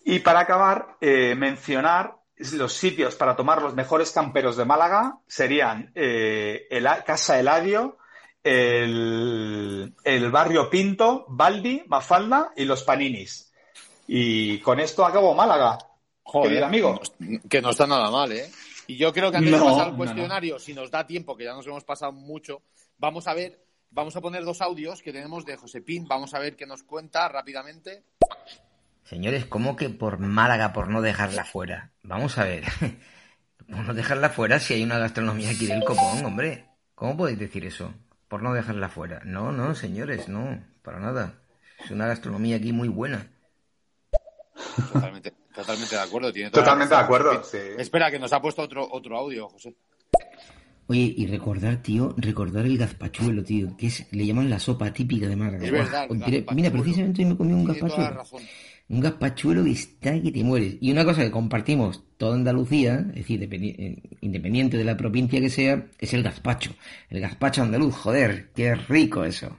Y 0.06 0.18
para 0.22 0.40
acabar, 0.40 0.98
eh, 1.00 1.36
mencionar 1.36 2.21
los 2.54 2.74
sitios 2.74 3.16
para 3.16 3.36
tomar 3.36 3.62
los 3.62 3.76
mejores 3.76 4.12
camperos 4.12 4.58
de 4.58 4.66
Málaga 4.66 5.20
serían 5.28 5.92
eh, 5.96 6.68
el, 6.70 6.88
Casa 7.06 7.40
Eladio, 7.40 7.98
el, 8.44 9.94
el 10.04 10.32
barrio 10.32 10.70
Pinto, 10.70 11.26
Baldi, 11.30 11.84
Mafalda 11.88 12.52
y 12.56 12.66
los 12.66 12.84
Paninis. 12.84 13.52
Y 14.08 14.60
con 14.60 14.80
esto 14.80 15.06
acabo 15.06 15.34
Málaga. 15.34 15.78
Joder, 16.24 16.64
amigo. 16.64 17.00
Que 17.50 17.62
no 17.62 17.72
está 17.72 17.88
nada 17.88 18.10
mal, 18.10 18.32
¿eh? 18.32 18.50
Y 18.88 18.98
yo 18.98 19.14
creo 19.14 19.32
que 19.32 19.38
antes 19.38 19.54
de 19.54 19.60
pasar 19.60 19.88
al 19.90 19.96
cuestionario, 19.96 20.60
si 20.60 20.74
nos 20.74 20.92
da 20.92 21.06
tiempo, 21.08 21.38
que 21.38 21.46
ya 21.46 21.54
nos 21.54 21.66
hemos 21.68 21.84
pasado 21.84 22.12
mucho, 22.12 22.64
vamos 22.98 23.28
a 23.28 23.34
ver, 23.34 23.64
vamos 23.90 24.16
a 24.16 24.22
poner 24.22 24.44
dos 24.44 24.62
audios 24.62 25.02
que 25.02 25.14
tenemos 25.14 25.46
de 25.46 25.56
José 25.56 25.82
Pin, 25.82 26.08
vamos 26.08 26.34
a 26.34 26.40
ver 26.40 26.56
qué 26.56 26.66
nos 26.66 26.84
cuenta 26.84 27.30
rápidamente. 27.30 28.04
Señores, 29.04 29.46
¿cómo 29.46 29.76
que 29.76 29.90
por 29.90 30.20
Málaga, 30.20 30.74
por 30.74 30.88
no 30.88 31.02
dejarla 31.02 31.44
fuera? 31.44 31.92
Vamos 32.04 32.38
a 32.38 32.46
ver. 32.46 32.64
por 33.70 33.80
no 33.80 33.94
dejarla 33.94 34.30
fuera 34.30 34.60
si 34.60 34.74
hay 34.74 34.84
una 34.84 35.00
gastronomía 35.00 35.52
aquí 35.52 35.66
del 35.66 35.84
copón, 35.84 36.26
hombre. 36.26 36.66
¿Cómo 36.96 37.18
podéis 37.18 37.40
decir 37.40 37.66
eso? 37.66 37.94
Por 38.28 38.44
no 38.44 38.54
dejarla 38.54 38.90
fuera. 38.90 39.22
No, 39.26 39.52
no, 39.52 39.76
señores, 39.76 40.30
no, 40.30 40.64
para 40.82 41.00
nada. 41.00 41.34
Es 41.84 41.92
una 41.92 42.08
gastronomía 42.08 42.58
aquí 42.58 42.72
muy 42.72 42.88
buena. 42.88 43.28
Totalmente, 44.94 45.34
totalmente 45.54 45.96
de 45.96 46.02
acuerdo. 46.02 46.32
Tiene 46.32 46.52
totalmente 46.52 46.96
de 46.96 47.02
acuerdo. 47.02 47.44
Sí. 47.44 47.58
Espera, 47.78 48.12
que 48.12 48.20
nos 48.20 48.32
ha 48.32 48.42
puesto 48.42 48.62
otro, 48.62 48.88
otro 48.90 49.18
audio, 49.18 49.50
José. 49.50 49.76
Oye, 50.88 51.14
y 51.16 51.26
recordar, 51.28 51.78
tío, 51.78 52.14
recordar 52.18 52.66
el 52.66 52.78
gazpachuelo, 52.78 53.44
tío, 53.44 53.76
que 53.78 53.88
es, 53.88 54.12
le 54.12 54.26
llaman 54.26 54.50
la 54.50 54.60
sopa 54.60 54.92
típica 54.92 55.28
de 55.28 55.36
Málaga. 55.36 55.66
Es 55.66 55.72
verdad. 55.72 56.08
Mira, 56.54 56.70
precisamente 56.70 57.22
hoy 57.22 57.30
me 57.30 57.38
comí 57.38 57.54
un 57.54 57.66
gazpachuelo. 57.66 58.24
Un 58.92 59.00
gazpachuelo 59.00 59.64
que 59.64 59.72
está 59.72 60.22
que 60.22 60.34
te 60.34 60.44
mueres. 60.44 60.76
Y 60.82 60.92
una 60.92 61.06
cosa 61.06 61.22
que 61.22 61.32
compartimos 61.32 62.04
toda 62.18 62.36
Andalucía, 62.36 63.06
es 63.12 63.26
decir, 63.26 63.42
independiente 64.20 64.76
de 64.76 64.84
la 64.84 64.98
provincia 64.98 65.40
que 65.40 65.50
sea, 65.50 65.88
es 65.98 66.14
el 66.14 66.24
gazpacho. 66.24 66.76
El 67.10 67.22
gazpacho 67.22 67.62
andaluz, 67.62 67.96
joder, 67.96 68.52
qué 68.54 68.76
rico 68.76 69.24
eso. 69.24 69.58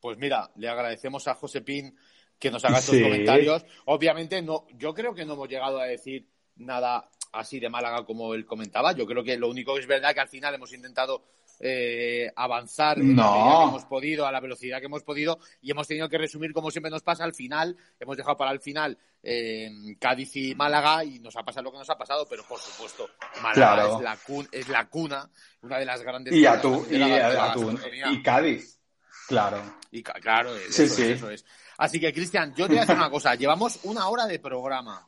Pues 0.00 0.18
mira, 0.18 0.50
le 0.56 0.68
agradecemos 0.68 1.26
a 1.28 1.34
José 1.34 1.62
Pin 1.62 1.96
que 2.38 2.50
nos 2.50 2.62
haga 2.62 2.78
estos 2.78 3.00
comentarios. 3.00 3.64
Obviamente, 3.86 4.42
no, 4.42 4.66
yo 4.76 4.92
creo 4.92 5.14
que 5.14 5.24
no 5.24 5.32
hemos 5.32 5.48
llegado 5.48 5.80
a 5.80 5.86
decir 5.86 6.28
nada 6.56 7.08
así 7.32 7.58
de 7.58 7.70
Málaga 7.70 8.04
como 8.04 8.34
él 8.34 8.44
comentaba. 8.44 8.92
Yo 8.92 9.06
creo 9.06 9.24
que 9.24 9.38
lo 9.38 9.48
único 9.48 9.74
que 9.74 9.80
es 9.80 9.86
verdad 9.86 10.12
que 10.12 10.20
al 10.20 10.28
final 10.28 10.54
hemos 10.54 10.74
intentado 10.74 11.22
eh, 11.64 12.32
avanzar 12.34 12.96
que 12.96 13.02
hemos 13.02 13.84
podido, 13.84 14.26
a 14.26 14.32
la 14.32 14.40
velocidad 14.40 14.80
que 14.80 14.86
hemos 14.86 15.04
podido, 15.04 15.38
y 15.60 15.70
hemos 15.70 15.86
tenido 15.86 16.08
que 16.08 16.18
resumir, 16.18 16.52
como 16.52 16.72
siempre 16.72 16.90
nos 16.90 17.02
pasa, 17.02 17.22
al 17.22 17.34
final, 17.34 17.76
hemos 18.00 18.16
dejado 18.16 18.36
para 18.36 18.50
el 18.50 18.60
final 18.60 18.98
eh, 19.22 19.70
Cádiz 20.00 20.34
y 20.34 20.54
Málaga, 20.56 21.04
y 21.04 21.20
nos 21.20 21.36
ha 21.36 21.44
pasado 21.44 21.64
lo 21.64 21.72
que 21.72 21.78
nos 21.78 21.88
ha 21.88 21.96
pasado, 21.96 22.26
pero 22.28 22.42
por 22.42 22.58
supuesto, 22.58 23.08
Málaga 23.40 23.94
es, 23.94 24.02
la 24.02 24.16
cuna, 24.16 24.48
es 24.50 24.68
la 24.68 24.88
cuna, 24.88 25.30
una 25.62 25.78
de 25.78 25.84
las 25.84 26.02
grandes... 26.02 26.34
Y, 26.34 26.44
Atún, 26.44 26.84
y, 26.90 28.14
y 28.16 28.22
Cádiz, 28.22 28.80
claro. 29.28 29.62
Y 29.92 30.02
claro, 30.02 30.56
eso 30.56 31.30
es. 31.30 31.44
Así 31.78 32.00
que, 32.00 32.12
Cristian, 32.12 32.54
yo 32.54 32.66
te 32.66 32.72
voy 32.72 32.78
a 32.78 32.80
decir 32.80 32.96
una 32.96 33.10
cosa. 33.10 33.34
Llevamos 33.36 33.78
una 33.84 34.08
hora 34.08 34.26
de 34.26 34.38
programa. 34.38 35.06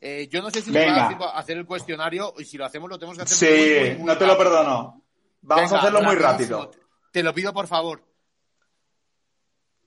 Eh, 0.00 0.28
yo 0.30 0.42
no 0.42 0.50
sé 0.50 0.60
si 0.60 0.70
nos 0.70 0.82
va 0.82 1.30
a 1.30 1.38
hacer 1.38 1.56
el 1.56 1.66
cuestionario 1.66 2.34
y 2.38 2.44
si 2.44 2.58
lo 2.58 2.66
hacemos 2.66 2.90
lo 2.90 2.98
tenemos 2.98 3.16
que 3.16 3.22
hacer 3.22 3.96
Sí, 3.96 4.02
no 4.02 4.18
te 4.18 4.26
lo 4.26 4.36
perdono. 4.36 5.03
Vamos 5.44 5.72
a 5.72 5.78
hacerlo 5.78 6.02
muy 6.02 6.16
rápido. 6.16 6.70
Te 7.12 7.22
lo 7.22 7.34
pido, 7.34 7.52
por 7.52 7.66
favor. 7.66 8.02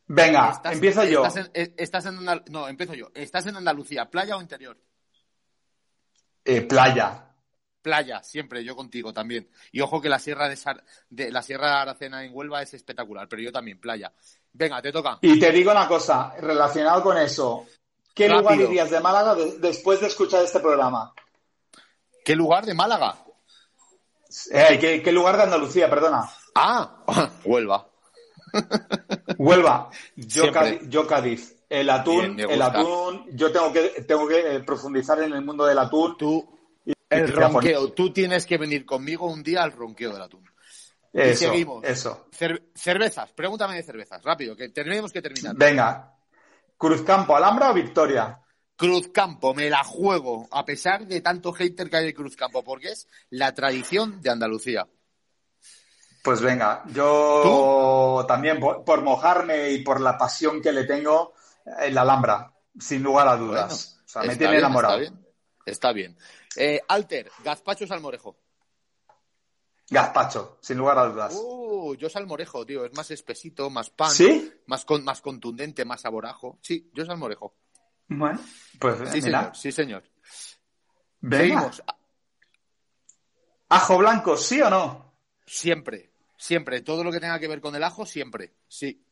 Venga, 0.08 0.62
empiezo 0.66 1.04
yo. 1.04 1.24
Estás 1.54 2.06
en, 2.06 2.20
no, 2.50 2.68
empiezo 2.68 2.94
yo. 2.94 3.10
¿Estás 3.14 3.46
en 3.48 3.58
Andalucía, 3.58 4.10
playa 4.10 4.38
o 4.38 4.42
interior? 4.42 4.78
Eh, 6.46 6.62
playa. 6.62 7.24
Playa, 7.82 8.24
siempre, 8.24 8.64
yo 8.64 8.76
contigo 8.76 9.12
también. 9.12 9.50
Y 9.72 9.82
ojo 9.82 10.00
que 10.00 10.10
la 10.10 10.20
sierra 10.20 10.48
de, 10.48 11.32
la 11.32 11.42
sierra 11.42 11.68
de 11.68 11.76
Aracena 11.76 12.24
en 12.24 12.34
Huelva 12.34 12.62
es 12.62 12.74
espectacular, 12.74 13.28
pero 13.28 13.42
yo 13.42 13.52
también, 13.52 13.80
playa. 13.80 14.14
Venga, 14.54 14.82
te 14.82 14.92
toca. 14.92 15.18
Y 15.22 15.40
te 15.40 15.52
digo 15.52 15.72
una 15.72 15.88
cosa, 15.88 16.34
relacionado 16.40 17.02
con 17.04 17.18
eso. 17.18 17.66
¿Qué 18.14 18.30
lugar 18.30 18.60
irías 18.60 18.90
de 18.90 19.00
Málaga 19.00 19.36
después 19.60 20.00
de 20.02 20.08
escuchar 20.08 20.44
este 20.44 20.60
programa? 20.60 21.14
¿Qué 22.24 22.36
lugar 22.36 22.66
de 22.66 22.74
Málaga? 22.74 23.16
Eh, 24.52 25.02
¿qué, 25.04 25.12
lugar 25.12 25.38
de 25.38 25.44
Andalucía, 25.44 25.90
perdona? 25.90 26.30
Ah, 26.56 27.04
Huelva. 27.46 27.88
Huelva. 29.38 29.90
Yo, 30.16 30.52
Cádiz, 30.52 30.82
yo 30.88 31.08
Cádiz. 31.08 31.56
El 31.70 31.90
atún, 31.90 32.40
el 32.40 32.62
atún, 32.62 33.26
yo 33.34 33.52
tengo 33.52 33.74
que, 33.74 34.06
tengo 34.08 34.26
que 34.26 34.56
eh, 34.56 34.60
profundizar 34.62 35.22
en 35.22 35.34
el 35.34 35.44
mundo 35.44 35.66
del 35.66 35.78
atún. 35.78 36.18
Tú, 36.18 36.58
el 37.10 37.28
ronqueo. 37.32 37.92
Tú 37.92 38.14
tienes 38.14 38.46
que 38.46 38.58
venir 38.58 38.86
conmigo 38.86 39.30
un 39.30 39.44
día 39.44 39.64
al 39.64 39.74
ronqueo 39.74 40.14
del 40.14 40.22
atún. 40.22 40.50
Eso, 41.12 41.46
y 41.46 41.48
seguimos. 41.48 41.84
Eso. 41.84 42.28
cervezas, 42.74 43.32
pregúntame 43.34 43.76
de 43.76 43.84
cervezas, 43.84 44.24
rápido, 44.24 44.56
que 44.56 44.70
tenemos 44.70 45.12
que 45.12 45.22
terminar. 45.22 45.56
Venga. 45.56 46.14
Cruzcampo, 46.78 47.36
Alhambra 47.36 47.72
o 47.72 47.74
Victoria? 47.74 48.40
Cruzcampo, 48.78 49.56
me 49.56 49.72
la 49.72 49.84
juego, 49.84 50.48
a 50.52 50.64
pesar 50.64 51.08
de 51.08 51.20
tanto 51.22 51.52
hater 51.52 51.90
que 51.90 51.98
hay 51.98 52.06
de 52.06 52.14
Cruzcampo, 52.14 52.64
porque 52.64 52.90
es 52.90 53.08
la 53.32 53.54
tradición 53.56 54.22
de 54.22 54.30
Andalucía. 54.30 54.88
Pues 56.24 56.42
venga, 56.42 56.84
yo 56.94 58.24
también 58.28 58.60
por, 58.60 59.02
mojarme 59.02 59.72
y 59.72 59.84
por 59.84 60.00
la 60.00 60.16
pasión 60.18 60.62
que 60.62 60.72
le 60.72 60.84
tengo, 60.84 61.34
en 61.80 61.96
la 61.96 62.02
Alhambra, 62.02 62.54
sin 62.80 63.02
lugar 63.02 63.28
a 63.28 63.36
dudas. 63.36 64.00
o 64.06 64.08
sea, 64.08 64.22
me 64.22 64.36
tiene 64.36 64.58
enamorado. 64.58 65.00
Está 65.00 65.10
bien. 65.10 65.28
Está 65.66 65.92
bien. 65.94 66.18
Eh, 66.56 66.80
Alter, 66.88 67.32
gazpacho 67.44 67.88
salmorejo. 67.88 68.38
Gazpacho, 69.90 70.60
sin 70.62 70.78
lugar 70.78 71.00
a 71.00 71.06
dudas. 71.06 71.34
Uh, 71.36 71.96
yo 71.96 72.10
salmorejo, 72.10 72.66
tío. 72.66 72.86
Es 72.86 72.94
más 72.94 73.10
espesito, 73.10 73.70
más 73.70 73.90
pan. 73.90 74.12
¿Sí? 74.12 74.52
Más, 74.66 74.86
más 75.04 75.22
contundente, 75.22 75.86
más 75.86 76.02
saborajo. 76.02 76.60
Sí, 76.62 76.92
yo 76.94 77.06
salmorejo. 77.06 77.56
Bueno, 78.10 78.40
pues 78.80 79.10
sí, 79.12 79.22
señor. 79.22 79.56
Sí, 79.56 79.72
señor. 79.72 80.04
Seguimos. 81.30 81.84
¿Ajo 83.70 83.98
blanco, 83.98 84.38
sí 84.38 84.62
o 84.62 84.70
no? 84.70 85.14
Siempre, 85.46 86.12
siempre. 86.38 86.82
Todo 86.82 87.04
lo 87.04 87.12
que 87.12 87.20
tenga 87.20 87.40
que 87.40 87.48
ver 87.48 87.60
con 87.60 87.76
el 87.76 87.84
ajo, 87.84 88.06
siempre. 88.06 88.54
Sí. 88.68 89.04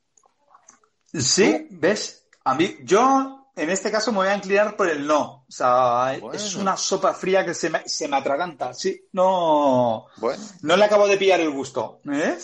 ¿Sí? 1.14 1.68
¿Ves? 1.72 2.28
A 2.46 2.56
mí, 2.56 2.78
yo 2.84 3.52
en 3.56 3.70
este 3.70 3.91
caso 3.91 4.12
me 4.12 4.20
voy 4.20 4.28
a 4.28 4.36
inclinar 4.36 4.76
por 4.76 4.89
el 4.89 5.06
no. 5.06 5.46
O 5.48 5.52
sea, 5.52 6.20
es 6.34 6.56
una 6.56 6.78
sopa 6.78 7.14
fría 7.14 7.46
que 7.46 7.54
se 7.54 7.70
me, 7.70 7.88
se 7.88 8.08
me 8.08 8.18
atraganta. 8.18 8.74
Sí, 8.74 9.08
no. 9.14 10.08
Bueno. 10.18 10.43
No 10.62 10.78
le 10.78 10.86
acabo 10.86 11.08
de 11.08 11.18
pillar 11.18 11.39
el 11.39 11.52
gusto. 11.52 12.02
¿eh? 12.12 12.38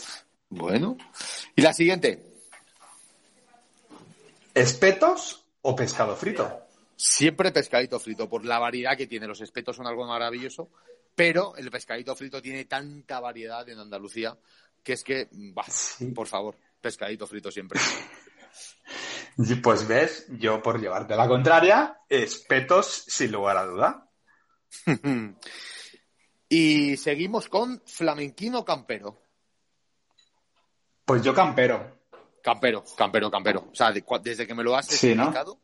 Bueno. 0.49 0.97
¿Y 1.55 1.61
la 1.61 1.73
siguiente? 1.73 2.25
¿Espetos 4.53 5.40
o 5.61 5.75
pescado 5.75 6.15
frito? 6.15 6.67
Siempre 6.95 7.51
pescadito 7.51 7.99
frito, 7.99 8.29
por 8.29 8.45
la 8.45 8.59
variedad 8.59 8.95
que 8.95 9.07
tiene. 9.07 9.27
Los 9.27 9.41
espetos 9.41 9.75
son 9.75 9.87
algo 9.87 10.05
maravilloso, 10.05 10.69
pero 11.15 11.55
el 11.57 11.71
pescadito 11.71 12.15
frito 12.15 12.41
tiene 12.41 12.65
tanta 12.65 13.19
variedad 13.19 13.67
en 13.67 13.79
Andalucía 13.79 14.37
que 14.83 14.93
es 14.93 15.03
que, 15.03 15.29
bah, 15.31 15.65
por 16.13 16.27
favor, 16.27 16.57
pescadito 16.79 17.27
frito 17.27 17.51
siempre. 17.51 17.79
Pues 19.63 19.87
ves, 19.87 20.25
yo 20.27 20.61
por 20.61 20.79
llevarte 20.79 21.15
la 21.15 21.25
contraria, 21.25 22.01
espetos 22.09 23.05
sin 23.07 23.31
lugar 23.31 23.55
a 23.55 23.65
duda. 23.65 24.09
y 26.49 26.97
seguimos 26.97 27.47
con 27.47 27.81
flamenquino 27.85 28.65
campero. 28.65 29.23
Pues 31.05 31.23
yo 31.23 31.33
campero. 31.33 32.00
Campero, 32.41 32.83
campero, 32.97 33.29
campero. 33.29 33.67
O 33.71 33.75
sea, 33.75 33.91
desde 34.21 34.47
que 34.47 34.53
me 34.55 34.63
lo 34.63 34.75
has 34.75 34.91
explicado, 34.91 35.59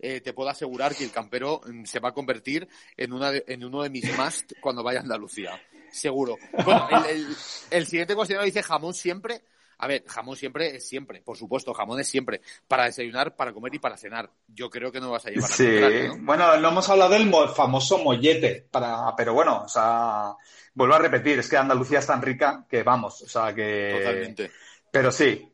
eh, 0.00 0.20
te 0.20 0.32
puedo 0.32 0.48
asegurar 0.48 0.94
que 0.94 1.04
el 1.04 1.10
campero 1.10 1.60
mm, 1.66 1.84
se 1.84 1.98
va 2.00 2.10
a 2.10 2.12
convertir 2.14 2.68
en, 2.96 3.12
una 3.12 3.32
en 3.34 3.64
uno 3.64 3.82
de 3.82 3.90
mis 3.90 4.16
must 4.16 4.52
cuando 4.60 4.82
vaya 4.82 5.00
a 5.00 5.02
Andalucía. 5.02 5.60
seguro. 5.90 6.36
Bueno, 6.64 6.88
el, 7.08 7.26
el 7.70 7.86
siguiente 7.86 8.14
cuestionario 8.14 8.46
dice 8.46 8.62
jamón 8.62 8.94
siempre. 8.94 9.42
A 9.80 9.86
ver, 9.86 10.02
jamón 10.08 10.34
siempre 10.36 10.74
es 10.74 10.88
siempre, 10.88 11.22
por 11.22 11.36
supuesto, 11.36 11.72
jamón 11.72 12.00
es 12.00 12.08
siempre. 12.08 12.40
Para 12.66 12.86
desayunar, 12.86 13.36
para 13.36 13.52
comer 13.52 13.72
y 13.76 13.78
para 13.78 13.96
cenar. 13.96 14.28
Yo 14.48 14.68
creo 14.70 14.90
que 14.90 14.98
no 15.00 15.12
vas 15.12 15.24
a 15.26 15.30
llevar 15.30 15.48
Sí, 15.50 15.68
la 15.80 15.88
¿no? 16.08 16.16
bueno, 16.24 16.56
no 16.58 16.68
hemos 16.70 16.88
hablado 16.88 17.10
del 17.12 17.26
mo- 17.26 17.46
famoso 17.48 17.98
mollete, 17.98 18.66
para, 18.72 19.14
pero 19.16 19.34
bueno, 19.34 19.62
o 19.64 19.68
sea, 19.68 20.34
vuelvo 20.74 20.94
a 20.94 20.98
repetir, 20.98 21.38
es 21.38 21.48
que 21.48 21.56
Andalucía 21.56 22.00
es 22.00 22.06
tan 22.08 22.20
rica 22.22 22.66
que 22.68 22.82
vamos, 22.82 23.22
o 23.22 23.28
sea 23.28 23.54
que... 23.54 23.98
Totalmente. 23.98 24.50
Pero 24.90 25.12
sí, 25.12 25.48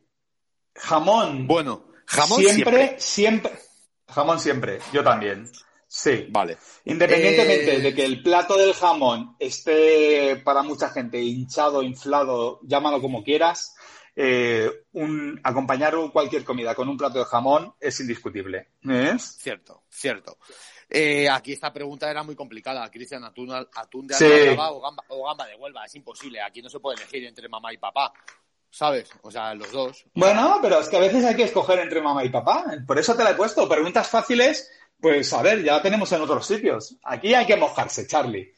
jamón. 0.75 1.47
Bueno, 1.47 1.87
jamón 2.05 2.41
siempre, 2.41 2.95
siempre. 2.99 2.99
siempre, 2.99 3.51
jamón 4.07 4.39
siempre, 4.39 4.79
yo 4.93 5.03
también. 5.03 5.49
Sí. 5.87 6.27
Vale. 6.29 6.57
Independientemente 6.85 7.75
Eh, 7.75 7.79
de 7.79 7.95
que 7.95 8.03
el 8.03 8.21
plato 8.21 8.57
del 8.57 8.73
jamón 8.73 9.35
esté 9.39 10.35
para 10.43 10.61
mucha 10.61 10.89
gente 10.89 11.21
hinchado, 11.21 11.81
inflado, 11.83 12.59
llámalo 12.63 13.01
como 13.01 13.23
quieras, 13.23 13.75
eh, 14.15 14.69
un, 14.93 15.39
acompañar 15.43 15.95
cualquier 16.11 16.43
comida 16.43 16.75
con 16.75 16.89
un 16.89 16.97
plato 16.97 17.19
de 17.19 17.25
jamón 17.25 17.75
es 17.79 17.99
indiscutible. 17.99 18.69
¿Es? 18.83 19.37
Cierto, 19.37 19.83
cierto. 19.89 20.37
Eh, 20.89 21.29
aquí 21.29 21.53
esta 21.53 21.73
pregunta 21.73 22.09
era 22.09 22.23
muy 22.23 22.35
complicada. 22.35 22.89
Cristian, 22.91 23.23
atún, 23.23 23.51
atún 23.51 24.07
de 24.07 24.15
Sí. 24.15 24.25
O 24.57 24.81
gamba, 24.81 25.03
o 25.09 25.25
gamba 25.25 25.47
de 25.47 25.55
Huelva. 25.55 25.85
Es 25.85 25.95
imposible. 25.95 26.41
Aquí 26.41 26.61
no 26.61 26.69
se 26.69 26.79
puede 26.79 27.01
elegir 27.01 27.25
entre 27.25 27.49
mamá 27.49 27.73
y 27.73 27.77
papá. 27.77 28.13
¿Sabes? 28.75 29.09
O 29.21 29.31
sea, 29.31 29.55
los 29.55 29.71
dos. 29.71 30.05
Bueno, 30.15 30.59
pero 30.61 30.81
es 30.81 30.89
que 30.89 30.97
a 30.97 30.99
veces 30.99 31.23
hay 31.23 31.33
que 31.33 31.43
escoger 31.43 31.79
entre 31.79 32.01
mamá 32.01 32.25
y 32.25 32.29
papá. 32.29 32.65
Por 32.85 32.99
eso 32.99 33.15
te 33.15 33.23
la 33.23 33.29
he 33.29 33.35
puesto. 33.35 33.69
Preguntas 33.69 34.09
fáciles, 34.09 34.69
pues 34.99 35.31
a 35.31 35.41
ver, 35.41 35.63
ya 35.63 35.81
tenemos 35.81 36.11
en 36.11 36.21
otros 36.21 36.45
sitios. 36.45 36.97
Aquí 37.03 37.33
hay 37.33 37.45
que 37.45 37.55
mojarse, 37.55 38.05
Charlie. 38.05 38.53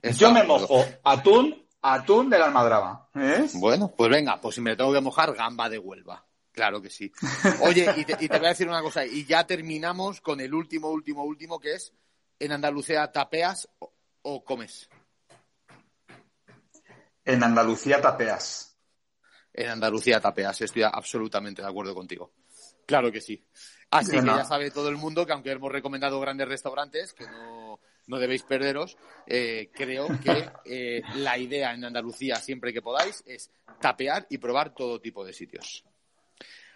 Yo 0.00 0.30
me 0.30 0.44
mojo 0.44 0.84
atún, 1.02 1.66
atún 1.82 2.30
de 2.30 2.38
la 2.38 2.44
almadraba. 2.44 3.10
¿eh? 3.16 3.48
Bueno, 3.54 3.92
pues 3.96 4.08
venga, 4.08 4.40
pues 4.40 4.54
si 4.54 4.60
me 4.60 4.76
tengo 4.76 4.92
que 4.92 5.00
mojar, 5.00 5.34
gamba 5.34 5.68
de 5.68 5.80
Huelva. 5.80 6.24
Claro 6.52 6.80
que 6.80 6.88
sí. 6.88 7.10
Oye, 7.62 7.92
y 7.96 8.04
te, 8.04 8.16
y 8.20 8.28
te 8.28 8.38
voy 8.38 8.46
a 8.46 8.50
decir 8.50 8.68
una 8.68 8.82
cosa, 8.82 9.04
y 9.04 9.24
ya 9.24 9.48
terminamos 9.48 10.20
con 10.20 10.40
el 10.40 10.54
último, 10.54 10.90
último, 10.90 11.24
último, 11.24 11.58
que 11.58 11.74
es, 11.74 11.92
¿en 12.38 12.52
Andalucía 12.52 13.10
tapeas 13.10 13.68
o, 13.80 13.92
o 14.22 14.44
comes? 14.44 14.88
En 17.24 17.42
Andalucía 17.42 18.00
tapeas. 18.00 18.75
En 19.56 19.70
Andalucía 19.70 20.20
tapeas, 20.20 20.60
estoy 20.60 20.82
absolutamente 20.82 21.62
de 21.62 21.68
acuerdo 21.68 21.94
contigo. 21.94 22.30
Claro 22.84 23.10
que 23.10 23.22
sí. 23.22 23.42
Así 23.90 24.10
que 24.10 24.24
ya 24.24 24.44
sabe 24.44 24.70
todo 24.70 24.90
el 24.90 24.96
mundo 24.96 25.24
que 25.24 25.32
aunque 25.32 25.52
hemos 25.52 25.72
recomendado 25.72 26.20
grandes 26.20 26.46
restaurantes, 26.46 27.14
que 27.14 27.24
no, 27.24 27.80
no 28.06 28.18
debéis 28.18 28.42
perderos, 28.42 28.98
eh, 29.26 29.70
creo 29.72 30.08
que 30.22 30.50
eh, 30.66 31.02
la 31.16 31.38
idea 31.38 31.72
en 31.72 31.84
Andalucía, 31.84 32.36
siempre 32.36 32.72
que 32.72 32.82
podáis, 32.82 33.24
es 33.26 33.50
tapear 33.80 34.26
y 34.28 34.36
probar 34.36 34.74
todo 34.74 35.00
tipo 35.00 35.24
de 35.24 35.32
sitios. 35.32 35.84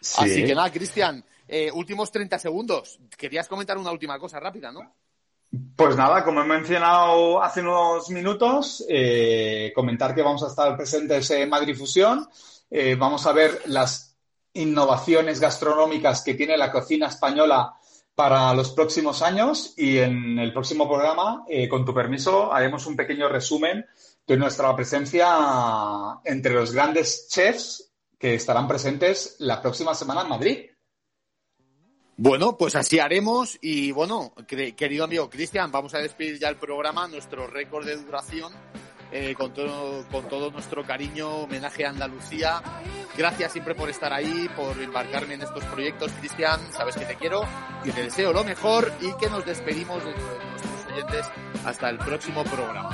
Sí. 0.00 0.22
Así 0.24 0.44
que 0.46 0.54
nada, 0.54 0.72
Cristian, 0.72 1.22
eh, 1.46 1.70
últimos 1.72 2.10
30 2.10 2.38
segundos. 2.38 2.98
Querías 3.16 3.46
comentar 3.46 3.76
una 3.76 3.92
última 3.92 4.18
cosa 4.18 4.40
rápida, 4.40 4.72
¿no? 4.72 4.94
Pues 5.76 5.96
nada, 5.96 6.24
como 6.24 6.42
he 6.42 6.44
mencionado 6.44 7.42
hace 7.42 7.60
unos 7.60 8.08
minutos, 8.10 8.84
eh, 8.88 9.72
comentar 9.74 10.14
que 10.14 10.22
vamos 10.22 10.44
a 10.44 10.46
estar 10.46 10.76
presentes 10.76 11.28
en 11.32 11.50
Madrid 11.50 11.76
Fusión. 11.76 12.28
Eh, 12.70 12.94
vamos 12.94 13.26
a 13.26 13.32
ver 13.32 13.62
las 13.66 14.16
innovaciones 14.52 15.40
gastronómicas 15.40 16.22
que 16.22 16.34
tiene 16.34 16.56
la 16.56 16.72
cocina 16.72 17.08
española 17.08 17.74
para 18.14 18.52
los 18.54 18.72
próximos 18.72 19.22
años 19.22 19.74
y 19.76 19.98
en 19.98 20.38
el 20.38 20.52
próximo 20.52 20.88
programa, 20.88 21.44
eh, 21.48 21.68
con 21.68 21.84
tu 21.84 21.94
permiso, 21.94 22.52
haremos 22.52 22.86
un 22.86 22.96
pequeño 22.96 23.28
resumen 23.28 23.86
de 24.26 24.36
nuestra 24.36 24.74
presencia 24.76 25.26
entre 26.24 26.54
los 26.54 26.72
grandes 26.72 27.28
chefs 27.28 27.92
que 28.18 28.34
estarán 28.34 28.68
presentes 28.68 29.36
la 29.38 29.62
próxima 29.62 29.94
semana 29.94 30.22
en 30.22 30.28
Madrid. 30.28 30.70
Bueno, 32.22 32.58
pues 32.58 32.76
así 32.76 32.98
haremos. 32.98 33.58
Y 33.62 33.92
bueno, 33.92 34.34
querido 34.76 35.04
amigo 35.04 35.30
Cristian, 35.30 35.72
vamos 35.72 35.94
a 35.94 35.98
despedir 35.98 36.38
ya 36.38 36.50
el 36.50 36.56
programa, 36.56 37.08
nuestro 37.08 37.46
récord 37.46 37.86
de 37.86 37.96
duración, 37.96 38.52
eh, 39.12 39.34
con, 39.36 39.52
todo, 39.52 40.04
con 40.10 40.28
todo 40.28 40.50
nuestro 40.50 40.84
cariño, 40.84 41.28
homenaje 41.28 41.84
a 41.84 41.90
Andalucía. 41.90 42.62
Gracias 43.16 43.52
siempre 43.52 43.74
por 43.74 43.90
estar 43.90 44.12
ahí, 44.12 44.48
por 44.56 44.80
embarcarme 44.80 45.34
en 45.34 45.42
estos 45.42 45.64
proyectos, 45.64 46.12
Cristian. 46.20 46.60
Sabes 46.72 46.96
que 46.96 47.04
te 47.04 47.16
quiero, 47.16 47.42
que 47.84 47.92
te 47.92 48.02
deseo 48.02 48.32
lo 48.32 48.44
mejor 48.44 48.92
y 49.00 49.12
que 49.14 49.28
nos 49.28 49.44
despedimos 49.44 50.04
de 50.04 50.12
nuestros 50.12 50.92
oyentes 50.92 51.26
hasta 51.64 51.90
el 51.90 51.98
próximo 51.98 52.44
programa. 52.44 52.90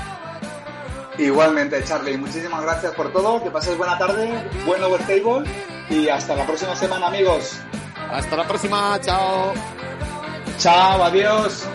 Igualmente, 1.18 1.82
Charlie, 1.84 2.16
muchísimas 2.18 2.62
gracias 2.62 2.92
por 2.94 3.12
todo. 3.12 3.42
Que 3.42 3.50
pases 3.50 3.76
buena 3.76 3.98
tarde, 3.98 4.30
buen 4.66 4.82
overtable 4.82 5.48
y 5.88 6.08
hasta 6.08 6.34
la 6.34 6.46
próxima 6.46 6.74
semana, 6.76 7.06
amigos. 7.06 7.58
Hasta 8.10 8.36
la 8.36 8.46
próxima, 8.46 8.98
chao. 9.00 9.52
Chao, 10.58 11.04
adiós. 11.04 11.66